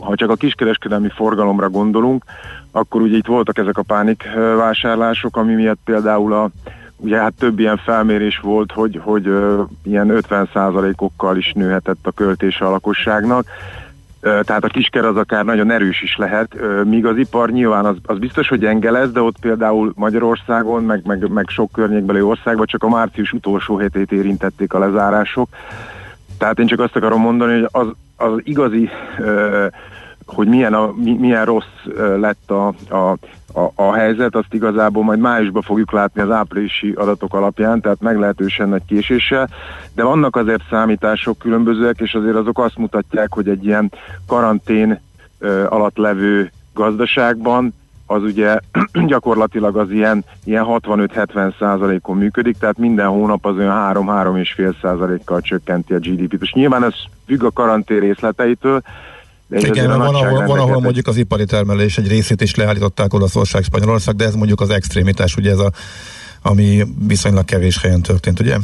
ha 0.00 0.14
csak 0.14 0.30
a 0.30 0.34
kiskereskedelmi 0.34 1.08
forgalomra 1.08 1.68
gondolunk, 1.68 2.24
akkor 2.70 3.00
ugye 3.00 3.16
itt 3.16 3.26
voltak 3.26 3.58
ezek 3.58 3.78
a 3.78 3.82
pánik 3.82 4.24
ö, 4.36 4.54
vásárlások, 4.56 5.36
ami 5.36 5.54
miatt 5.54 5.78
például 5.84 6.32
a 6.32 6.50
Ugye 7.00 7.18
hát 7.18 7.32
több 7.38 7.58
ilyen 7.58 7.76
felmérés 7.76 8.38
volt, 8.38 8.72
hogy, 8.72 9.00
hogy 9.02 9.26
ilyen 9.82 10.08
50%-okkal 10.28 11.36
is 11.36 11.52
nőhetett 11.52 12.06
a 12.06 12.12
költése 12.12 12.64
a 12.64 12.70
lakosságnak. 12.70 13.46
Tehát 14.20 14.64
a 14.64 14.68
kisker 14.68 15.04
az 15.04 15.16
akár 15.16 15.44
nagyon 15.44 15.70
erős 15.70 16.02
is 16.02 16.16
lehet, 16.16 16.54
ö, 16.54 16.82
míg 16.82 17.06
az 17.06 17.16
ipar 17.16 17.50
nyilván 17.50 17.84
az, 17.84 17.96
az 18.04 18.18
biztos, 18.18 18.48
hogy 18.48 18.58
gyenge 18.58 18.90
lesz, 18.90 19.10
de 19.10 19.20
ott 19.20 19.38
például 19.40 19.92
Magyarországon, 19.96 20.84
meg, 20.84 21.06
meg, 21.06 21.28
meg 21.30 21.48
sok 21.48 21.72
környékbeli 21.72 22.20
országban 22.20 22.66
csak 22.66 22.82
a 22.82 22.88
március 22.88 23.32
utolsó 23.32 23.76
hetét 23.76 24.12
érintették 24.12 24.72
a 24.72 24.78
lezárások. 24.78 25.48
Tehát 26.38 26.58
én 26.58 26.66
csak 26.66 26.80
azt 26.80 26.96
akarom 26.96 27.20
mondani, 27.20 27.52
hogy 27.52 27.68
az, 27.72 27.86
az 28.16 28.40
igazi, 28.42 28.90
hogy 30.26 30.48
milyen, 30.48 30.74
a, 30.74 30.92
mi, 30.96 31.16
milyen 31.16 31.44
rossz 31.44 31.84
lett 32.16 32.50
a, 32.50 32.66
a, 32.68 33.16
a, 33.54 33.70
a 33.74 33.92
helyzet, 33.92 34.34
azt 34.34 34.54
igazából 34.54 35.04
majd 35.04 35.18
májusban 35.18 35.62
fogjuk 35.62 35.92
látni 35.92 36.20
az 36.20 36.30
áprilisi 36.30 36.92
adatok 36.96 37.34
alapján, 37.34 37.80
tehát 37.80 38.00
meglehetősen 38.00 38.68
nagy 38.68 38.84
késéssel, 38.86 39.48
de 39.94 40.02
vannak 40.02 40.36
azért 40.36 40.62
számítások 40.70 41.38
különbözőek, 41.38 42.00
és 42.00 42.14
azért 42.14 42.36
azok 42.36 42.58
azt 42.58 42.76
mutatják, 42.76 43.32
hogy 43.32 43.48
egy 43.48 43.64
ilyen 43.64 43.92
karantén 44.26 45.00
ö, 45.38 45.66
alatt 45.68 45.96
levő 45.96 46.50
gazdaságban 46.74 47.74
az 48.06 48.22
ugye 48.22 48.58
gyakorlatilag 49.06 49.76
az 49.76 49.90
ilyen, 49.90 50.24
ilyen 50.44 50.64
65-70 50.68 51.58
százalékon 51.58 52.16
működik, 52.16 52.56
tehát 52.58 52.78
minden 52.78 53.06
hónap 53.06 53.46
az 53.46 53.56
olyan 53.56 53.92
3-3,5 53.94 54.74
százalékkal 54.82 55.40
csökkenti 55.40 55.94
a 55.94 55.98
GDP-t. 55.98 56.42
És 56.42 56.52
nyilván 56.52 56.84
ez 56.84 56.94
függ 57.26 57.42
a 57.42 57.50
karantén 57.50 58.00
részleteitől, 58.00 58.82
de 59.48 59.66
Igen, 59.66 59.88
van 59.88 60.14
ahol, 60.14 60.46
van, 60.46 60.58
ahol 60.58 60.80
mondjuk 60.80 61.06
az 61.06 61.16
ipari 61.16 61.44
termelés 61.44 61.98
egy 61.98 62.08
részét 62.08 62.40
is 62.40 62.54
leállították 62.54 63.14
Olaszország, 63.14 63.62
Spanyolország, 63.62 64.14
de 64.14 64.24
ez 64.24 64.34
mondjuk 64.34 64.60
az 64.60 64.70
extrémitás, 64.70 65.36
ugye 65.36 65.50
ez 65.50 65.58
a, 65.58 65.72
ami 66.42 66.82
viszonylag 67.06 67.44
kevés 67.44 67.78
helyen 67.78 68.02
történt, 68.02 68.40
ugye? 68.40 68.56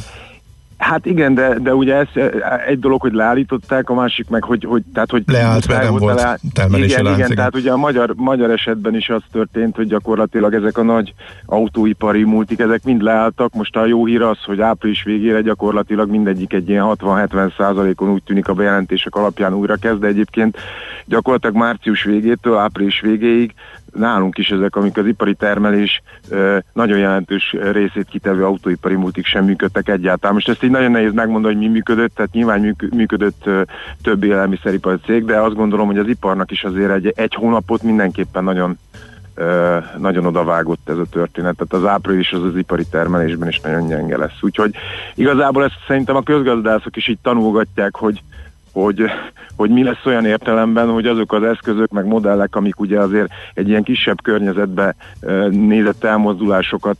Hát 0.79 1.07
igen, 1.07 1.35
de, 1.35 1.59
de 1.59 1.75
ugye 1.75 1.95
ez 1.95 2.07
eh, 2.15 2.31
egy 2.67 2.79
dolog, 2.79 3.01
hogy 3.01 3.13
leállították, 3.13 3.91
a 3.91 3.95
másik 3.95 4.29
meg, 4.29 4.43
hogy, 4.45 4.65
hogy 4.65 4.83
tehát, 4.95 5.11
hogy 5.11 5.23
Leállt, 5.27 5.69
mert 5.69 5.83
nem 5.83 5.97
volt 5.97 6.21
leáll- 6.21 6.39
termelési 6.53 6.91
igen, 6.91 7.05
lánc, 7.05 7.17
igen, 7.17 7.31
igen. 7.31 7.37
tehát 7.37 7.57
ugye 7.57 7.73
a 7.73 7.77
magyar, 7.77 8.13
magyar 8.17 8.51
esetben 8.51 8.95
is 8.95 9.09
az 9.09 9.23
történt, 9.33 9.77
hogy 9.77 9.87
gyakorlatilag 9.87 10.55
ezek 10.55 10.79
a 10.79 10.83
nagy 10.83 11.15
autóipari 11.47 12.25
multik, 12.25 12.59
ezek 12.59 12.85
mind 12.85 13.03
leálltak. 13.03 13.55
Most 13.55 13.77
a 13.77 13.87
jó 13.87 14.07
hír 14.07 14.23
az, 14.23 14.39
hogy 14.45 14.61
április 14.61 15.03
végére 15.03 15.41
gyakorlatilag 15.41 16.11
mindegyik 16.11 16.53
egy 16.53 16.69
ilyen 16.69 16.85
60-70 16.99 17.57
százalékon 17.57 18.11
úgy 18.11 18.23
tűnik 18.23 18.49
a 18.49 18.55
bejelentések 18.55 19.15
alapján 19.15 19.55
újra 19.55 19.77
kezd, 19.77 20.01
de 20.01 20.07
egyébként 20.07 20.59
gyakorlatilag 21.05 21.57
március 21.57 22.03
végétől 22.03 22.57
április 22.57 23.01
végéig 23.01 23.55
nálunk 23.95 24.39
is 24.39 24.51
ezek, 24.51 24.77
amik 24.77 24.97
az 24.97 25.07
ipari 25.07 25.35
termelés 25.35 26.03
nagyon 26.73 26.99
jelentős 26.99 27.57
részét 27.73 28.09
kitevő 28.09 28.45
autóipari 28.45 28.95
multik 28.95 29.27
sem 29.27 29.45
működtek 29.45 29.89
egyáltalán. 29.89 30.35
Most 30.35 30.49
ezt 30.49 30.63
így 30.63 30.71
nagyon 30.71 30.91
nehéz 30.91 31.13
megmondani, 31.13 31.55
hogy 31.55 31.63
mi 31.63 31.71
működött, 31.71 32.15
tehát 32.15 32.33
nyilván 32.33 32.61
műk- 32.61 32.95
működött 32.95 33.51
több 34.03 34.25
élelmiszeripari 34.25 34.97
cég, 35.05 35.25
de 35.25 35.41
azt 35.41 35.55
gondolom, 35.55 35.87
hogy 35.87 35.99
az 35.99 36.09
iparnak 36.09 36.51
is 36.51 36.65
azért 36.65 36.91
egy, 36.91 37.13
egy 37.17 37.35
hónapot 37.35 37.83
mindenképpen 37.83 38.45
nagyon 38.45 38.79
nagyon 39.99 40.27
odavágott 40.27 40.89
ez 40.89 40.99
a 40.99 41.07
történet. 41.11 41.57
Tehát 41.57 41.85
az 41.85 41.91
április 41.91 42.33
az 42.33 42.43
az 42.43 42.57
ipari 42.57 42.85
termelésben 42.91 43.49
is 43.49 43.61
nagyon 43.61 43.89
gyenge 43.89 44.17
lesz. 44.17 44.43
Úgyhogy 44.43 44.75
igazából 45.15 45.65
ezt 45.65 45.79
szerintem 45.87 46.17
a 46.17 46.23
közgazdászok 46.23 46.97
is 46.97 47.09
így 47.09 47.19
tanulgatják, 47.23 47.97
hogy 47.97 48.23
hogy, 48.75 49.05
hogy 49.57 49.71
mi 49.71 49.83
lesz 49.83 50.05
olyan 50.05 50.25
értelemben, 50.25 50.91
hogy 50.91 51.07
azok 51.07 51.33
az 51.33 51.43
eszközök, 51.43 51.91
meg 51.91 52.07
modellek, 52.07 52.57
amik 52.57 52.81
ugye 52.81 52.99
azért 52.99 53.33
egy 53.55 53.69
ilyen 53.69 53.83
kisebb 53.83 54.23
környezetbe 54.23 54.95
nézett 55.51 56.05
elmozdulásokat 56.05 56.99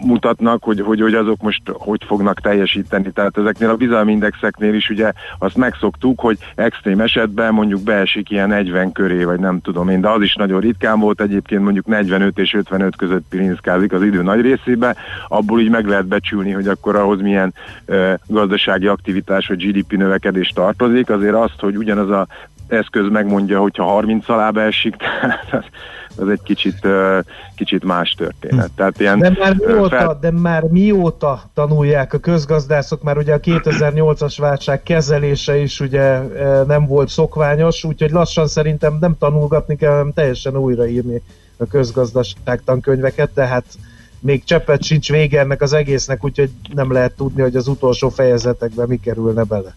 mutatnak, 0.00 0.64
hogy, 0.64 0.80
hogy, 0.80 1.00
hogy 1.00 1.14
azok 1.14 1.40
most 1.42 1.62
hogy 1.66 2.04
fognak 2.06 2.40
teljesíteni. 2.40 3.10
Tehát 3.10 3.38
ezeknél 3.38 3.68
a 3.68 3.76
bizalmi 3.76 4.12
indexeknél 4.12 4.74
is 4.74 4.90
ugye 4.90 5.12
azt 5.38 5.56
megszoktuk, 5.56 6.20
hogy 6.20 6.38
extrém 6.54 7.00
esetben 7.00 7.54
mondjuk 7.54 7.82
beesik 7.82 8.30
ilyen 8.30 8.48
40 8.48 8.92
köré, 8.92 9.24
vagy 9.24 9.40
nem 9.40 9.60
tudom 9.60 9.88
én, 9.88 10.00
de 10.00 10.08
az 10.08 10.22
is 10.22 10.34
nagyon 10.34 10.60
ritkán 10.60 11.00
volt, 11.00 11.20
egyébként 11.20 11.62
mondjuk 11.62 11.86
45 11.86 12.38
és 12.38 12.54
55 12.54 12.96
között 12.96 13.24
pirinszkázik 13.28 13.92
az 13.92 14.02
idő 14.02 14.22
nagy 14.22 14.40
részébe, 14.40 14.96
abból 15.28 15.60
így 15.60 15.70
meg 15.70 15.86
lehet 15.86 16.06
becsülni, 16.06 16.50
hogy 16.50 16.68
akkor 16.68 16.96
ahhoz 16.96 17.20
milyen 17.20 17.54
ö, 17.84 18.12
gazdasági 18.26 18.86
aktivitás 18.86 19.46
vagy 19.46 19.66
GDP 19.66 19.92
növekedés 19.92 20.48
tartozik, 20.48 21.10
azért 21.10 21.34
azt, 21.34 21.60
hogy 21.60 21.76
ugyanaz 21.76 22.10
a 22.10 22.26
eszköz 22.68 23.08
megmondja, 23.08 23.60
hogyha 23.60 23.84
30 23.84 24.28
alá 24.28 24.50
beesik, 24.50 24.96
tehát 24.96 25.70
az, 26.16 26.28
egy 26.28 26.42
kicsit, 26.42 26.86
kicsit 27.54 27.84
más 27.84 28.10
történet. 28.10 28.70
Tehát 28.76 29.00
ilyen, 29.00 29.18
De 29.18 29.30
már 29.38 29.54
mióta, 29.56 30.18
de 30.20 30.30
már 30.30 30.62
mióta 30.62 31.42
tanulják 31.54 32.12
a 32.12 32.18
közgazdászok, 32.18 33.02
már 33.02 33.16
ugye 33.16 33.34
a 33.34 33.40
2008-as 33.40 34.34
válság 34.38 34.82
kezelése 34.82 35.56
is 35.56 35.80
ugye 35.80 36.18
nem 36.66 36.86
volt 36.86 37.08
szokványos, 37.08 37.84
úgyhogy 37.84 38.10
lassan 38.10 38.46
szerintem 38.46 38.96
nem 39.00 39.18
tanulgatni 39.18 39.76
kell, 39.76 39.90
hanem 39.90 40.12
teljesen 40.12 40.56
újraírni 40.56 41.22
a 41.56 41.66
közgazdaság 41.66 42.60
tankönyveket, 42.64 43.30
tehát 43.30 43.64
még 44.20 44.44
cseppet 44.44 44.82
sincs 44.82 45.10
vége 45.10 45.40
ennek 45.40 45.62
az 45.62 45.72
egésznek, 45.72 46.24
úgyhogy 46.24 46.50
nem 46.74 46.92
lehet 46.92 47.12
tudni, 47.12 47.42
hogy 47.42 47.56
az 47.56 47.68
utolsó 47.68 48.08
fejezetekben 48.08 48.88
mi 48.88 48.96
kerülne 48.96 49.42
bele. 49.42 49.74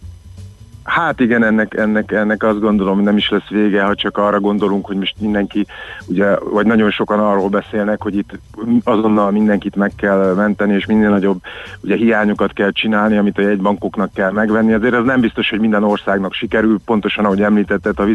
Hát 0.84 1.20
igen, 1.20 1.44
ennek, 1.44 1.74
ennek, 1.74 2.12
ennek 2.12 2.42
azt 2.42 2.60
gondolom, 2.60 3.02
nem 3.02 3.16
is 3.16 3.28
lesz 3.28 3.48
vége, 3.48 3.82
ha 3.82 3.94
csak 3.94 4.18
arra 4.18 4.40
gondolunk, 4.40 4.86
hogy 4.86 4.96
most 4.96 5.14
mindenki, 5.20 5.66
ugye, 6.06 6.38
vagy 6.38 6.66
nagyon 6.66 6.90
sokan 6.90 7.18
arról 7.18 7.48
beszélnek, 7.48 8.02
hogy 8.02 8.16
itt 8.16 8.38
azonnal 8.84 9.30
mindenkit 9.30 9.76
meg 9.76 9.92
kell 9.96 10.34
menteni, 10.34 10.74
és 10.74 10.86
minél 10.86 11.10
nagyobb 11.10 11.40
ugye, 11.80 11.96
hiányokat 11.96 12.52
kell 12.52 12.70
csinálni, 12.70 13.16
amit 13.16 13.38
a 13.38 13.42
jegybankoknak 13.42 14.12
kell 14.12 14.30
megvenni. 14.30 14.72
Azért 14.72 14.94
ez 14.94 15.04
nem 15.04 15.20
biztos, 15.20 15.50
hogy 15.50 15.60
minden 15.60 15.84
országnak 15.84 16.32
sikerül, 16.32 16.78
pontosan 16.84 17.24
ahogy 17.24 17.42
említetted, 17.42 17.96
ha 17.96 18.08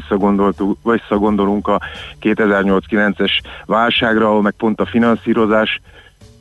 visszagondolunk 0.84 1.68
a 1.68 1.82
2008-9-es 2.22 3.32
válságra, 3.66 4.28
ahol 4.28 4.42
meg 4.42 4.54
pont 4.58 4.82
a 4.82 4.86
finanszírozás 4.86 5.82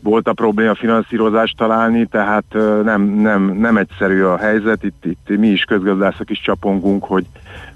volt 0.07 0.29
a 0.29 0.33
probléma 0.33 0.75
finanszírozást 0.75 1.57
találni, 1.57 2.07
tehát 2.07 2.45
nem, 2.85 3.03
nem, 3.03 3.43
nem 3.43 3.77
egyszerű 3.77 4.23
a 4.23 4.37
helyzet, 4.37 4.85
itt, 4.85 5.05
itt 5.05 5.39
mi 5.39 5.49
is 5.49 5.65
közgazdászok 5.65 6.31
is 6.31 6.41
csapongunk, 6.41 7.05
hogy, 7.05 7.27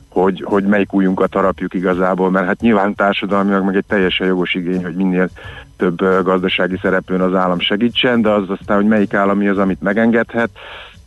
hogy, 0.09 0.45
hogy 0.47 0.65
melyik 0.65 0.93
újunkat 0.93 1.35
harapjuk 1.35 1.75
igazából, 1.75 2.31
mert 2.31 2.47
hát 2.47 2.61
nyilván 2.61 2.95
társadalmilag 2.95 3.65
meg 3.65 3.77
egy 3.77 3.85
teljesen 3.89 4.27
jogos 4.27 4.55
igény, 4.55 4.85
hogy 4.85 4.95
minél 4.95 5.29
több 5.77 6.23
gazdasági 6.23 6.79
szereplőn 6.83 7.21
az 7.21 7.35
állam 7.35 7.61
segítsen, 7.61 8.23
de 8.23 8.29
az 8.29 8.51
aztán, 8.51 8.77
hogy 8.77 8.87
melyik 8.87 9.15
állami 9.15 9.49
az, 9.49 9.59
amit 9.59 9.83
megengedhet, 9.83 10.51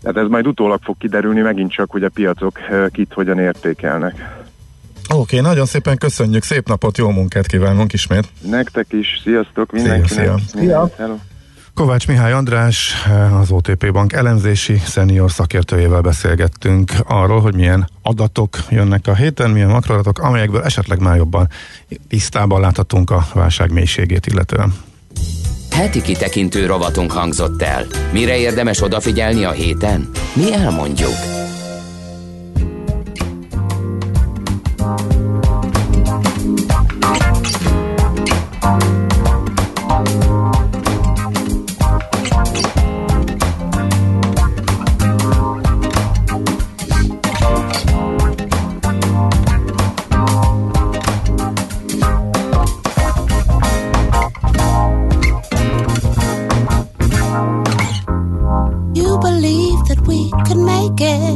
tehát 0.01 0.17
ez 0.17 0.27
majd 0.27 0.47
utólag 0.47 0.79
fog 0.83 0.97
kiderülni 0.97 1.41
megint 1.41 1.71
csak, 1.71 1.91
hogy 1.91 2.03
a 2.03 2.09
piacok 2.09 2.59
kit 2.91 3.13
hogyan 3.13 3.39
értékelnek. 3.39 4.42
Oké, 5.09 5.39
nagyon 5.39 5.65
szépen 5.65 5.97
köszönjük, 5.97 6.43
szép 6.43 6.67
napot, 6.67 6.97
jó 6.97 7.09
munkát 7.09 7.47
kívánunk 7.47 7.93
ismét. 7.93 8.27
Nektek 8.41 8.85
is, 8.89 9.07
sziasztok 9.23 9.71
mindenkinek! 9.71 10.09
szia. 10.09 10.37
Mindent, 10.53 10.93
hello. 10.93 11.15
Kovács 11.73 12.07
Mihály 12.07 12.31
András, 12.31 12.93
az 13.39 13.51
OTP 13.51 13.91
Bank 13.91 14.13
elemzési 14.13 14.77
szenior 14.85 15.31
szakértőjével 15.31 16.01
beszélgettünk 16.01 16.91
arról, 17.07 17.41
hogy 17.41 17.55
milyen 17.55 17.89
adatok 18.01 18.57
jönnek 18.69 19.07
a 19.07 19.15
héten, 19.15 19.49
milyen 19.49 19.69
makroadatok, 19.69 20.19
amelyekből 20.19 20.61
esetleg 20.61 20.99
már 20.99 21.15
jobban 21.17 21.49
tisztában 22.07 22.61
láthatunk 22.61 23.09
a 23.09 23.27
válság 23.33 23.71
mélységét 23.71 24.25
illetően. 24.25 24.73
Heti 25.71 26.01
kitekintő 26.01 26.65
rovatunk 26.65 27.11
hangzott 27.11 27.61
el. 27.61 27.85
Mire 28.11 28.37
érdemes 28.37 28.81
odafigyelni 28.81 29.43
a 29.43 29.51
héten? 29.51 30.09
Mi 30.33 30.53
elmondjuk. 30.53 31.13
que 61.03 61.32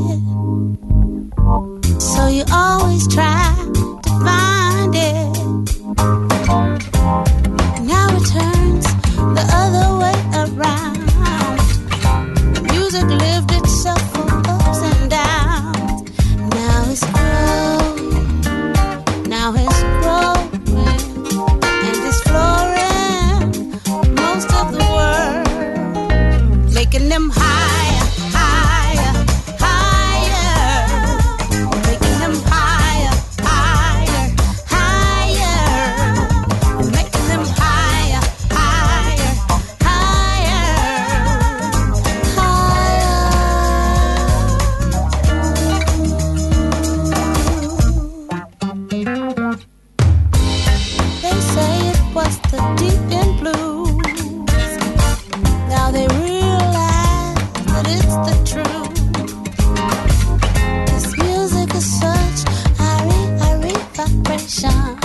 上 64.47 64.96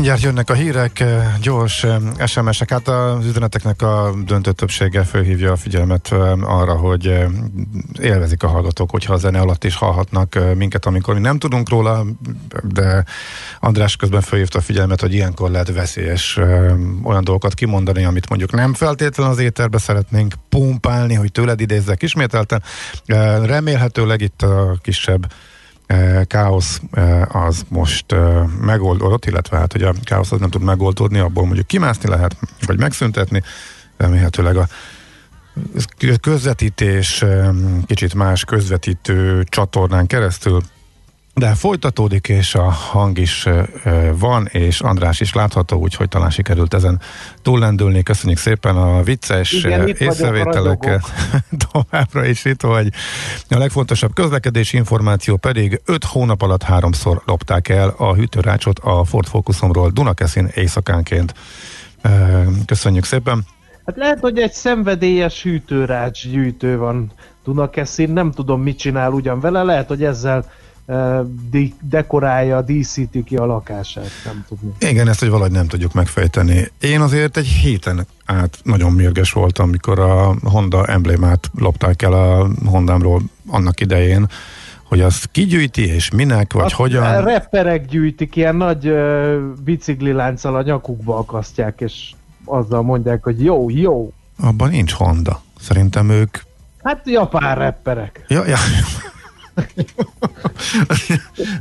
Mindjárt 0.00 0.24
jönnek 0.24 0.50
a 0.50 0.54
hírek, 0.54 1.00
eh, 1.00 1.34
gyors 1.40 1.84
eh, 1.84 2.26
SMS-ek. 2.26 2.70
Hát 2.70 2.88
az 2.88 3.26
üzeneteknek 3.26 3.82
a 3.82 4.14
döntő 4.24 4.52
többsége 4.52 5.04
fölhívja 5.04 5.52
a 5.52 5.56
figyelmet 5.56 6.12
eh, 6.12 6.58
arra, 6.58 6.76
hogy 6.76 7.26
élvezik 8.00 8.42
a 8.42 8.48
hallgatók, 8.48 8.90
hogyha 8.90 9.12
a 9.12 9.16
zene 9.16 9.40
alatt 9.40 9.64
is 9.64 9.76
hallhatnak 9.76 10.38
minket, 10.54 10.86
amikor 10.86 11.14
mi 11.14 11.20
nem 11.20 11.38
tudunk 11.38 11.68
róla, 11.68 12.04
de 12.62 13.04
András 13.60 13.96
közben 13.96 14.20
fölhívta 14.20 14.58
a 14.58 14.62
figyelmet, 14.62 15.00
hogy 15.00 15.14
ilyenkor 15.14 15.50
lehet 15.50 15.72
veszélyes 15.72 16.36
olyan 17.02 17.24
dolgokat 17.24 17.54
kimondani, 17.54 18.04
amit 18.04 18.28
mondjuk 18.28 18.52
nem 18.52 18.74
feltétlenül 18.74 19.32
az 19.32 19.38
éterbe 19.38 19.78
szeretnénk 19.78 20.34
pumpálni, 20.48 21.14
hogy 21.14 21.32
tőled 21.32 21.60
idézzek 21.60 22.02
ismételten. 22.02 22.62
Remélhetőleg 23.42 24.20
itt 24.20 24.42
a 24.42 24.78
kisebb 24.82 25.26
káosz 26.26 26.80
eh, 26.92 27.36
az 27.36 27.64
most 27.68 28.12
eh, 28.12 28.46
megoldódott, 28.60 29.24
illetve 29.24 29.56
hát, 29.56 29.72
hogy 29.72 29.82
a 29.82 29.94
káosz 30.04 30.32
az 30.32 30.40
nem 30.40 30.50
tud 30.50 30.62
megoldódni, 30.62 31.18
abból 31.18 31.44
mondjuk 31.44 31.66
kimászni 31.66 32.08
lehet, 32.08 32.36
vagy 32.66 32.78
megszüntetni, 32.78 33.42
remélhetőleg 33.96 34.56
a 34.56 34.66
közvetítés 36.20 37.22
eh, 37.22 37.48
kicsit 37.86 38.14
más 38.14 38.44
közvetítő 38.44 39.44
csatornán 39.48 40.06
keresztül 40.06 40.62
de 41.40 41.54
folytatódik, 41.54 42.28
és 42.28 42.54
a 42.54 42.70
hang 42.70 43.18
is 43.18 43.48
van, 44.18 44.46
és 44.46 44.80
András 44.80 45.20
is 45.20 45.34
látható, 45.34 45.78
úgyhogy 45.78 46.08
talán 46.08 46.30
sikerült 46.30 46.74
ezen 46.74 47.00
túllendülni. 47.42 48.02
Köszönjük 48.02 48.38
szépen 48.38 48.76
a 48.76 49.02
vicces 49.02 49.52
Igen, 49.52 49.88
észrevételeket. 49.88 51.02
Továbbra 51.72 52.24
is 52.24 52.44
itt 52.44 52.62
vagy. 52.62 52.92
A 53.48 53.58
legfontosabb 53.58 54.14
közlekedési 54.14 54.76
információ 54.76 55.36
pedig 55.36 55.80
5 55.84 56.04
hónap 56.04 56.42
alatt 56.42 56.62
háromszor 56.62 57.22
lopták 57.26 57.68
el 57.68 57.94
a 57.96 58.14
hűtőrácsot 58.14 58.78
a 58.78 59.04
Ford 59.04 59.26
Focusomról 59.26 59.90
Dunakeszin 59.90 60.48
éjszakánként. 60.54 61.34
Köszönjük 62.66 63.04
szépen. 63.04 63.46
Hát 63.86 63.96
lehet, 63.96 64.20
hogy 64.20 64.38
egy 64.38 64.52
szenvedélyes 64.52 65.42
hűtőrács 65.42 66.28
gyűjtő 66.28 66.78
van 66.78 67.12
Dunakeszin, 67.44 68.10
nem 68.10 68.30
tudom 68.30 68.62
mit 68.62 68.78
csinál 68.78 69.12
ugyan 69.12 69.40
vele, 69.40 69.62
lehet, 69.62 69.88
hogy 69.88 70.04
ezzel 70.04 70.44
dekorálja, 71.80 72.62
díszíti 72.62 73.24
ki 73.24 73.36
a 73.36 73.46
lakását, 73.46 74.10
nem 74.24 74.44
tudni. 74.48 74.72
Igen, 74.78 75.08
ezt, 75.08 75.20
hogy 75.20 75.28
valahogy 75.28 75.52
nem 75.52 75.66
tudjuk 75.66 75.92
megfejteni. 75.92 76.70
Én 76.80 77.00
azért 77.00 77.36
egy 77.36 77.46
héten 77.46 78.06
át 78.24 78.58
nagyon 78.62 78.92
mérges 78.92 79.32
voltam, 79.32 79.66
amikor 79.66 79.98
a 79.98 80.34
Honda 80.42 80.84
emblémát 80.84 81.50
lopták 81.58 82.02
el 82.02 82.12
a 82.12 82.48
Hondámról 82.64 83.22
annak 83.46 83.80
idején, 83.80 84.28
hogy 84.84 85.00
azt 85.00 85.28
kigyűjti, 85.32 85.86
és 85.86 86.10
minek, 86.10 86.52
vagy 86.52 86.64
Azt 86.64 86.74
hogyan. 86.74 87.22
Rapperek 87.22 87.86
gyűjtik, 87.86 88.36
ilyen 88.36 88.56
nagy 88.56 88.88
uh, 88.88 89.36
biciklilánccal 89.64 90.56
a 90.56 90.62
nyakukba 90.62 91.18
akasztják, 91.18 91.80
és 91.80 92.12
azzal 92.44 92.82
mondják, 92.82 93.22
hogy 93.22 93.44
jó, 93.44 93.70
jó. 93.70 94.12
Abban 94.42 94.70
nincs 94.70 94.92
Honda. 94.92 95.42
Szerintem 95.60 96.10
ők... 96.10 96.38
Hát 96.82 97.00
japán 97.04 97.54
rapperek. 97.54 98.24
Ja, 98.28 98.46
ja. 98.46 98.56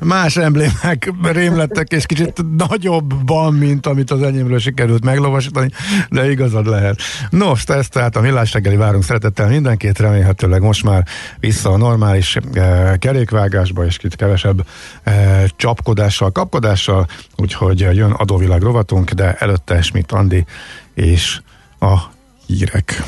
Más 0.01 0.37
emblémák 0.37 1.11
rémlettek, 1.21 1.91
és 1.91 2.05
kicsit 2.05 2.45
nagyobban, 2.57 3.53
mint 3.53 3.85
amit 3.85 4.11
az 4.11 4.21
enyémről 4.21 4.59
sikerült 4.59 5.03
meglovasítani, 5.03 5.69
de 6.09 6.31
igazad 6.31 6.67
lehet. 6.67 7.01
Nos, 7.29 7.63
ez 7.63 7.87
tehát 7.87 8.15
a 8.15 8.21
millás 8.21 8.53
reggeli 8.53 8.75
várunk 8.75 9.03
szeretettel 9.03 9.47
mindenkit, 9.47 9.99
remélhetőleg 9.99 10.61
most 10.61 10.83
már 10.83 11.05
vissza 11.39 11.69
a 11.69 11.77
normális 11.77 12.37
eh, 12.53 12.93
kerékvágásba, 12.97 13.85
és 13.85 13.97
kicsit 13.97 14.15
kevesebb 14.15 14.65
eh, 15.03 15.43
csapkodással, 15.55 16.31
kapkodással, 16.31 17.07
úgyhogy 17.35 17.79
jön 17.79 18.11
adóvilág 18.11 18.61
rovatunk, 18.61 19.11
de 19.11 19.33
előtte 19.33 19.81
Schmidt 19.81 20.11
Andi 20.11 20.45
és 20.93 21.41
a 21.79 21.97
hírek. 22.45 23.03